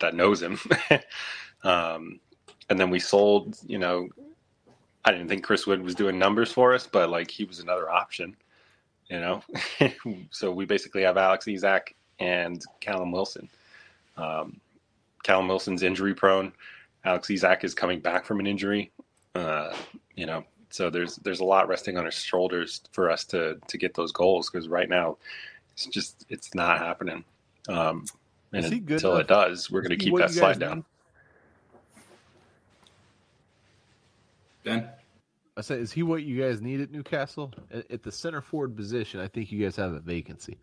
that 0.00 0.14
knows 0.14 0.42
him 0.42 0.58
um 1.64 2.20
and 2.70 2.78
then 2.78 2.90
we 2.90 2.98
sold 2.98 3.56
you 3.66 3.78
know 3.78 4.08
I 5.04 5.12
didn't 5.12 5.28
think 5.28 5.44
Chris 5.44 5.66
Wood 5.66 5.82
was 5.82 5.94
doing 5.94 6.18
numbers 6.18 6.52
for 6.52 6.74
us 6.74 6.86
but 6.86 7.10
like 7.10 7.30
he 7.30 7.44
was 7.44 7.60
another 7.60 7.90
option 7.90 8.36
you 9.08 9.20
know 9.20 9.42
so 10.30 10.50
we 10.50 10.64
basically 10.64 11.02
have 11.02 11.16
Alex 11.16 11.46
Isak 11.48 11.94
and 12.18 12.62
Callum 12.80 13.12
Wilson 13.12 13.48
um 14.16 14.60
Callum 15.22 15.48
Wilson's 15.48 15.82
injury 15.82 16.14
prone. 16.14 16.52
Alex 17.04 17.30
Isak 17.30 17.64
is 17.64 17.74
coming 17.74 18.00
back 18.00 18.24
from 18.24 18.40
an 18.40 18.46
injury. 18.46 18.90
Uh, 19.34 19.74
you 20.14 20.26
know, 20.26 20.44
so 20.70 20.90
there's 20.90 21.16
there's 21.16 21.40
a 21.40 21.44
lot 21.44 21.68
resting 21.68 21.96
on 21.96 22.04
his 22.04 22.14
shoulders 22.14 22.82
for 22.92 23.10
us 23.10 23.24
to 23.26 23.58
to 23.66 23.78
get 23.78 23.94
those 23.94 24.12
goals 24.12 24.50
because 24.50 24.68
right 24.68 24.88
now 24.88 25.16
it's 25.72 25.86
just 25.86 26.24
it's 26.28 26.54
not 26.54 26.78
happening. 26.78 27.24
Um, 27.68 28.06
and 28.52 28.64
Is 28.64 28.70
he 28.70 28.78
good 28.80 28.94
until 28.94 29.12
enough? 29.16 29.22
it 29.22 29.28
does, 29.28 29.70
we're 29.70 29.82
going 29.82 29.98
to 29.98 30.04
keep 30.04 30.16
that 30.16 30.30
slide 30.30 30.58
down. 30.58 30.78
need? 30.78 30.84
Ben, 34.64 34.88
I 35.56 35.60
said, 35.60 35.80
is 35.80 35.92
he 35.92 36.02
what 36.02 36.22
you 36.22 36.40
guys 36.40 36.60
need 36.60 36.80
at 36.80 36.90
Newcastle? 36.90 37.52
At, 37.70 37.90
at 37.90 38.02
the 38.02 38.12
center 38.12 38.40
forward 38.40 38.76
position, 38.76 39.20
I 39.20 39.28
think 39.28 39.50
you 39.52 39.62
guys 39.62 39.76
have 39.76 39.92
a 39.92 40.00
vacancy. 40.00 40.58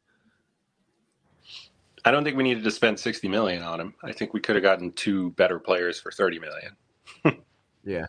I 2.05 2.11
don't 2.11 2.23
think 2.23 2.38
we 2.38 2.43
needed 2.43 2.63
to 2.63 2.71
spend 2.71 2.99
sixty 2.99 3.27
million 3.27 3.63
on 3.63 3.79
him. 3.79 3.95
I 4.03 4.11
think 4.11 4.33
we 4.33 4.39
could 4.39 4.55
have 4.55 4.61
gotten 4.63 4.91
two 4.91 5.31
better 5.31 5.57
players 5.59 5.99
for 5.99 6.11
thirty 6.11 6.39
million. 6.39 6.75
Yeah. 7.88 8.05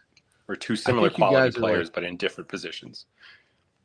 or 0.49 0.57
two 0.57 0.75
similar 0.75 1.11
quality 1.11 1.59
players, 1.59 1.89
like- 1.89 1.93
but 1.95 2.05
in 2.05 2.17
different 2.17 2.49
positions. 2.49 3.05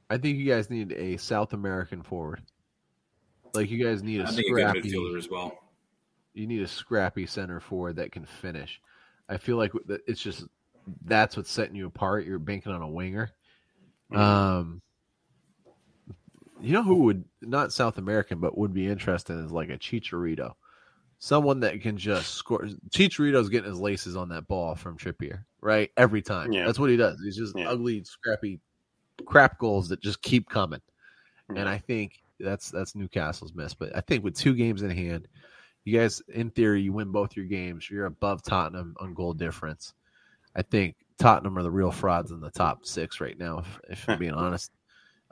I 0.09 0.17
think 0.17 0.37
you 0.37 0.45
guys 0.45 0.69
need 0.69 0.93
a 0.93 1.17
South 1.17 1.51
American 1.53 2.01
forward. 2.01 2.41
Like 3.53 3.69
you 3.69 3.83
guys 3.83 4.01
need 4.03 4.21
a 4.21 4.23
I 4.23 4.27
think 4.27 4.47
a 4.47 4.51
good 4.51 4.59
scrappy. 4.69 4.81
midfielder 4.83 5.17
as 5.17 5.29
well. 5.29 5.57
You 6.34 6.47
need 6.47 6.61
a 6.61 6.67
scrappy 6.67 7.25
center 7.25 7.59
forward 7.59 7.97
that 7.97 8.11
can 8.11 8.25
finish. 8.25 8.82
I 9.27 9.38
feel 9.38 9.57
like 9.57 9.71
it's 10.07 10.21
just 10.21 10.45
that's 11.05 11.38
what's 11.38 11.51
setting 11.51 11.75
you 11.75 11.88
apart. 11.88 12.25
You're 12.25 12.39
banking 12.39 12.71
on 12.71 12.82
a 12.82 12.89
winger. 12.89 13.32
Mhm. 14.11 14.17
Um, 14.17 14.82
you 16.59 16.73
know 16.73 16.84
who 16.84 17.03
would 17.03 17.23
not 17.41 17.73
South 17.73 17.97
American, 17.97 18.39
but 18.39 18.57
would 18.57 18.73
be 18.73 18.88
interesting 18.88 19.43
is 19.43 19.51
like 19.51 19.69
a 19.69 19.77
Chicharito, 19.77 20.53
someone 21.19 21.59
that 21.61 21.82
can 21.82 21.97
just 21.97 22.36
score. 22.36 22.67
Chicharito's 22.89 23.49
getting 23.49 23.69
his 23.69 23.79
laces 23.79 24.15
on 24.15 24.29
that 24.29 24.47
ball 24.47 24.75
from 24.75 24.97
Trippier, 24.97 25.43
right? 25.61 25.91
Every 25.97 26.21
time. 26.21 26.51
Yeah. 26.51 26.65
That's 26.65 26.79
what 26.79 26.89
he 26.89 26.97
does. 26.97 27.19
He's 27.23 27.38
just 27.38 27.57
Yeah. 27.57 27.69
ugly, 27.69 28.03
scrappy, 28.03 28.59
crap 29.25 29.57
goals 29.59 29.89
that 29.89 30.01
just 30.01 30.21
keep 30.21 30.49
coming. 30.49 30.82
Yeah. 31.51 31.61
And 31.61 31.69
I 31.69 31.77
think 31.79 32.21
that's 32.39 32.69
that's 32.69 32.95
Newcastle's 32.95 33.53
miss. 33.53 33.73
But 33.73 33.95
I 33.95 34.01
think 34.01 34.23
with 34.23 34.36
two 34.36 34.53
games 34.53 34.82
in 34.84 34.89
hand, 34.91 35.27
you 35.84 35.97
guys, 35.97 36.21
in 36.27 36.51
theory, 36.51 36.82
you 36.82 36.93
win 36.93 37.11
both 37.11 37.36
your 37.36 37.45
games. 37.45 37.89
You're 37.89 38.05
above 38.05 38.43
Tottenham 38.43 38.95
on 38.99 39.13
goal 39.13 39.34
difference. 39.34 39.93
I 40.55 40.61
think 40.61 40.95
Tottenham 41.17 41.57
are 41.57 41.63
the 41.63 41.71
real 41.71 41.91
frauds 41.91 42.32
in 42.32 42.39
the 42.39 42.51
top 42.51 42.86
six 42.86 43.21
right 43.21 43.38
now, 43.38 43.59
if, 43.59 43.79
if 43.89 44.09
I'm 44.09 44.19
being 44.19 44.34
honest. 44.34 44.71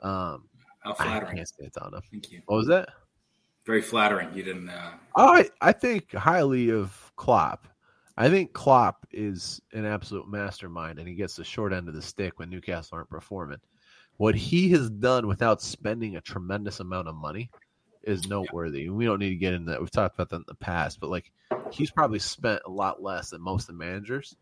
Um, 0.00 0.48
How 0.80 0.92
I 0.92 0.94
flattering. 0.94 1.36
can't 1.36 1.48
say 1.48 1.68
Tottenham. 1.76 2.02
Thank 2.10 2.32
you. 2.32 2.40
What 2.46 2.56
was 2.56 2.66
that? 2.68 2.88
Very 3.66 3.82
flattering. 3.82 4.34
You 4.34 4.42
didn't. 4.42 4.70
Uh, 4.70 4.92
I 5.16 5.50
I 5.60 5.72
think 5.72 6.14
highly 6.14 6.70
of 6.70 7.12
Klopp. 7.16 7.68
I 8.16 8.28
think 8.28 8.52
Klopp 8.52 9.06
is 9.12 9.60
an 9.72 9.84
absolute 9.84 10.28
mastermind, 10.28 10.98
and 10.98 11.06
he 11.06 11.14
gets 11.14 11.36
the 11.36 11.44
short 11.44 11.72
end 11.72 11.88
of 11.88 11.94
the 11.94 12.02
stick 12.02 12.38
when 12.38 12.50
Newcastle 12.50 12.96
aren't 12.96 13.10
performing. 13.10 13.58
What 14.16 14.34
he 14.34 14.70
has 14.70 14.90
done 14.90 15.26
without 15.26 15.62
spending 15.62 16.16
a 16.16 16.20
tremendous 16.20 16.80
amount 16.80 17.08
of 17.08 17.14
money 17.14 17.50
is 18.02 18.24
noteworthy. 18.24 18.88
We 18.88 19.04
don't 19.04 19.18
need 19.18 19.30
to 19.30 19.36
get 19.36 19.54
into 19.54 19.70
that. 19.72 19.80
We've 19.80 19.90
talked 19.90 20.14
about 20.14 20.30
that 20.30 20.36
in 20.36 20.44
the 20.46 20.54
past, 20.54 21.00
but 21.00 21.10
like 21.10 21.30
he's 21.68 21.90
probably 21.90 22.18
spent 22.18 22.62
a 22.66 22.70
lot 22.70 23.02
less 23.02 23.30
than 23.30 23.42
most 23.42 23.68
of 23.68 23.74
the 23.78 23.84
managers 23.84 24.36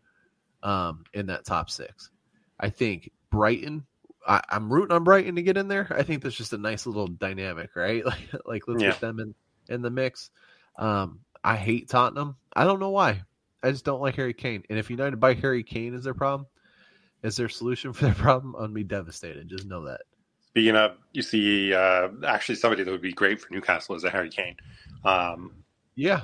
um, 0.63 1.03
in 1.13 1.27
that 1.27 1.45
top 1.45 1.69
six. 1.69 2.11
I 2.59 2.69
think 2.69 3.11
Brighton. 3.31 3.85
I, 4.27 4.41
I'm 4.49 4.71
rooting 4.71 4.95
on 4.95 5.03
Brighton 5.05 5.35
to 5.35 5.41
get 5.41 5.57
in 5.57 5.67
there. 5.69 5.87
I 5.95 6.03
think 6.03 6.21
that's 6.21 6.35
just 6.35 6.53
a 6.53 6.57
nice 6.57 6.85
little 6.85 7.07
dynamic, 7.07 7.75
right? 7.75 8.03
Like, 8.05 8.29
like 8.45 8.63
let's 8.67 8.83
Yeah. 8.83 8.89
get 8.91 8.99
them 8.99 9.19
in 9.19 9.35
in 9.69 9.81
the 9.81 9.89
mix. 9.89 10.29
Um, 10.77 11.21
I 11.43 11.55
hate 11.55 11.89
Tottenham. 11.89 12.35
I 12.53 12.65
don't 12.65 12.79
know 12.79 12.89
why. 12.89 13.23
I 13.63 13.71
just 13.71 13.85
don't 13.85 14.01
like 14.01 14.15
Harry 14.15 14.33
Kane. 14.33 14.63
And 14.69 14.77
if 14.79 14.89
United 14.89 15.19
by 15.19 15.33
Harry 15.35 15.63
Kane 15.63 15.93
is 15.93 16.03
their 16.03 16.13
problem, 16.13 16.47
is 17.23 17.37
their 17.37 17.49
solution 17.49 17.93
for 17.93 18.05
their 18.05 18.13
problem, 18.13 18.55
I'm 18.55 18.61
gonna 18.63 18.73
be 18.73 18.83
devastated. 18.83 19.47
Just 19.47 19.65
know 19.65 19.85
that. 19.85 20.01
Speaking 20.51 20.75
of, 20.75 20.97
you 21.13 21.21
see, 21.21 21.73
uh, 21.73 22.09
actually, 22.25 22.55
somebody 22.55 22.83
that 22.83 22.91
would 22.91 23.01
be 23.01 23.13
great 23.13 23.39
for 23.39 23.53
Newcastle 23.53 23.95
is 23.95 24.03
a 24.03 24.09
Harry 24.09 24.29
Kane. 24.29 24.55
Um, 25.05 25.53
Yeah, 25.95 26.23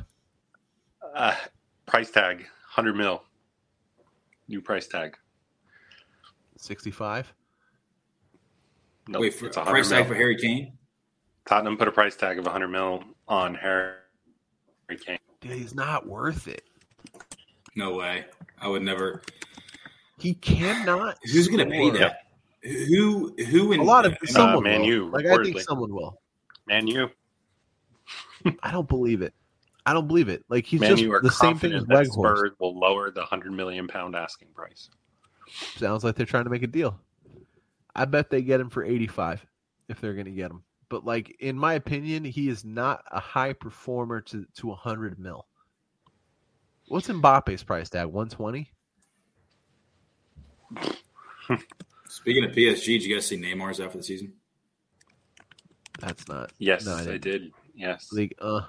uh, 1.13 1.35
price 1.85 2.09
tag, 2.11 2.45
hundred 2.67 2.95
mil. 2.95 3.23
New 4.47 4.61
price 4.61 4.87
tag. 4.87 5.17
65. 6.57 7.33
No, 9.07 9.19
wait 9.19 9.33
for 9.33 9.45
it's 9.47 9.57
100 9.57 9.71
price 9.71 9.89
mil. 9.89 9.99
tag 9.99 10.07
for 10.07 10.15
Harry 10.15 10.37
Kane. 10.37 10.73
Tottenham 11.47 11.77
put 11.77 11.87
a 11.87 11.91
price 11.91 12.15
tag 12.15 12.39
of 12.39 12.47
hundred 12.47 12.69
mil 12.69 13.03
on 13.27 13.53
Harry 13.55 13.93
Kane. 15.05 15.19
Dude, 15.41 15.51
he's 15.51 15.75
not 15.75 16.07
worth 16.07 16.47
it. 16.47 16.63
No 17.75 17.95
way. 17.95 18.25
I 18.59 18.67
would 18.67 18.81
never. 18.81 19.21
He 20.17 20.33
cannot. 20.33 21.17
Who's 21.23 21.47
going 21.47 21.59
to 21.65 21.69
pay 21.71 21.89
score. 21.89 21.99
that? 21.99 22.24
Who? 22.65 23.35
Who? 23.47 23.71
In, 23.73 23.79
A 23.79 23.83
lot 23.83 24.05
of 24.05 24.13
uh, 24.13 24.15
I 24.15 24.25
mean, 24.25 24.33
someone 24.33 24.63
Man 24.63 24.81
will. 24.81 24.87
U, 24.87 25.09
Like 25.11 25.25
I 25.25 25.43
think 25.43 25.61
someone 25.61 25.93
will. 25.93 26.19
Man 26.67 26.87
you. 26.87 27.09
I 28.63 28.71
don't 28.71 28.87
believe 28.87 29.21
it. 29.21 29.33
I 29.85 29.93
don't 29.93 30.07
believe 30.07 30.29
it. 30.29 30.43
Like 30.49 30.65
he's 30.65 30.81
Man 30.81 30.91
just 30.91 31.03
U 31.03 31.13
are 31.13 31.21
the 31.21 31.29
same 31.29 31.57
thing 31.57 31.73
as 31.73 31.83
confident 31.83 31.89
that 31.89 32.17
Weghorst. 32.17 32.37
Spurs 32.37 32.51
will 32.59 32.79
lower 32.79 33.11
the 33.11 33.23
hundred 33.23 33.51
million 33.51 33.87
pound 33.87 34.15
asking 34.15 34.47
price. 34.55 34.89
Sounds 35.75 36.03
like 36.03 36.15
they're 36.15 36.25
trying 36.25 36.45
to 36.45 36.49
make 36.49 36.63
a 36.63 36.67
deal. 36.67 36.99
I 37.95 38.05
bet 38.05 38.29
they 38.29 38.41
get 38.41 38.59
him 38.59 38.69
for 38.69 38.83
85 38.83 39.45
if 39.87 40.01
they're 40.01 40.15
going 40.15 40.25
to 40.25 40.31
get 40.31 40.49
him. 40.49 40.63
But 40.89 41.05
like 41.05 41.35
in 41.39 41.57
my 41.57 41.75
opinion, 41.75 42.23
he 42.23 42.49
is 42.49 42.65
not 42.65 43.03
a 43.11 43.19
high 43.19 43.53
performer 43.53 44.21
to 44.21 44.45
to 44.55 44.67
100 44.67 45.19
mil. 45.19 45.45
What's 46.87 47.07
Mbappe's 47.07 47.63
price 47.63 47.89
tag? 47.89 48.07
120? 48.11 48.71
Speaking 52.15 52.45
of 52.45 52.51
PSG, 52.51 52.85
did 52.85 53.03
you 53.03 53.13
guys 53.13 53.25
see 53.25 53.37
Neymar's 53.37 53.81
after 53.81 53.97
the 53.97 54.03
season? 54.03 54.31
That's 55.99 56.27
not. 56.29 56.53
Yes, 56.59 56.85
No, 56.85 56.93
I 56.95 57.01
I, 57.01 57.17
didn't. 57.17 57.53
Yes, 57.75 58.09
Like 58.11 58.33
uh 58.39 58.61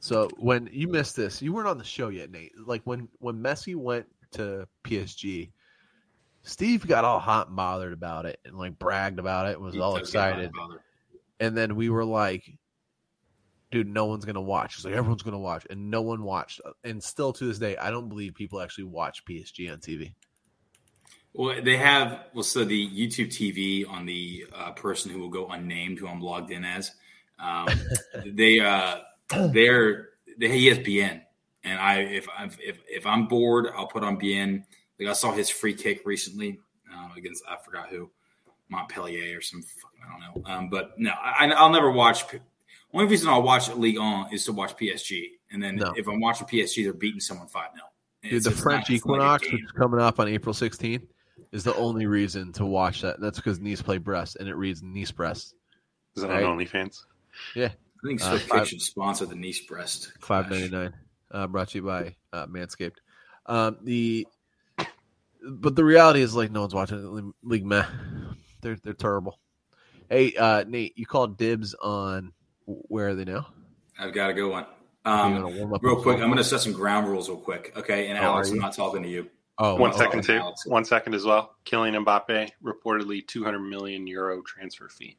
so 0.00 0.28
when 0.38 0.68
you 0.72 0.88
missed 0.88 1.14
this, 1.14 1.40
you 1.42 1.52
weren't 1.52 1.68
on 1.68 1.78
the 1.78 1.84
show 1.84 2.08
yet, 2.08 2.30
Nate. 2.30 2.52
Like 2.58 2.80
when 2.84 3.08
when 3.18 3.36
Messi 3.36 3.76
went 3.76 4.06
to 4.32 4.66
PSG, 4.82 5.50
Steve 6.42 6.86
got 6.86 7.04
all 7.04 7.20
hot 7.20 7.48
and 7.48 7.56
bothered 7.56 7.92
about 7.92 8.24
it 8.24 8.40
and 8.46 8.56
like 8.56 8.78
bragged 8.78 9.18
about 9.18 9.46
it 9.46 9.56
and 9.56 9.62
was 9.62 9.74
He 9.74 9.80
all 9.80 9.98
does 9.98 10.10
get 10.10 10.18
hot 10.18 10.28
excited. 10.30 10.50
and. 10.54 10.80
And 11.40 11.56
then 11.56 11.74
we 11.76 11.90
were 11.90 12.04
like, 12.04 12.44
dude, 13.70 13.88
no 13.88 14.06
one's 14.06 14.24
gonna 14.24 14.40
watch. 14.40 14.76
He's 14.76 14.84
like, 14.84 14.94
everyone's 14.94 15.22
gonna 15.22 15.38
watch, 15.38 15.66
and 15.68 15.90
no 15.90 16.00
one 16.00 16.22
watched. 16.22 16.60
And 16.82 17.02
still 17.02 17.32
to 17.34 17.44
this 17.44 17.58
day, 17.58 17.76
I 17.76 17.90
don't 17.90 18.08
believe 18.08 18.34
people 18.34 18.60
actually 18.60 18.84
watch 18.84 19.24
PSG 19.26 19.70
on 19.70 19.80
TV. 19.80 20.14
Well, 21.34 21.60
they 21.62 21.76
have 21.76 22.26
well, 22.32 22.44
so 22.44 22.64
the 22.64 22.88
YouTube 22.88 23.28
TV 23.28 23.88
on 23.88 24.06
the 24.06 24.46
uh, 24.54 24.70
person 24.70 25.10
who 25.10 25.18
will 25.18 25.28
go 25.28 25.48
unnamed, 25.48 25.98
who 25.98 26.06
I'm 26.06 26.20
logged 26.20 26.52
in 26.52 26.64
as. 26.64 26.92
Um, 27.40 27.68
they 28.24 28.60
uh, 28.60 28.98
they're 29.50 30.10
they 30.38 30.48
ESPN, 30.48 31.22
and 31.64 31.78
I 31.78 32.00
if 32.00 32.28
I'm 32.38 32.50
if 32.62 32.78
if 32.88 33.04
I'm 33.04 33.26
bored, 33.26 33.66
I'll 33.76 33.88
put 33.88 34.04
on 34.04 34.18
BN. 34.18 34.64
Like 35.00 35.08
I 35.08 35.12
saw 35.12 35.32
his 35.32 35.50
free 35.50 35.74
kick 35.74 36.02
recently 36.06 36.60
uh, 36.94 37.08
against 37.16 37.42
I 37.48 37.56
forgot 37.64 37.88
who 37.88 38.10
Montpellier 38.68 39.36
or 39.36 39.40
some 39.40 39.62
fucking 39.62 40.00
I 40.04 40.12
don't 40.12 40.44
know. 40.44 40.50
Um, 40.50 40.68
but 40.70 40.98
no, 40.98 41.10
I, 41.10 41.48
I'll 41.48 41.70
never 41.70 41.90
watch. 41.90 42.24
Only 42.92 43.06
reason 43.06 43.28
I'll 43.28 43.42
watch 43.42 43.68
League 43.70 43.98
On 43.98 44.32
is 44.32 44.44
to 44.44 44.52
watch 44.52 44.76
PSG, 44.76 45.30
and 45.50 45.60
then 45.60 45.76
No. 45.76 45.92
if 45.96 46.06
I'm 46.06 46.20
watching 46.20 46.46
PSG, 46.46 46.84
they're 46.84 46.92
beating 46.92 47.18
someone 47.18 47.48
five 47.48 47.70
0 47.74 47.84
Dude, 48.30 48.44
the 48.44 48.50
French 48.52 48.88
Equinox, 48.88 49.50
which 49.50 49.64
is 49.64 49.72
coming 49.72 50.00
up 50.00 50.20
on 50.20 50.28
April 50.28 50.54
16th, 50.54 51.02
is 51.52 51.64
the 51.64 51.74
only 51.76 52.06
reason 52.06 52.52
to 52.54 52.64
watch 52.66 53.02
that. 53.02 53.20
That's 53.20 53.38
because 53.38 53.60
Nice 53.60 53.82
play 53.82 53.98
Brest, 53.98 54.36
and 54.38 54.48
it 54.48 54.54
reads 54.56 54.82
Nice 54.82 55.10
Brest. 55.10 55.54
Is 56.16 56.22
that 56.22 56.28
Right. 56.30 56.44
on 56.44 56.58
OnlyFans? 56.58 57.04
Yeah, 57.56 57.66
I 57.66 58.06
think 58.06 58.22
Uh, 58.22 58.30
Swift 58.30 58.48
five- 58.48 58.68
should 58.68 58.80
sponsor 58.82 59.26
the 59.26 59.34
Nice 59.34 59.60
breast. 59.60 60.12
Five 60.20 60.50
ninety 60.50 60.68
nine. 60.68 60.94
Uh, 61.30 61.46
brought 61.48 61.68
to 61.70 61.78
you 61.78 61.82
by 61.84 62.14
uh, 62.32 62.46
Manscaped. 62.46 62.96
Um, 63.46 63.78
the 63.82 64.26
but 65.46 65.76
the 65.76 65.84
reality 65.84 66.20
is 66.22 66.34
like 66.34 66.50
no 66.50 66.60
one's 66.60 66.74
watching 66.74 66.98
it. 66.98 67.04
League- 67.04 67.34
League 67.42 67.66
meh. 67.66 67.84
They're 68.62 68.76
they're 68.76 68.92
terrible. 68.94 69.38
Hey 70.08 70.34
uh, 70.36 70.64
Nate, 70.66 70.96
you 70.96 71.06
called 71.06 71.36
dibs 71.36 71.74
on 71.74 72.32
where 72.66 73.08
are 73.08 73.14
they 73.14 73.24
now? 73.24 73.48
I've 73.98 74.14
got 74.14 74.30
a 74.30 74.34
good 74.34 74.48
one. 74.50 74.66
Um, 75.04 75.42
wanna 75.42 75.56
warm 75.58 75.74
up 75.74 75.82
real 75.82 76.00
quick. 76.00 76.14
I'm 76.16 76.28
going 76.28 76.38
to 76.38 76.44
set 76.44 76.60
some 76.60 76.72
ground 76.72 77.06
rules 77.08 77.28
real 77.28 77.36
quick. 77.38 77.72
Okay. 77.76 78.08
And 78.08 78.18
Oh, 78.18 78.22
Alex, 78.22 78.50
I'm 78.50 78.58
not 78.58 78.74
talking 78.74 79.02
to 79.02 79.08
you. 79.08 79.28
Oh, 79.58 79.76
One 79.76 79.92
oh, 79.92 79.96
second, 79.96 80.20
oh, 80.20 80.22
too. 80.22 80.32
Alex. 80.34 80.66
One 80.66 80.84
second 80.84 81.14
as 81.14 81.24
well. 81.24 81.54
Kylian 81.64 82.04
Mbappe 82.04 82.50
reportedly 82.62 83.26
200 83.26 83.60
million 83.60 84.06
euro 84.06 84.42
transfer 84.42 84.88
fee 84.88 85.16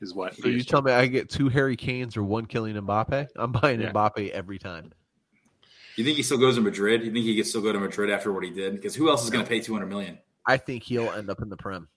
is 0.00 0.12
what. 0.14 0.36
So 0.36 0.48
you 0.48 0.64
tell 0.64 0.82
me 0.82 0.90
I 0.92 1.06
get 1.06 1.30
two 1.30 1.48
Harry 1.48 1.76
Kanes 1.76 2.16
or 2.16 2.24
one 2.24 2.46
Kylian 2.46 2.80
Mbappe? 2.80 3.28
I'm 3.36 3.52
buying 3.52 3.80
Yeah. 3.80 3.92
Mbappe 3.92 4.30
every 4.30 4.58
time. 4.58 4.92
You 5.96 6.04
think 6.04 6.16
he 6.16 6.22
still 6.22 6.38
goes 6.38 6.56
to 6.56 6.60
Madrid? 6.60 7.04
You 7.04 7.12
think 7.12 7.24
he 7.24 7.36
could 7.36 7.46
still 7.46 7.60
go 7.60 7.72
to 7.72 7.78
Madrid 7.78 8.10
after 8.10 8.32
what 8.32 8.42
he 8.42 8.50
did? 8.50 8.74
Because 8.74 8.94
who 8.94 9.10
else 9.10 9.22
is 9.24 9.30
going 9.30 9.44
to 9.44 9.48
pay 9.48 9.60
200 9.60 9.86
million? 9.86 10.18
I 10.46 10.56
think 10.56 10.82
he'll 10.82 11.10
end 11.10 11.30
up 11.30 11.40
in 11.42 11.48
the 11.50 11.56
Prem. 11.56 11.88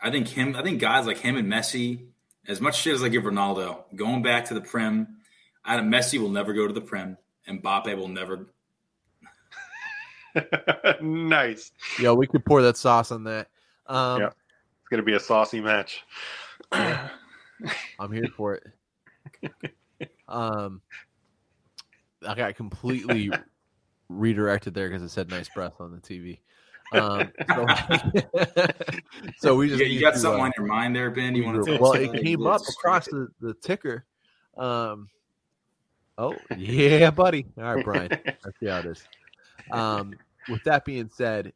I 0.00 0.10
think 0.10 0.28
him. 0.28 0.56
I 0.56 0.62
think 0.62 0.80
guys 0.80 1.06
like 1.06 1.18
him 1.18 1.36
and 1.36 1.52
Messi, 1.52 2.06
as 2.48 2.60
much 2.60 2.76
shit 2.76 2.94
as 2.94 3.02
I 3.02 3.08
give 3.08 3.24
Ronaldo, 3.24 3.84
going 3.94 4.22
back 4.22 4.46
to 4.46 4.54
the 4.54 4.60
Prem. 4.60 5.18
Adam 5.64 5.90
Messi 5.90 6.18
will 6.18 6.30
never 6.30 6.52
go 6.52 6.66
to 6.66 6.72
the 6.72 6.80
Prem, 6.80 7.08
and 7.10 7.16
Mbappe 7.48 7.96
will 7.96 8.08
never. 8.08 8.46
nice. 11.00 11.72
Yeah, 12.00 12.12
we 12.12 12.26
could 12.26 12.44
pour 12.44 12.62
that 12.62 12.76
sauce 12.76 13.10
on 13.12 13.24
that. 13.24 13.48
Um, 13.86 14.20
Yeah. 14.20 14.26
It's 14.28 14.88
going 14.90 14.98
to 15.00 15.06
be 15.06 15.14
a 15.14 15.20
saucy 15.20 15.60
match. 15.60 16.02
I'm 16.72 18.12
here 18.12 18.28
for 18.36 18.54
it. 18.54 19.60
Um, 20.28 20.80
I 22.26 22.34
got 22.34 22.54
completely 22.56 23.30
redirected 24.08 24.74
there 24.74 24.88
because 24.88 25.02
it 25.02 25.10
said 25.10 25.30
"nice 25.30 25.48
breath" 25.48 25.74
on 25.80 25.92
the 25.92 25.98
TV. 25.98 26.38
Um, 26.92 27.30
so, 27.48 27.66
so 29.38 29.56
we 29.56 29.66
You, 29.66 29.70
just 29.70 29.80
got- 29.82 29.90
you 29.90 30.00
got 30.00 30.12
to, 30.14 30.18
something 30.18 30.40
uh, 30.40 30.44
on 30.44 30.52
your 30.56 30.66
mind 30.66 30.94
there, 30.96 31.10
Ben? 31.10 31.34
You 31.34 31.44
want 31.44 31.64
to? 31.64 31.78
well, 31.78 31.92
it 31.94 32.22
came 32.22 32.46
up 32.46 32.60
across 32.68 33.06
the, 33.06 33.28
the 33.40 33.54
ticker. 33.54 34.04
Um, 34.56 35.08
oh 36.18 36.34
yeah, 36.56 37.10
buddy. 37.10 37.46
All 37.58 37.74
right, 37.76 37.84
Brian. 37.84 38.08
Let's 38.26 38.58
see 38.60 38.66
how 38.66 38.78
it 38.78 38.86
is. 38.86 39.02
Um, 39.70 40.14
with 40.48 40.62
that 40.64 40.84
being 40.84 41.10
said, 41.14 41.52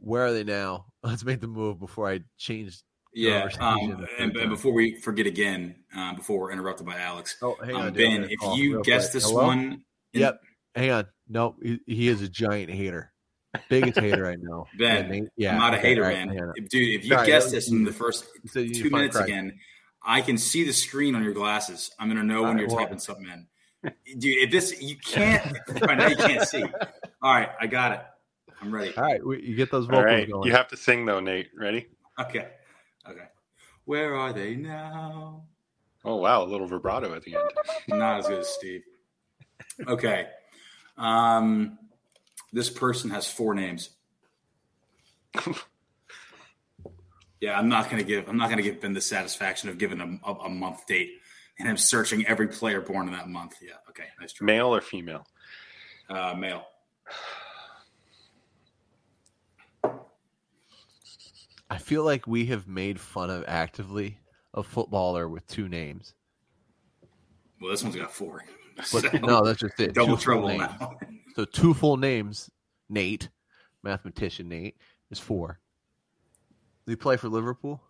where 0.00 0.24
are 0.26 0.32
they 0.32 0.44
now? 0.44 0.86
Let's 1.02 1.24
make 1.24 1.40
the 1.40 1.46
move 1.46 1.78
before 1.80 2.10
I 2.10 2.20
change. 2.36 2.78
Yeah, 3.14 3.48
um, 3.60 4.06
and, 4.18 4.36
and 4.36 4.50
before 4.50 4.72
we 4.72 5.00
forget 5.00 5.26
again, 5.26 5.76
uh, 5.96 6.14
before 6.14 6.38
we're 6.38 6.52
interrupted 6.52 6.86
by 6.86 6.98
Alex, 6.98 7.36
Oh, 7.42 7.56
hang 7.64 7.74
um, 7.74 7.82
on, 7.82 7.92
Ben, 7.94 8.24
if 8.30 8.38
you 8.56 8.82
guess 8.82 9.06
quick. 9.06 9.12
this 9.14 9.24
Hello? 9.24 9.46
one, 9.46 9.82
in- 10.12 10.20
Yep. 10.20 10.40
Hang 10.74 10.90
on. 10.90 11.06
No, 11.28 11.56
he, 11.62 11.80
he 11.86 12.08
is 12.08 12.20
a 12.22 12.28
giant 12.28 12.70
hater. 12.70 13.12
Biggest 13.70 13.98
hater 13.98 14.28
I 14.28 14.36
know. 14.36 14.66
Ben, 14.78 15.10
Nate- 15.10 15.28
yeah, 15.36 15.52
I'm 15.52 15.58
not 15.58 15.74
a 15.74 15.78
hater, 15.78 16.02
right, 16.02 16.26
man. 16.28 16.52
dude, 16.68 17.00
if 17.00 17.04
you 17.04 17.10
Sorry, 17.14 17.26
guess 17.26 17.50
this 17.50 17.70
in 17.70 17.82
the 17.84 17.92
first 17.92 18.26
You 18.44 18.48
said 18.50 18.64
you 18.66 18.72
need 18.74 18.82
two 18.82 18.90
minutes 18.90 19.16
again, 19.16 19.58
I 20.04 20.20
can 20.20 20.36
see 20.38 20.64
the 20.64 20.72
screen 20.72 21.14
on 21.14 21.24
your 21.24 21.32
glasses. 21.32 21.90
I'm 21.98 22.08
gonna 22.08 22.22
know 22.22 22.38
All 22.40 22.42
when 22.44 22.56
right, 22.56 22.60
you're 22.60 22.68
well- 22.68 22.78
typing 22.84 22.98
something 22.98 23.26
in. 23.26 23.46
Dude, 23.82 23.92
if 24.24 24.50
this 24.50 24.80
you 24.82 24.96
can't 24.96 25.56
right 25.82 25.98
now 25.98 26.08
you 26.08 26.16
can't 26.16 26.48
see. 26.48 26.62
All 27.22 27.34
right, 27.34 27.50
I 27.60 27.66
got 27.66 27.92
it. 27.92 28.00
I'm 28.60 28.74
ready. 28.74 28.96
All 28.96 29.04
right, 29.04 29.20
you 29.22 29.54
get 29.54 29.70
those 29.70 29.86
vocals 29.86 30.04
right. 30.04 30.30
going. 30.30 30.46
You 30.46 30.52
have 30.52 30.68
to 30.68 30.76
sing, 30.76 31.06
though, 31.06 31.20
Nate. 31.20 31.50
Ready? 31.56 31.86
Okay. 32.18 32.48
Okay. 33.08 33.26
Where 33.84 34.16
are 34.16 34.32
they 34.32 34.56
now? 34.56 35.44
Oh, 36.04 36.16
wow. 36.16 36.42
A 36.42 36.46
little 36.46 36.66
vibrato 36.66 37.14
at 37.14 37.22
the 37.22 37.36
end. 37.36 37.50
Not 37.88 38.20
as 38.20 38.26
good 38.26 38.40
as 38.40 38.48
Steve. 38.48 38.82
Okay. 39.86 40.26
Um 40.96 41.78
this 42.52 42.70
person 42.70 43.10
has 43.10 43.30
four 43.30 43.54
names. 43.54 43.90
yeah, 47.40 47.58
I'm 47.58 47.68
not 47.68 47.90
gonna 47.90 48.02
give 48.02 48.28
I'm 48.28 48.36
not 48.36 48.50
gonna 48.50 48.62
give 48.62 48.80
Ben 48.80 48.92
the 48.94 49.00
satisfaction 49.00 49.68
of 49.68 49.78
giving 49.78 49.98
him 49.98 50.20
a, 50.26 50.32
a 50.32 50.48
month 50.48 50.86
date 50.86 51.12
and 51.58 51.68
I'm 51.68 51.76
searching 51.76 52.26
every 52.26 52.48
player 52.48 52.80
born 52.80 53.06
in 53.08 53.12
that 53.14 53.28
month. 53.28 53.56
Yeah, 53.60 53.74
okay, 53.90 54.04
nice 54.20 54.32
try. 54.32 54.46
Male 54.46 54.74
or 54.74 54.80
female? 54.80 55.26
Uh, 56.08 56.34
male. 56.34 56.64
I 61.70 61.76
feel 61.78 62.02
like 62.04 62.26
we 62.26 62.46
have 62.46 62.66
made 62.66 62.98
fun 62.98 63.28
of 63.30 63.44
actively 63.46 64.18
a 64.54 64.62
footballer 64.62 65.28
with 65.28 65.46
two 65.46 65.68
names. 65.68 66.14
Well, 67.60 67.70
this 67.70 67.82
one's 67.82 67.96
got 67.96 68.12
four. 68.12 68.44
But 68.76 68.86
So, 68.86 69.18
no, 69.18 69.44
that's 69.44 69.58
just 69.58 69.80
it. 69.80 69.92
double 69.92 70.16
Two 70.16 70.22
trouble 70.22 70.56
now. 70.56 70.96
So 71.34 71.44
two 71.44 71.74
full 71.74 71.96
names, 71.96 72.48
Nate, 72.88 73.28
mathematician 73.82 74.48
Nate, 74.48 74.76
is 75.10 75.18
four. 75.18 75.58
Did 76.86 76.92
he 76.92 76.96
play 76.96 77.16
for 77.16 77.28
Liverpool? 77.28 77.82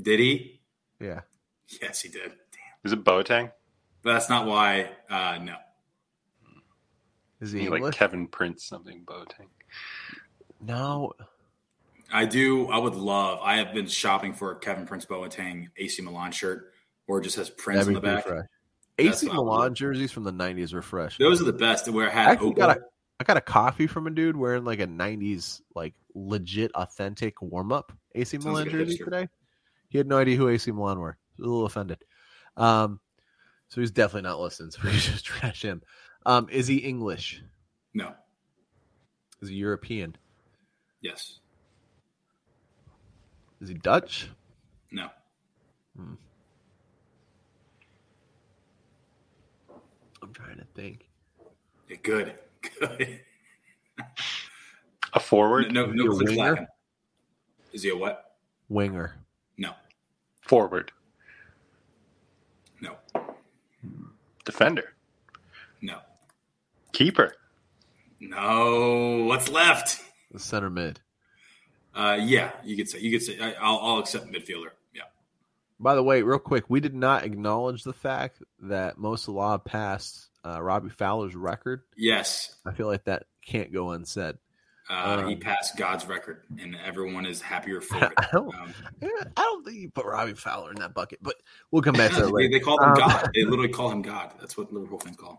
Did 0.00 0.18
he? 0.20 0.60
Yeah. 1.00 1.20
Yes, 1.80 2.00
he 2.02 2.08
did. 2.08 2.32
Damn. 2.84 2.92
Is 2.92 2.92
it 2.92 3.04
Boateng? 3.04 3.50
But 4.02 4.12
that's 4.12 4.28
not 4.28 4.46
why. 4.46 4.90
Uh, 5.08 5.38
no. 5.42 5.56
Is 7.40 7.52
he 7.52 7.68
Like 7.68 7.78
English? 7.78 7.96
Kevin 7.96 8.26
Prince, 8.26 8.64
something 8.64 9.02
Boateng. 9.04 9.48
no. 10.60 11.12
I 12.12 12.26
do. 12.26 12.68
I 12.68 12.78
would 12.78 12.94
love. 12.94 13.40
I 13.42 13.56
have 13.56 13.74
been 13.74 13.86
shopping 13.88 14.34
for 14.34 14.52
a 14.52 14.58
Kevin 14.58 14.86
Prince 14.86 15.04
Boateng 15.06 15.68
AC 15.76 16.00
Milan 16.02 16.30
shirt, 16.32 16.72
or 17.08 17.18
it 17.18 17.22
just 17.24 17.36
has 17.36 17.50
Prince 17.50 17.86
That'd 17.86 17.96
on 17.96 18.02
the 18.02 18.08
back. 18.08 18.26
fresh. 18.26 18.46
AC 18.98 19.26
what 19.26 19.34
I 19.34 19.38
would 19.38 19.44
Milan 19.44 19.74
jerseys 19.74 20.12
from 20.12 20.22
the 20.22 20.32
'90s 20.32 20.72
were 20.72 20.82
fresh. 20.82 21.18
Those 21.18 21.40
are 21.40 21.44
the 21.44 21.52
best. 21.52 21.86
To 21.86 21.92
where 21.92 22.06
it 22.06 22.10
I 22.10 22.12
had 22.12 22.28
actually 22.32 22.52
got 22.54 22.76
a 22.76 22.80
I 23.18 23.24
got 23.24 23.36
a 23.36 23.40
coffee 23.40 23.86
from 23.88 24.06
a 24.06 24.10
dude 24.10 24.36
wearing 24.36 24.64
like 24.64 24.78
a 24.80 24.86
'90s 24.86 25.60
like 25.74 25.94
legit 26.14 26.70
authentic 26.74 27.40
warm 27.42 27.72
up 27.72 27.90
AC 28.14 28.36
Sounds 28.36 28.44
Milan 28.44 28.64
like 28.64 28.72
jersey 28.72 28.98
today. 28.98 29.28
He 29.88 29.98
had 29.98 30.06
no 30.06 30.18
idea 30.18 30.36
who 30.36 30.48
AC 30.48 30.70
Milan 30.70 31.00
were. 31.00 31.16
A 31.38 31.42
little 31.42 31.66
offended. 31.66 31.98
Um, 32.56 33.00
so 33.68 33.80
he's 33.80 33.90
definitely 33.90 34.28
not 34.28 34.40
listening. 34.40 34.70
So 34.70 34.80
we 34.84 34.92
just 34.92 35.24
trash 35.24 35.62
him. 35.62 35.82
Um, 36.26 36.48
is 36.50 36.66
he 36.66 36.76
English? 36.76 37.42
no. 37.92 38.12
Is 39.42 39.50
he 39.50 39.56
European? 39.56 40.16
Yes. 41.02 41.40
Is 43.60 43.68
he 43.68 43.74
Dutch? 43.74 44.30
No. 44.90 45.08
Hmm. 45.96 46.14
I'm 50.22 50.32
trying 50.32 50.56
to 50.56 50.64
think. 50.74 51.08
Yeah, 51.90 51.96
good. 52.02 52.34
Good. 52.80 53.20
A 55.12 55.20
forward? 55.20 55.72
No, 55.72 55.84
Is 55.90 55.94
no, 55.94 56.06
a 56.06 56.16
winger? 56.16 56.68
Is 57.74 57.82
he 57.82 57.90
a 57.90 57.96
what? 57.96 58.36
Winger. 58.70 59.14
No. 59.58 59.72
Forward. 60.40 60.90
No. 62.80 62.96
Defender. 64.44 64.94
No. 65.80 65.98
Keeper. 66.92 67.34
No. 68.20 69.24
What's 69.26 69.48
left? 69.48 70.00
The 70.30 70.38
center 70.38 70.70
mid. 70.70 71.00
Uh, 71.94 72.18
yeah, 72.20 72.50
you 72.64 72.76
could 72.76 72.88
say. 72.88 72.98
You 72.98 73.12
could 73.12 73.22
say. 73.22 73.38
I, 73.40 73.52
I'll, 73.60 73.78
I'll 73.78 73.98
accept 73.98 74.26
midfielder. 74.26 74.70
Yeah. 74.92 75.02
By 75.78 75.94
the 75.94 76.02
way, 76.02 76.22
real 76.22 76.38
quick, 76.38 76.64
we 76.68 76.80
did 76.80 76.94
not 76.94 77.24
acknowledge 77.24 77.84
the 77.84 77.92
fact 77.92 78.42
that 78.62 78.98
Mo 78.98 79.16
Salah 79.16 79.58
passed 79.60 80.28
uh, 80.44 80.60
Robbie 80.60 80.90
Fowler's 80.90 81.36
record. 81.36 81.82
Yes, 81.96 82.54
I 82.66 82.72
feel 82.72 82.88
like 82.88 83.04
that 83.04 83.24
can't 83.46 83.72
go 83.72 83.90
unsaid. 83.90 84.38
Uh, 84.90 85.26
he 85.26 85.34
Um, 85.34 85.40
passed 85.40 85.76
God's 85.78 86.06
record, 86.06 86.42
and 86.60 86.76
everyone 86.84 87.24
is 87.26 87.40
happier 87.40 87.80
for 87.80 87.96
I 87.96 88.06
it. 88.06 88.12
don't, 88.32 88.54
Um, 88.54 88.74
I 89.02 89.42
don't 89.42 89.64
think 89.64 89.78
you 89.78 89.90
put 89.90 90.04
Robbie 90.04 90.34
Fowler 90.34 90.70
in 90.72 90.76
that 90.80 90.92
bucket, 90.94 91.20
but 91.22 91.36
we'll 91.70 91.82
come 91.82 91.94
back 91.94 92.10
to 92.12 92.16
that 92.20 92.26
they, 92.26 92.32
later. 92.32 92.48
they 92.50 92.60
call 92.60 92.82
him 92.82 92.90
Um, 92.90 92.98
God. 92.98 93.30
They 93.34 93.44
literally 93.44 93.68
call 93.70 93.90
him 93.90 94.02
God. 94.02 94.34
That's 94.38 94.56
what 94.56 94.72
Liverpool 94.72 94.98
fans 95.00 95.16
call. 95.16 95.30
him. 95.32 95.38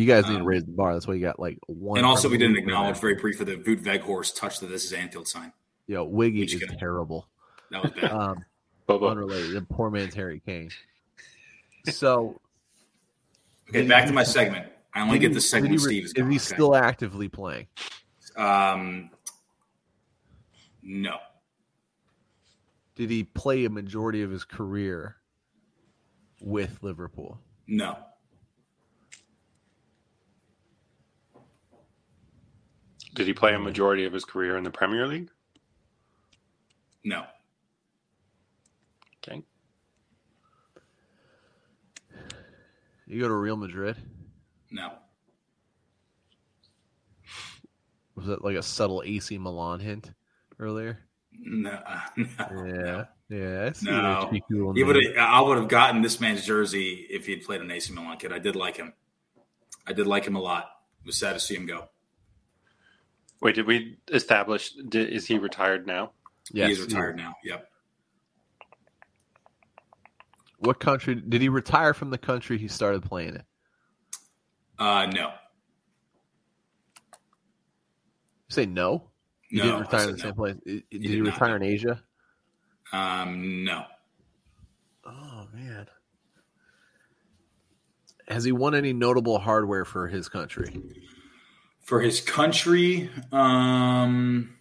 You 0.00 0.06
guys 0.06 0.26
need 0.26 0.34
to 0.34 0.40
um, 0.40 0.46
raise 0.46 0.64
the 0.64 0.72
bar. 0.72 0.94
That's 0.94 1.06
why 1.06 1.14
you 1.14 1.20
got 1.20 1.38
like 1.38 1.58
one. 1.66 1.98
And 1.98 2.06
also, 2.06 2.28
we 2.28 2.38
didn't 2.38 2.56
acknowledge 2.56 2.98
very 2.98 3.14
briefly 3.14 3.44
the 3.44 3.56
Wout 3.62 3.84
Weghorst 3.84 4.34
touch 4.36 4.58
the 4.58 4.66
"This 4.66 4.84
is 4.84 4.92
Anfield" 4.92 5.28
sign. 5.28 5.52
Yo, 5.86 6.02
Wiggy 6.04 6.40
Which 6.40 6.54
is 6.54 6.60
guy? 6.64 6.74
terrible. 6.80 7.28
That 7.70 7.82
was 7.84 7.92
bad. 7.92 8.10
Um, 8.10 8.44
Bobo. 8.86 9.08
unrelated. 9.10 9.52
The 9.54 9.62
poor 9.62 9.90
man's 9.90 10.14
Harry 10.14 10.40
Kane. 10.44 10.70
So 11.90 12.40
Okay, 13.68 13.86
back 13.86 14.06
to 14.06 14.12
my 14.12 14.22
segment. 14.24 14.66
I 14.94 15.02
only 15.02 15.18
get 15.18 15.34
the 15.34 15.40
segment 15.40 15.72
did 15.72 15.80
when 15.82 15.90
he, 15.90 15.96
Steve 16.00 16.04
is 16.04 16.10
Is 16.10 16.14
gone. 16.14 16.30
he 16.30 16.36
okay? 16.36 16.54
still 16.54 16.74
actively 16.74 17.28
playing? 17.28 17.66
Um, 18.36 19.10
no, 20.82 21.16
Did 22.94 23.10
he 23.10 23.24
play 23.24 23.64
a 23.64 23.70
majority 23.70 24.22
of 24.22 24.30
his 24.30 24.44
career 24.44 25.16
with 26.40 26.82
Liverpool? 26.82 27.40
no, 27.66 27.96
Did 33.14 33.26
he 33.26 33.32
play 33.32 33.54
a 33.54 33.58
majority 33.58 34.04
of 34.04 34.12
his 34.12 34.24
career 34.26 34.56
in 34.58 34.64
the 34.64 34.70
Premier 34.70 35.06
League? 35.06 35.30
no. 37.04 37.24
Okay. 39.28 39.42
You 43.06 43.20
go 43.20 43.28
to 43.28 43.34
Real 43.34 43.56
Madrid. 43.56 43.96
No. 44.70 44.92
Was 48.16 48.26
that 48.26 48.42
like 48.44 48.56
a 48.56 48.62
subtle 48.62 49.02
AC 49.04 49.36
Milan 49.38 49.78
hint 49.80 50.12
earlier? 50.58 50.98
No, 51.38 51.78
no, 52.16 52.26
Yeah, 52.66 53.04
yeah. 53.28 53.66
I 53.68 53.72
see 53.72 53.86
No. 53.90 54.02
that 54.22 54.30
cheeky 54.30 54.44
little 54.50 54.72
He 54.72 54.82
would 54.82 54.96
have. 54.96 55.16
I 55.18 55.40
would 55.42 55.58
have 55.58 55.68
gotten 55.68 56.00
this 56.02 56.18
man's 56.20 56.44
jersey 56.46 57.06
if 57.10 57.26
he 57.26 57.32
had 57.32 57.42
played 57.42 57.60
an 57.60 57.70
AC 57.70 57.92
Milan 57.92 58.16
kid. 58.16 58.32
I 58.32 58.38
did 58.38 58.56
like 58.56 58.76
him. 58.76 58.94
I 59.86 59.92
did 59.92 60.06
like 60.06 60.24
him 60.26 60.34
a 60.34 60.40
lot. 60.40 60.64
It 61.02 61.06
was 61.06 61.16
sad 61.18 61.34
to 61.34 61.40
see 61.40 61.54
him 61.54 61.66
go. 61.66 61.88
Wait, 63.42 63.54
did 63.54 63.66
we 63.66 63.98
establish? 64.10 64.72
Did, 64.88 65.10
is 65.10 65.26
he 65.26 65.38
retired 65.38 65.86
now? 65.86 66.12
Yes, 66.52 66.68
He's 66.70 66.80
retired 66.80 67.16
is. 67.16 67.22
now. 67.22 67.34
Yep. 67.44 67.68
What 70.60 70.80
country 70.80 71.16
did 71.16 71.42
he 71.42 71.50
retire 71.50 71.92
from? 71.92 72.08
The 72.08 72.16
country 72.18 72.56
he 72.56 72.66
started 72.68 73.02
playing 73.02 73.34
in. 73.34 73.42
Uh, 74.78 75.06
no, 75.06 75.28
You 75.28 75.32
say 78.48 78.66
no. 78.66 79.10
You 79.50 79.58
no. 79.58 79.64
didn't 79.64 79.80
retire 79.80 80.00
in 80.00 80.06
said 80.06 80.14
the 80.16 80.20
same 80.20 80.34
place. 80.34 80.56
Did 80.64 80.82
you, 80.90 80.98
did 80.98 81.22
not, 81.22 81.32
retire 81.32 81.56
in 81.56 81.62
Asia? 81.62 82.02
Um, 82.92 83.64
no. 83.64 83.84
Oh 85.04 85.46
man. 85.52 85.86
Has 88.28 88.44
he 88.44 88.52
won 88.52 88.74
any 88.74 88.92
notable 88.92 89.38
hardware 89.38 89.84
for 89.84 90.08
his 90.08 90.28
country? 90.28 90.82
For 91.80 92.00
his 92.00 92.20
country, 92.20 93.08
um, 93.30 94.56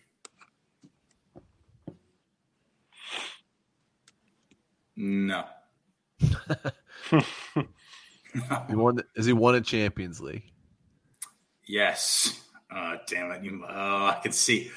no. 4.96 5.46
He 8.68 8.76
won. 8.76 9.00
Has 9.16 9.26
he 9.26 9.34
won 9.34 9.56
a 9.56 9.62
Champions 9.62 10.20
League? 10.20 10.44
Yes. 11.68 12.42
Uh, 12.76 12.98
damn 13.08 13.32
it. 13.32 13.44
You, 13.44 13.64
oh, 13.68 14.06
I 14.08 14.20
can 14.22 14.34
see. 14.34 14.70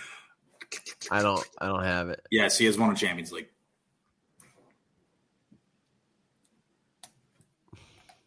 I 1.11 1.22
don't. 1.22 1.44
I 1.59 1.66
don't 1.66 1.82
have 1.82 2.11
it. 2.11 2.24
Yes, 2.30 2.57
he 2.59 2.66
has 2.66 2.78
won 2.78 2.92
a 2.92 2.94
Champions 2.94 3.32
League. 3.32 3.49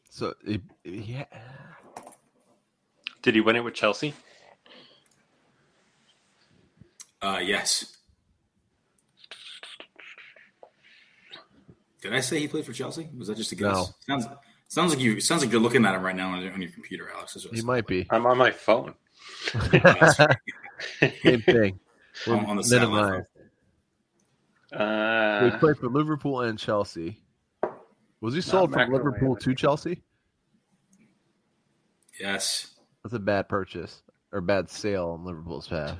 So 0.09 0.33
yeah. 0.83 1.25
Did 3.21 3.35
he 3.35 3.41
win 3.41 3.55
it 3.55 3.63
with 3.63 3.73
Chelsea? 3.73 4.13
Uh, 7.21 7.39
yes. 7.41 7.97
Did 12.01 12.13
I 12.13 12.19
say 12.19 12.39
he 12.39 12.47
played 12.47 12.65
for 12.65 12.73
Chelsea? 12.73 13.09
Was 13.17 13.27
that 13.27 13.37
just 13.37 13.51
a 13.51 13.55
guess? 13.55 13.73
No. 13.73 13.87
Sounds 14.07 14.27
sounds 14.67 14.93
like 14.93 14.99
you 15.01 15.21
sounds 15.21 15.43
like 15.43 15.51
you're 15.51 15.61
looking 15.61 15.85
at 15.85 15.95
him 15.95 16.01
right 16.01 16.15
now 16.15 16.31
on 16.31 16.41
your, 16.41 16.51
on 16.51 16.61
your 16.61 16.71
computer, 16.71 17.09
Alex. 17.15 17.35
That's 17.35 17.45
it 17.45 17.53
He 17.53 17.61
might 17.61 17.87
be. 17.87 18.07
I'm 18.09 18.25
on 18.25 18.37
my 18.37 18.51
phone. 18.51 18.95
Same 19.49 21.41
thing. 21.41 21.79
We're 22.27 22.35
On- 22.35 22.45
on 22.45 22.57
the 22.57 22.63
satellite 22.63 23.03
minimized. 23.03 23.27
he 24.71 24.77
Uh, 24.77 25.57
played 25.59 25.77
for 25.77 25.87
Liverpool 25.89 26.41
and 26.41 26.57
Chelsea. 26.59 27.21
Was 28.21 28.33
he 28.35 28.41
sold 28.41 28.71
from 28.73 28.91
Liverpool 28.91 29.35
to. 29.37 29.55
Chelsea? 29.55 30.03
Yes. 32.19 32.67
That's 33.03 33.15
a 33.15 33.19
bad 33.19 33.49
purchase 33.49 34.03
or 34.31 34.41
bad 34.41 34.69
sale 34.69 35.09
on 35.17 35.25
Liverpool's 35.25 35.67
path. 35.67 35.97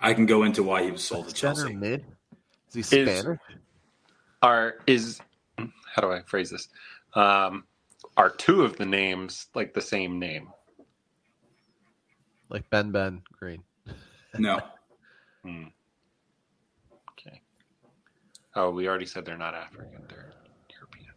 I 0.00 0.14
can 0.14 0.26
go 0.26 0.44
into 0.44 0.62
why 0.62 0.84
he 0.84 0.90
was 0.92 1.02
sold 1.04 1.28
to 1.28 1.34
Chelsea. 1.34 1.74
mid? 1.74 2.04
Is 2.72 2.74
he 2.74 2.80
Is- 3.00 3.08
Spanish? 3.20 3.38
are 4.42 4.76
is 4.86 5.20
how 5.94 6.00
do 6.00 6.10
I 6.12 6.22
phrase 6.22 6.50
this? 6.50 6.68
Um, 7.14 7.64
are 8.16 8.30
two 8.30 8.62
of 8.62 8.76
the 8.76 8.86
names 8.86 9.48
like 9.54 9.74
the 9.74 9.82
same 9.82 10.18
name? 10.18 10.48
Like 12.50 12.68
Ben 12.68 12.90
Ben 12.90 13.22
Green. 13.38 13.62
No. 14.38 14.60
Hmm. 15.42 15.68
Okay. 17.12 17.40
Oh, 18.54 18.68
we 18.68 18.86
already 18.86 19.06
said 19.06 19.24
they're 19.24 19.38
not 19.38 19.54
African; 19.54 20.02
they're 20.06 20.34
European. 20.78 21.14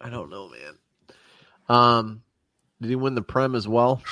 I 0.00 0.10
don't 0.10 0.28
know, 0.28 0.50
man. 0.50 0.74
Um, 1.68 2.22
did 2.82 2.88
he 2.88 2.96
win 2.96 3.14
the 3.14 3.22
Prem 3.22 3.54
as 3.54 3.68
well? 3.68 4.02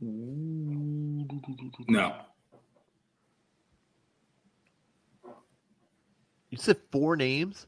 No. 0.00 2.14
You 6.50 6.58
said 6.58 6.76
four 6.92 7.16
names. 7.16 7.66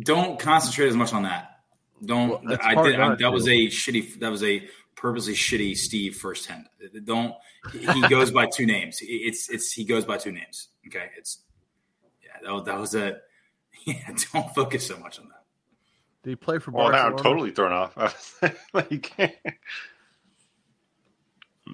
Don't 0.00 0.38
concentrate 0.38 0.88
as 0.88 0.96
much 0.96 1.12
on 1.12 1.24
that. 1.24 1.60
Don't. 2.04 2.44
Well, 2.44 2.58
I 2.62 2.82
did. 2.82 2.98
I, 2.98 3.14
that 3.16 3.32
was 3.32 3.46
a 3.46 3.66
shitty. 3.66 4.20
That 4.20 4.30
was 4.30 4.42
a 4.42 4.66
purposely 4.96 5.34
shitty 5.34 5.76
Steve 5.76 6.16
first 6.16 6.46
hand. 6.46 6.66
Don't. 7.04 7.34
He 7.72 8.08
goes 8.08 8.30
by 8.30 8.46
two 8.46 8.66
names. 8.66 8.98
It's 9.00 9.50
it's 9.50 9.72
he 9.72 9.84
goes 9.84 10.04
by 10.04 10.16
two 10.16 10.32
names. 10.32 10.68
Okay. 10.86 11.06
It's 11.16 11.40
yeah. 12.24 12.38
That 12.42 12.52
was, 12.52 12.64
that 12.64 12.78
was 12.78 12.94
a. 12.94 13.16
Yeah. 13.84 13.94
Don't 14.32 14.54
focus 14.54 14.86
so 14.86 14.96
much 14.98 15.18
on 15.18 15.24
that. 15.24 15.42
Did 16.22 16.30
he 16.30 16.36
play 16.36 16.60
for 16.60 16.70
Well, 16.70 16.92
now 16.92 17.06
I'm 17.06 17.16
totally 17.16 17.50
thrown 17.50 17.72
off. 17.72 17.94
I 17.96 18.04
was 18.04 18.54
like, 18.72 19.16
Did 19.16 19.32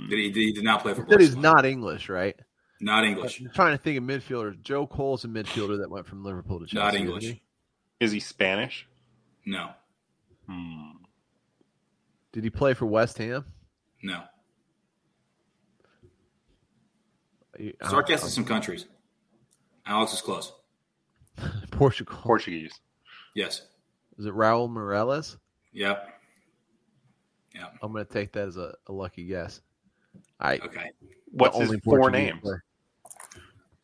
he? 0.08 0.30
Did 0.30 0.36
he 0.36 0.52
did 0.52 0.64
not 0.64 0.80
play 0.80 0.94
for. 0.94 1.04
He 1.04 1.10
said 1.10 1.20
he's 1.20 1.36
not 1.36 1.66
English, 1.66 2.08
right? 2.08 2.34
Not 2.80 3.04
English. 3.04 3.40
I'm 3.40 3.50
trying 3.50 3.76
to 3.76 3.82
think 3.82 3.98
of 3.98 4.04
midfielders. 4.04 4.58
Joe 4.62 4.86
Cole's 4.86 5.24
a 5.24 5.28
midfielder 5.28 5.80
that 5.80 5.90
went 5.90 6.06
from 6.06 6.24
Liverpool 6.24 6.60
to 6.60 6.66
Chelsea. 6.66 6.96
Isn't 6.96 7.08
English. 7.08 7.40
He? 7.98 8.04
is 8.04 8.12
he 8.12 8.20
Spanish? 8.20 8.86
No. 9.46 9.70
Hmm. 10.48 10.90
Did 12.32 12.44
he 12.44 12.50
play 12.50 12.74
for 12.74 12.86
West 12.86 13.18
Ham? 13.18 13.44
No. 14.02 14.22
He- 17.56 17.74
Start 17.82 18.04
uh, 18.04 18.08
guessing 18.08 18.28
some 18.30 18.44
countries. 18.44 18.86
Alex 19.86 20.12
is 20.12 20.20
close. 20.20 20.52
Portugal. 21.70 22.16
Portuguese. 22.22 22.78
Yes. 23.34 23.62
Is 24.18 24.26
it 24.26 24.34
Raul 24.34 24.68
Meireles? 24.68 25.36
Yep. 25.72 26.08
Yep. 27.54 27.74
I'm 27.82 27.92
going 27.92 28.04
to 28.04 28.12
take 28.12 28.32
that 28.32 28.48
as 28.48 28.56
a, 28.56 28.74
a 28.86 28.92
lucky 28.92 29.24
guess. 29.24 29.60
I 30.40 30.56
Okay. 30.58 30.90
What's 31.30 31.56
his 31.58 31.68
only 31.68 31.80
four 31.80 32.10
names? 32.10 32.40
player. 32.40 32.64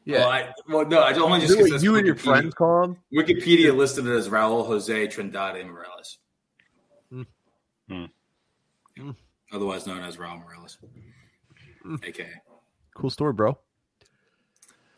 Well, 0.06 0.18
Yeah, 0.20 0.26
I, 0.26 0.52
well, 0.68 0.84
no, 0.86 1.00
I 1.00 1.12
only 1.14 1.40
just 1.40 1.52
Do 1.52 1.56
because 1.56 1.70
what 1.70 1.74
that's 1.76 1.84
you 1.84 1.96
and 1.96 2.06
your 2.06 2.16
friends 2.16 2.54
call 2.54 2.84
him. 2.84 2.96
Wikipedia 3.12 3.74
listed 3.74 4.06
it 4.06 4.12
as 4.14 4.28
Raul 4.28 4.66
Jose 4.66 5.06
Trindade 5.08 5.64
Meireles, 5.64 6.18
Hmm. 7.10 7.22
Hmm. 7.88 8.04
Hmm. 8.98 9.10
otherwise 9.52 9.86
known 9.86 10.02
as 10.02 10.16
Raul 10.18 10.42
Meireles, 10.44 10.76
aka. 12.04 12.28
Cool 12.94 13.10
story, 13.10 13.32
bro. 13.32 13.58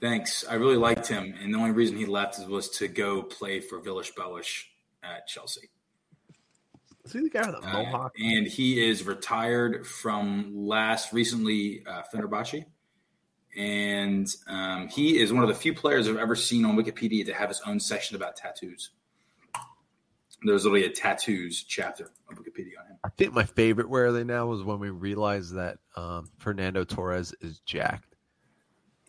Thanks. 0.00 0.44
I 0.46 0.54
really 0.54 0.76
liked 0.76 1.07
him, 1.07 1.34
and 1.40 1.54
the 1.54 1.59
only 1.59 1.70
reason 1.70 1.96
he 1.96 2.04
left 2.04 2.38
was 2.48 2.68
to 2.78 2.88
go 2.88 3.22
play 3.22 3.61
for 3.61 3.78
Villas-Boas 3.80 4.64
at 5.02 5.26
Chelsea. 5.26 5.70
See 7.07 7.20
the 7.20 7.30
guy 7.30 7.48
with 7.48 7.62
the 7.62 7.68
Uh, 7.68 7.72
mohawk? 7.84 8.12
and 8.18 8.46
he 8.46 8.84
is 8.84 9.04
retired 9.04 9.86
from 9.86 10.52
last 10.54 11.12
recently 11.12 11.82
uh, 11.86 12.02
Fenerbahce, 12.12 12.64
and 13.57 14.28
um, 14.46 14.88
he 14.88 15.18
is 15.18 15.32
one 15.32 15.42
of 15.42 15.48
the 15.48 15.54
few 15.54 15.74
players 15.74 16.09
I've 16.09 16.18
ever 16.18 16.36
seen 16.36 16.64
on 16.64 16.76
Wikipedia 16.76 17.24
to 17.26 17.34
have 17.34 17.48
his 17.48 17.62
own 17.66 17.80
section 17.80 18.14
about 18.16 18.36
tattoos. 18.36 18.90
There's 20.42 20.64
literally 20.64 20.84
a 20.84 20.90
tattoos 20.90 21.64
chapter 21.64 22.11
of 22.30 22.38
Wikipedia 22.38 22.78
on 22.78 22.86
him. 22.88 22.98
I 23.02 23.09
think 23.16 23.32
my 23.32 23.44
favorite 23.44 23.88
where 23.88 24.07
are 24.07 24.12
they 24.12 24.24
now 24.24 24.46
was 24.46 24.62
when 24.62 24.78
we 24.78 24.90
realized 24.90 25.54
that 25.54 25.78
um, 25.96 26.30
Fernando 26.38 26.84
Torres 26.84 27.34
is 27.40 27.61
jacked. 27.61 28.14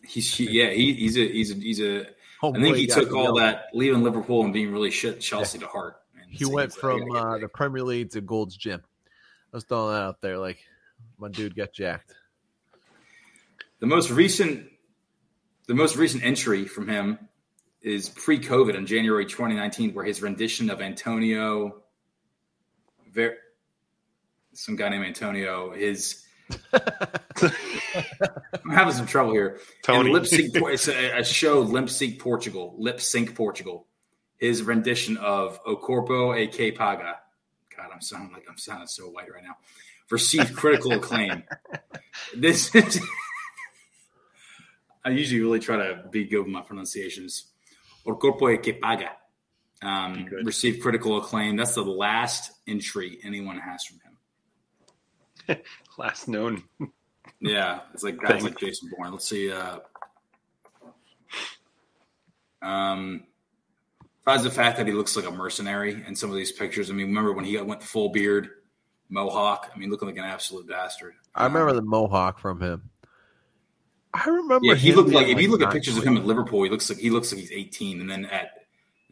He's 0.03 0.33
he, 0.33 0.49
yeah, 0.49 0.69
he, 0.69 0.93
he's 0.93 1.17
a 1.17 1.27
he's 1.27 1.51
a 1.51 1.55
he's 1.55 1.81
a. 1.81 2.01
I 2.01 2.05
Homeboy 2.41 2.61
think 2.61 2.77
he 2.77 2.87
took 2.87 3.11
all 3.13 3.23
yelled. 3.23 3.39
that 3.39 3.65
leaving 3.73 4.03
Liverpool 4.03 4.43
and 4.43 4.53
being 4.53 4.71
really 4.71 4.91
shit 4.91 5.19
Chelsea 5.19 5.57
to 5.57 5.67
heart. 5.67 5.97
And 6.21 6.31
He 6.31 6.45
went 6.45 6.71
like, 6.71 6.79
from 6.79 7.11
uh, 7.11 7.39
the 7.39 7.49
Premier 7.49 7.83
League 7.83 8.11
to 8.11 8.21
Gold's 8.21 8.55
Gym. 8.55 8.81
I 9.51 9.57
was 9.57 9.63
throwing 9.65 9.93
that 9.93 10.01
out 10.03 10.21
there. 10.21 10.37
Like 10.37 10.59
my 11.17 11.29
dude 11.29 11.55
got 11.55 11.73
jacked. 11.73 12.13
The 13.79 13.87
most 13.87 14.09
recent, 14.09 14.67
the 15.67 15.75
most 15.75 15.95
recent 15.95 16.23
entry 16.23 16.65
from 16.65 16.87
him 16.87 17.19
is 17.81 18.09
pre-COVID 18.09 18.75
in 18.75 18.85
January 18.85 19.25
2019, 19.25 19.93
where 19.93 20.03
his 20.03 20.21
rendition 20.21 20.69
of 20.69 20.81
Antonio, 20.81 21.83
Ver, 23.11 23.37
some 24.53 24.75
guy 24.75 24.89
named 24.89 25.05
Antonio, 25.05 25.71
his. 25.73 26.23
I'm 26.73 28.71
having 28.71 28.93
some 28.93 29.05
trouble 29.05 29.33
here. 29.33 29.59
Tony. 29.83 30.11
Lip 30.11 30.25
sync, 30.25 30.51
it's 30.55 30.87
a, 30.87 31.19
a 31.19 31.23
show, 31.23 31.59
Lip 31.59 31.89
Sync 31.89 32.19
Portugal, 32.19 32.75
Lip 32.77 32.99
Sync 32.99 33.35
Portugal. 33.35 33.85
His 34.37 34.63
rendition 34.63 35.17
of 35.17 35.59
O 35.65 35.75
Corpo 35.75 36.35
e 36.35 36.47
Que 36.47 36.71
Paga. 36.71 37.17
God, 37.75 37.89
I'm 37.93 38.01
sounding 38.01 38.33
like 38.33 38.45
I'm 38.49 38.57
sounding 38.57 38.87
so 38.87 39.05
white 39.05 39.31
right 39.31 39.43
now. 39.43 39.57
Received 40.09 40.55
critical 40.55 40.93
acclaim. 40.93 41.43
This 42.35 42.73
is. 42.75 42.99
I 45.07 45.11
usually 45.11 45.39
really 45.39 45.59
try 45.59 45.77
to 45.77 46.03
be 46.11 46.25
good 46.25 46.39
with 46.39 46.49
my 46.49 46.59
pronunciations. 46.59 47.45
Or 48.03 48.17
Corpo 48.17 48.49
e 48.49 48.57
Que 48.57 48.73
Paga. 48.73 49.11
Um, 49.81 50.25
Good. 50.29 50.45
received 50.45 50.81
critical 50.81 51.17
acclaim. 51.17 51.55
That's 51.55 51.75
the 51.75 51.83
last 51.83 52.51
entry 52.67 53.17
anyone 53.23 53.57
has 53.57 53.85
from 53.85 53.99
him. 55.47 55.61
Last 55.97 56.27
known. 56.27 56.63
Yeah, 57.39 57.81
it's 57.93 58.03
like 58.03 58.17
guys 58.17 58.31
Thing. 58.31 58.43
like 58.43 58.59
Jason 58.59 58.89
Bourne. 58.89 59.11
Let's 59.11 59.29
see. 59.29 59.49
Uh, 59.49 59.77
um, 62.61 63.23
besides 64.25 64.43
the 64.43 64.51
fact 64.51 64.77
that 64.77 64.87
he 64.87 64.93
looks 64.93 65.15
like 65.15 65.25
a 65.25 65.31
mercenary 65.31 66.03
in 66.05 66.17
some 66.17 66.29
of 66.29 66.35
these 66.35 66.51
pictures. 66.51 66.89
I 66.89 66.93
mean, 66.93 67.07
remember 67.07 67.31
when 67.31 67.45
he 67.45 67.53
got, 67.53 67.65
went 67.65 67.81
full 67.81 68.09
beard, 68.09 68.49
mohawk? 69.07 69.71
I 69.73 69.77
mean, 69.77 69.89
looking 69.89 70.09
like 70.09 70.17
an 70.17 70.25
absolute 70.25 70.67
bastard. 70.67 71.13
I 71.33 71.45
remember 71.45 71.71
the 71.71 71.81
mohawk 71.81 72.39
from 72.39 72.59
him. 72.59 72.89
I 74.25 74.29
remember. 74.29 74.65
Yeah, 74.67 74.75
he 74.75 74.93
looked 74.93 75.09
like 75.11 75.25
being, 75.27 75.37
if 75.37 75.43
you 75.43 75.51
look 75.51 75.61
at 75.61 75.71
pictures 75.71 75.97
of 75.97 76.03
him 76.03 76.17
at 76.17 76.25
Liverpool, 76.25 76.63
he 76.63 76.69
looks 76.69 76.89
like 76.89 76.97
he 76.99 77.09
looks 77.09 77.31
like 77.31 77.41
he's 77.41 77.51
18, 77.51 78.01
and 78.01 78.09
then 78.09 78.25
at 78.25 78.51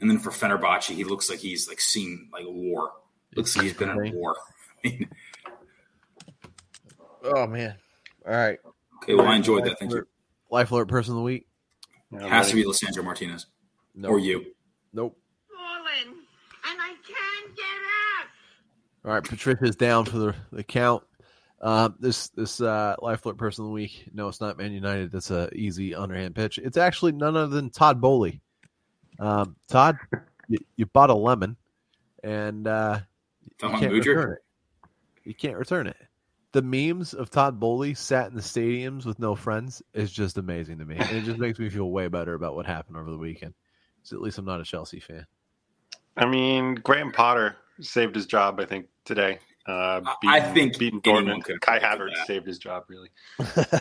and 0.02 0.10
then 0.10 0.18
for 0.20 0.32
Fenerbahce, 0.32 0.92
he 0.94 1.04
looks 1.04 1.30
like 1.30 1.40
he's 1.40 1.68
like 1.68 1.80
seen 1.80 2.30
like 2.34 2.44
a 2.46 2.52
war. 2.52 2.92
Looks 3.36 3.56
like 3.56 3.66
he's 3.66 3.74
been 3.74 3.90
in 3.90 3.98
a 3.98 4.00
Right. 4.00 4.14
war. 4.14 4.36
I 4.84 4.88
mean, 4.90 5.10
Oh 7.24 7.48
man! 7.48 7.76
All 8.26 8.34
right, 8.34 8.60
okay, 9.04 9.16
well, 9.16 9.28
I 9.28 9.36
enjoyed 9.36 9.66
that. 9.66 9.80
Thank 9.80 9.92
you. 9.92 10.08
Life 10.52 10.72
alert 10.72 10.88
person 10.88 11.14
of 11.14 11.18
the 11.18 11.24
week. 11.24 11.48
Yeah, 12.12 12.26
It 12.26 12.30
has 12.30 12.50
to 12.50 12.56
be 12.56 12.64
Lisandro 12.64 13.04
Martinez 13.04 13.48
No, 13.96 14.10
or 14.10 14.20
you. 14.20 14.46
Nope. 14.94 15.18
fallen, 15.54 16.14
and 16.14 16.80
I 16.82 16.94
can't 17.06 17.56
get 17.56 17.64
up. 18.22 18.28
All 19.06 19.12
right, 19.12 19.24
Patricia's 19.24 19.76
down 19.76 20.06
for 20.06 20.18
the, 20.18 20.36
the 20.52 20.64
count. 20.64 21.04
Uh, 21.62 21.90
this 22.00 22.30
this 22.30 22.62
uh, 22.62 22.96
life 23.02 23.26
alert 23.26 23.38
person 23.38 23.64
of 23.64 23.70
the 23.70 23.74
week. 23.74 24.10
No, 24.14 24.28
it's 24.28 24.42
not 24.42 24.58
Man 24.58 24.72
United. 24.74 25.12
That's 25.12 25.32
a 25.32 25.50
easy 25.56 25.96
underhand 25.96 26.36
pitch. 26.36 26.58
It's 26.58 26.78
actually 26.78 27.14
none 27.14 27.36
other 27.36 27.56
than 27.56 27.70
Todd 27.70 28.02
Boehly. 28.02 28.42
Um, 29.20 29.56
Todd, 29.68 29.98
you, 30.48 30.58
you 30.76 30.86
bought 30.86 31.10
a 31.10 31.16
lemon, 31.16 31.56
and 32.24 32.68
uh, 32.68 33.00
you 33.62 33.70
can't 33.70 33.84
about 33.84 33.94
return 33.94 34.34
it. 34.34 34.40
You 35.24 35.34
can't 35.34 35.58
return 35.58 35.88
it. 35.88 35.98
The 36.52 36.62
memes 36.62 37.14
of 37.14 37.30
Todd 37.30 37.60
Boehly 37.60 37.94
sat 37.94 38.28
in 38.30 38.36
the 38.36 38.42
stadiums 38.42 39.06
with 39.06 39.20
no 39.20 39.36
friends 39.36 39.82
is 39.94 40.12
just 40.12 40.38
amazing 40.38 40.78
to 40.80 40.86
me, 40.86 40.98
and 40.98 41.18
it 41.18 41.24
just 41.24 41.40
makes 41.40 41.58
me 41.58 41.70
feel 41.70 41.90
way 41.90 42.08
better 42.08 42.34
about 42.34 42.56
what 42.56 42.66
happened 42.66 42.98
over 42.98 43.10
the 43.10 43.18
weekend. 43.18 43.54
So 44.04 44.16
at 44.16 44.22
least 44.22 44.38
I'm 44.38 44.46
not 44.46 44.62
a 44.62 44.66
Chelsea 44.66 45.00
fan. 45.00 45.26
I 46.18 46.26
mean, 46.26 46.76
Graham 46.76 47.12
Potter 47.12 47.58
saved 47.82 48.16
his 48.16 48.26
job. 48.26 48.60
I 48.60 48.66
think 48.66 48.88
today. 49.04 49.40
Uh, 49.68 50.02
I 50.28 50.40
think 50.42 50.78
beating 50.78 51.02
anyone 51.06 51.40
Dortmund. 51.40 51.44
could 51.44 51.62
Kai 51.62 51.80
predict 51.80 52.02
Havertz 52.02 52.26
saved 52.28 52.46
his 52.48 52.58
job. 52.60 52.84
Really. 52.88 53.10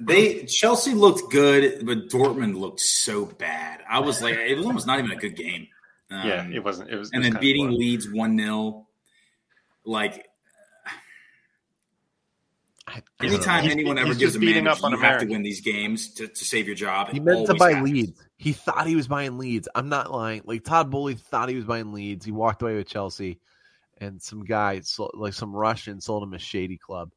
They 0.00 0.42
Chelsea 0.46 0.92
looked 0.92 1.30
good, 1.30 1.86
but 1.86 2.08
Dortmund 2.08 2.56
looked 2.58 2.80
so 2.80 3.26
bad. 3.26 3.80
I 3.88 4.00
was 4.00 4.20
like, 4.20 4.34
it 4.34 4.56
was 4.56 4.66
almost 4.66 4.88
not 4.88 4.98
even 4.98 5.12
a 5.12 5.16
good 5.16 5.36
game. 5.36 5.68
Um, 6.10 6.26
yeah, 6.28 6.48
it 6.52 6.64
wasn't. 6.64 6.90
It 6.90 6.96
was. 6.96 7.10
it 7.10 7.14
and 7.14 7.22
was 7.24 7.32
then 7.32 7.40
beating 7.40 7.66
boring. 7.66 7.78
Leeds 7.78 8.10
one 8.10 8.36
0 8.36 8.88
Like 9.84 10.26
I- 12.88 13.02
anytime 13.22 13.62
He's- 13.62 13.72
anyone 13.72 13.96
ever 13.98 14.08
he's 14.08 14.18
gives 14.18 14.36
a 14.36 14.40
beating 14.40 14.64
manager, 14.64 14.78
up 14.80 14.84
on 14.84 14.92
you 14.92 14.98
have 14.98 15.20
to 15.20 15.26
win 15.26 15.42
these 15.42 15.60
games 15.60 16.12
to, 16.14 16.26
to 16.28 16.44
save 16.44 16.66
your 16.66 16.76
job. 16.76 17.08
He 17.10 17.20
meant 17.20 17.46
to 17.46 17.54
buy 17.54 17.72
happens. 17.74 17.92
Leeds. 17.92 18.22
He 18.36 18.52
thought 18.52 18.86
he 18.86 18.96
was 18.96 19.08
buying 19.08 19.38
Leeds. 19.38 19.68
I'm 19.76 19.88
not 19.88 20.10
lying. 20.10 20.42
Like 20.44 20.64
Todd 20.64 20.90
Boehly 20.90 21.14
thought 21.14 21.48
he 21.48 21.54
was 21.54 21.64
buying 21.64 21.92
Leeds. 21.92 22.24
He 22.26 22.32
walked 22.32 22.62
away 22.62 22.74
with 22.74 22.88
Chelsea, 22.88 23.38
and 23.98 24.20
some 24.20 24.44
guy, 24.44 24.80
sold, 24.80 25.12
like 25.14 25.32
some 25.34 25.52
Russian, 25.54 26.00
sold 26.00 26.22
him 26.22 26.34
a 26.34 26.38
shady 26.38 26.76
club. 26.78 27.10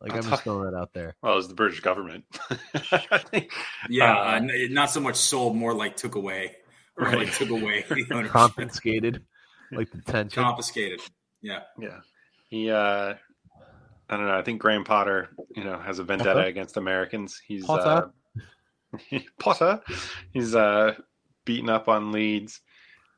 Like 0.00 0.12
I'm 0.14 0.22
just 0.22 0.42
throwing 0.44 0.70
that 0.70 0.76
out 0.78 0.92
there. 0.94 1.14
Well, 1.22 1.32
it 1.32 1.36
was 1.36 1.48
the 1.48 1.54
British 1.54 1.80
government. 1.80 2.24
Yeah, 3.88 4.14
Uh, 4.16 4.36
uh, 4.36 4.48
not 4.70 4.90
so 4.90 5.00
much 5.00 5.16
sold, 5.16 5.56
more 5.56 5.74
like 5.74 5.96
took 5.96 6.14
away, 6.14 6.56
or 6.96 7.06
Right. 7.06 7.18
like 7.18 7.32
took 7.34 7.50
away 7.50 7.84
Confiscated, 8.28 9.22
like 9.72 9.90
the 9.90 10.00
tension. 10.02 10.42
confiscated. 10.42 11.00
Yeah, 11.42 11.60
Yeah. 11.78 12.00
He 12.48 12.70
uh 12.70 13.14
I 14.08 14.16
don't 14.16 14.26
know, 14.26 14.36
I 14.36 14.42
think 14.42 14.60
Graham 14.60 14.84
Potter, 14.84 15.28
you 15.54 15.62
know, 15.64 15.78
has 15.78 15.98
a 16.00 16.04
vendetta 16.04 16.34
Potter? 16.34 16.46
against 16.48 16.76
Americans. 16.76 17.40
He's 17.46 17.64
Potter? 17.64 18.10
uh 19.02 19.18
Potter. 19.38 19.80
He's 20.32 20.54
uh 20.54 20.94
beaten 21.44 21.70
up 21.70 21.88
on 21.88 22.12
Leeds. 22.12 22.60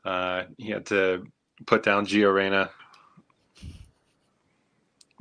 Uh 0.05 0.45
he 0.59 0.71
had 0.71 0.87
to 0.87 1.25
put 1.67 1.83
down 1.83 2.07
Gio 2.07 2.33
Reyna. 2.35 2.71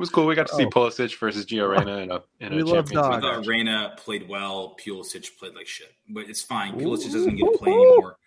It 0.02 0.06
was 0.06 0.10
cool. 0.10 0.26
We 0.26 0.34
got 0.34 0.48
to 0.48 0.56
see 0.56 0.66
Oh. 0.66 0.70
Pulisic 0.72 1.16
versus 1.20 1.46
Gio 1.46 1.70
Reyna 1.70 1.98
in 1.98 2.10
a 2.10 2.24
in 2.40 2.54
a 2.54 2.56
We 2.56 2.64
love 2.64 2.86
Champions 2.90 3.06
I 3.06 3.20
thought 3.20 3.38
match. 3.38 3.46
Reyna 3.48 3.94
played 3.98 4.28
well. 4.28 4.76
Pulisic 4.84 5.38
played 5.38 5.54
like 5.54 5.68
shit, 5.68 5.94
but 6.10 6.28
it's 6.28 6.42
fine. 6.42 6.74
Pulisic 6.74 7.10
Ooh. 7.10 7.14
doesn't 7.14 7.36
get 7.36 7.52
to 7.52 7.58
play 7.60 7.72
anymore. 7.72 8.18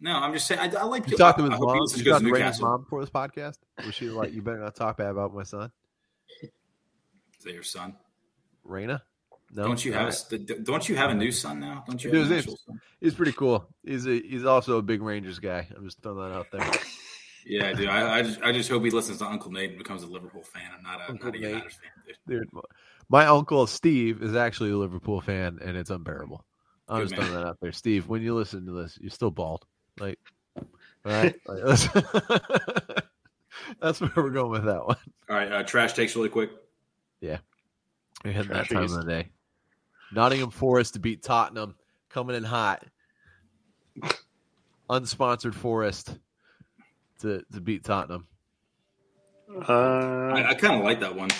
No, 0.00 0.12
I'm 0.16 0.32
just 0.32 0.46
saying. 0.46 0.60
I, 0.74 0.80
I 0.80 0.84
like. 0.84 1.06
You 1.10 1.18
talked 1.18 1.40
to 1.40 1.44
I 1.44 1.48
his 1.50 1.58
hope 1.58 1.66
mom. 1.68 1.76
Pulisic 1.76 1.98
You 1.98 2.04
goes 2.04 2.12
talked 2.12 2.24
to 2.24 2.28
to 2.30 2.34
Reyna's 2.34 2.60
mom 2.62 2.82
before 2.84 3.00
this 3.02 3.10
podcast. 3.10 3.58
Was 3.84 3.94
she 3.94 4.08
like, 4.08 4.32
"You 4.32 4.40
better 4.40 4.60
not 4.60 4.76
talk 4.76 4.96
bad 4.96 5.10
about 5.10 5.34
my 5.34 5.42
son, 5.42 5.70
Is 6.42 6.50
that 7.44 7.52
your 7.52 7.62
son? 7.62 7.94
Reyna"? 8.64 9.02
No, 9.52 9.64
don't 9.64 9.84
you 9.84 9.92
have 9.92 10.04
Alright. 10.04 10.32
a, 10.32 10.38
d- 10.38 10.54
don't 10.62 10.88
you 10.88 10.96
have 10.96 11.10
a 11.10 11.14
new 11.14 11.32
son 11.32 11.60
now? 11.60 11.84
Don't 11.86 12.02
you? 12.02 12.08
It 12.10 12.14
Have 12.16 12.28
was 12.30 12.46
an 12.46 12.56
son? 12.56 12.80
He's 12.98 13.12
pretty 13.14 13.32
cool. 13.32 13.68
He's 13.84 14.06
a, 14.06 14.18
he's 14.20 14.46
also 14.46 14.78
a 14.78 14.82
big 14.82 15.02
Rangers 15.02 15.38
guy. 15.38 15.68
I'm 15.76 15.84
just 15.84 16.02
throwing 16.02 16.18
that 16.18 16.34
out 16.34 16.46
there. 16.50 16.70
Yeah, 17.48 17.72
dude. 17.72 17.88
I, 17.88 18.18
I 18.18 18.22
just 18.22 18.42
I 18.42 18.52
just 18.52 18.68
hope 18.68 18.84
he 18.84 18.90
listens 18.90 19.18
to 19.18 19.26
Uncle 19.26 19.50
Nate 19.50 19.70
and 19.70 19.78
becomes 19.78 20.02
a 20.02 20.06
Liverpool 20.06 20.42
fan. 20.42 20.70
I'm 20.76 20.82
not 20.82 21.00
a, 21.00 21.10
Uncle 21.10 21.26
not 21.26 21.36
a 21.36 21.40
Nate. 21.40 21.48
United 21.50 21.72
fan, 21.72 21.90
dude. 22.28 22.46
Dude, 22.52 22.62
my 23.08 23.26
uncle 23.26 23.66
Steve 23.66 24.22
is 24.22 24.36
actually 24.36 24.70
a 24.70 24.76
Liverpool 24.76 25.20
fan, 25.22 25.58
and 25.64 25.76
it's 25.76 25.88
unbearable. 25.90 26.44
I'm 26.88 27.00
Good 27.00 27.08
just 27.08 27.12
man. 27.20 27.28
throwing 27.30 27.42
that 27.42 27.48
out 27.48 27.58
there. 27.60 27.72
Steve, 27.72 28.06
when 28.06 28.22
you 28.22 28.34
listen 28.34 28.66
to 28.66 28.72
this, 28.72 28.98
you're 29.00 29.10
still 29.10 29.30
bald. 29.30 29.64
Like, 29.98 30.18
right? 31.04 31.34
Like, 31.46 31.64
that's, 31.64 31.88
that's 33.80 34.00
where 34.00 34.12
we're 34.16 34.30
going 34.30 34.50
with 34.50 34.64
that 34.64 34.86
one. 34.86 34.96
All 35.30 35.36
right, 35.36 35.50
uh, 35.50 35.62
trash 35.62 35.94
takes 35.94 36.14
really 36.16 36.28
quick. 36.28 36.50
Yeah, 37.20 37.38
we're 38.24 38.32
hitting 38.32 38.52
that 38.52 38.66
Trashies. 38.66 38.74
time 38.74 38.84
of 38.84 39.04
the 39.04 39.04
day. 39.04 39.28
Nottingham 40.12 40.50
Forest 40.50 40.94
to 40.94 41.00
beat 41.00 41.22
Tottenham, 41.22 41.76
coming 42.10 42.36
in 42.36 42.44
hot. 42.44 42.84
Unsponsored 44.90 45.54
Forest 45.54 46.18
to, 47.20 47.42
to 47.52 47.60
beat 47.60 47.84
Tottenham. 47.84 48.26
Uh, 49.68 49.72
I, 50.34 50.50
I 50.50 50.54
kind 50.54 50.74
of 50.78 50.84
like 50.84 51.00
that 51.00 51.14
one. 51.16 51.30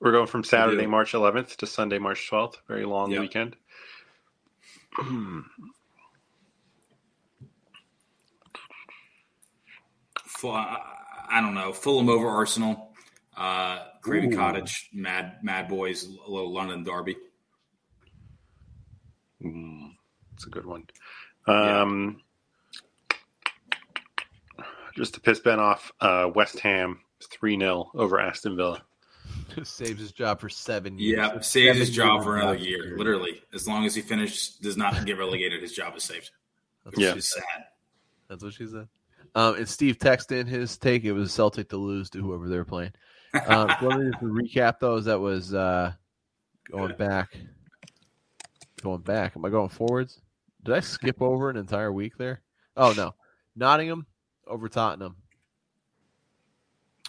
we're 0.00 0.12
going 0.12 0.26
from 0.28 0.44
Saturday. 0.44 0.86
March 0.86 1.12
11th 1.12 1.56
to 1.56 1.66
Sunday, 1.66 1.98
March 1.98 2.28
12th. 2.30 2.54
Very 2.68 2.84
long 2.84 3.10
Yeah. 3.10 3.20
weekend. 3.20 3.56
Full, 10.26 10.52
I, 10.52 10.78
I 11.30 11.40
don't 11.40 11.54
know. 11.54 11.72
Fulham 11.72 12.08
over 12.08 12.28
Arsenal. 12.28 12.92
Uh, 13.36 13.80
Craven 14.02 14.32
Ooh. 14.32 14.36
Cottage, 14.36 14.90
Mad 14.92 15.38
Mad 15.42 15.68
Boys, 15.68 16.04
a 16.04 16.30
little 16.30 16.52
London 16.52 16.84
Derby. 16.84 17.16
Mm, 19.44 19.90
it's 20.34 20.46
a 20.46 20.50
good 20.50 20.64
one. 20.66 20.84
Um, 21.48 22.20
Just 24.96 25.14
to 25.14 25.20
piss 25.20 25.40
Ben 25.40 25.58
off, 25.60 25.90
uh, 26.00 26.30
West 26.34 26.60
Ham 26.60 27.00
3 27.32 27.58
0 27.58 27.90
over 27.94 28.20
Aston 28.20 28.56
Villa. 28.56 28.82
Saves 29.64 30.00
his 30.00 30.12
job 30.12 30.40
for 30.40 30.48
seven 30.48 30.98
years. 30.98 31.16
Yeah, 31.18 31.40
saves 31.40 31.78
his 31.78 31.90
job 31.90 32.22
for 32.22 32.36
another 32.36 32.56
years. 32.56 32.86
year. 32.86 32.98
Literally, 32.98 33.42
as 33.52 33.66
long 33.66 33.84
as 33.86 33.94
he 33.94 34.02
finishes, 34.02 34.56
does 34.60 34.76
not 34.76 35.04
get 35.06 35.18
relegated, 35.18 35.62
his 35.62 35.72
job 35.72 35.96
is 35.96 36.04
saved. 36.04 36.30
Which 36.84 36.98
Yeah. 36.98 37.14
is 37.14 37.32
sad. 37.32 37.64
That's 38.28 38.44
what 38.44 38.52
she 38.52 38.66
said. 38.66 38.88
Um, 39.34 39.56
and 39.56 39.68
Steve 39.68 39.98
texted 39.98 40.38
in 40.40 40.46
his 40.46 40.76
take. 40.76 41.04
It 41.04 41.12
was 41.12 41.32
Celtic 41.32 41.70
to 41.70 41.76
lose 41.76 42.10
to 42.10 42.20
whoever 42.20 42.48
they're 42.48 42.64
playing. 42.64 42.92
Um, 43.46 43.74
so 43.80 43.88
let 43.88 43.98
me 43.98 44.10
just 44.10 44.22
recap 44.22 44.78
those. 44.80 45.06
That 45.06 45.18
was 45.20 45.52
uh, 45.54 45.92
going 46.70 46.96
back. 46.96 47.36
Going 48.82 49.00
back. 49.00 49.36
Am 49.36 49.44
I 49.44 49.48
going 49.50 49.70
forwards? 49.70 50.20
Did 50.62 50.74
I 50.74 50.80
skip 50.80 51.20
over 51.22 51.50
an 51.50 51.56
entire 51.56 51.92
week 51.92 52.16
there? 52.18 52.42
Oh 52.76 52.92
no, 52.96 53.14
Nottingham 53.56 54.06
over 54.46 54.68
Tottenham. 54.68 55.16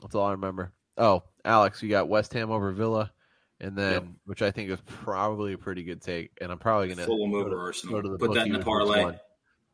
That's 0.02 0.16
all 0.16 0.26
I 0.28 0.32
remember. 0.32 0.74
Oh, 0.98 1.24
Alex, 1.44 1.82
you 1.84 1.90
got 1.90 2.10
West 2.10 2.34
Ham 2.34 2.52
over 2.52 2.72
Villa, 2.72 3.12
and 3.60 3.78
then 3.78 3.92
Yep. 3.94 4.04
which 4.26 4.42
I 4.42 4.52
think 4.52 4.70
is 4.70 4.80
probably 4.86 5.54
a 5.54 5.58
pretty 5.58 5.84
good 5.84 6.02
take. 6.02 6.32
And 6.42 6.52
I'm 6.52 6.60
probably 6.60 6.90
gonna 6.90 7.06
Fulham 7.06 7.32
go 7.32 7.40
over 7.40 7.50
to- 7.52 7.56
Arsenal. 7.58 8.02
go 8.02 8.12
to 8.12 8.18
Put 8.18 8.34
that 8.36 8.48
in 8.48 8.54
the 8.54 8.60
parlay. 8.60 9.18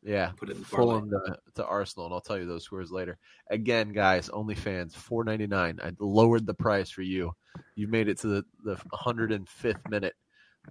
Yeah, 0.03 0.31
Put 0.35 0.49
it 0.49 0.53
in 0.55 0.63
the 0.63 0.67
parlay. 0.67 1.01
To, 1.09 1.37
to 1.55 1.65
Arsenal, 1.65 2.07
and 2.07 2.13
I'll 2.15 2.21
tell 2.21 2.37
you 2.39 2.47
those 2.47 2.63
scores 2.63 2.91
later. 2.91 3.19
Again, 3.51 3.93
guys, 3.93 4.29
OnlyFans, 4.29 4.93
four 4.93 5.23
ninety 5.23 5.45
nine. 5.47 5.79
I 5.83 5.91
lowered 5.99 6.45
the 6.47 6.55
price 6.55 6.89
for 6.89 7.03
you. 7.03 7.35
You 7.75 7.87
made 7.87 8.07
it 8.07 8.17
to 8.19 8.27
the 8.27 8.45
the 8.63 8.77
hundred 8.93 9.31
and 9.31 9.47
fifth 9.47 9.87
minute, 9.89 10.15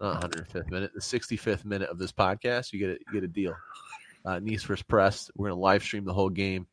not 0.01 0.21
hundred 0.23 0.49
fifth 0.49 0.69
minute, 0.71 0.91
the 0.95 1.01
sixty 1.01 1.37
fifth 1.37 1.65
minute 1.65 1.91
of 1.91 1.99
this 1.99 2.11
podcast. 2.13 2.73
You 2.73 2.81
get 2.81 2.89
a, 2.91 2.99
you 3.07 3.13
get 3.13 3.25
a 3.25 3.29
deal. 3.29 3.55
Uh, 4.25 4.39
Nice 4.41 4.65
first 4.65 4.89
press. 4.89 5.31
We're 5.37 5.51
gonna 5.51 5.61
live 5.61 5.83
stream 5.85 6.05
the 6.05 6.13
whole 6.13 6.29
game. 6.31 6.67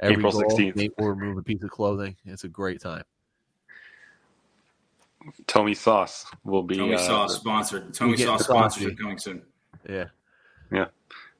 Every 0.00 0.16
April 0.16 0.32
goal, 0.32 0.42
16th. 0.42 0.76
Nate 0.76 0.92
will 0.98 1.08
remove 1.08 1.36
a 1.36 1.42
piece 1.42 1.62
of 1.62 1.70
clothing. 1.70 2.16
It's 2.24 2.44
a 2.44 2.48
great 2.48 2.80
time. 2.80 3.04
Tommy 5.46 5.74
Sauce 5.74 6.26
will 6.44 6.62
be. 6.62 6.76
Tommy 6.76 6.94
uh, 6.94 6.98
Sauce 6.98 7.36
sponsored. 7.36 7.92
Tommy 7.92 8.16
get 8.16 8.26
Sauce 8.26 8.46
saucy. 8.46 8.52
sponsorship 8.52 8.98
coming 8.98 9.18
soon. 9.18 9.42
Yeah. 9.88 10.06
Yeah. 10.72 10.86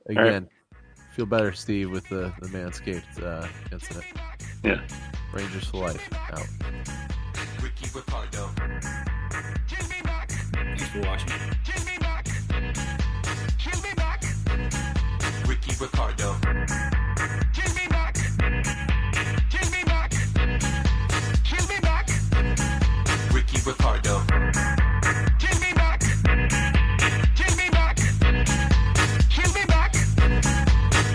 Again, 0.07 0.49
feel 1.15 1.25
better, 1.27 1.53
Steve, 1.53 1.91
with 1.91 2.07
the 2.09 2.33
the 2.41 2.49
Manscaped 2.49 3.23
uh, 3.23 3.47
incident. 3.73 4.05
Yeah. 4.63 4.81
Rangers 5.33 5.65
for 5.69 5.79
life. 5.89 6.09
Out. 6.13 6.47
Ricky 7.63 7.89
Ricardo. 7.95 8.51
Give 9.69 9.89
me 9.89 10.03
back. 10.03 10.31
Thanks 10.31 10.89
for 10.89 11.01
watching. 11.01 11.33
Give 11.65 11.87
me 11.87 11.97
back. 11.99 12.27
Give 13.65 13.83
me 13.83 13.95
back. 13.97 14.23
Ricky 15.47 15.75
Ricardo. 15.81 16.80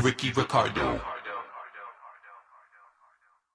Ricky 0.06 0.30
Ricardo. 0.30 1.15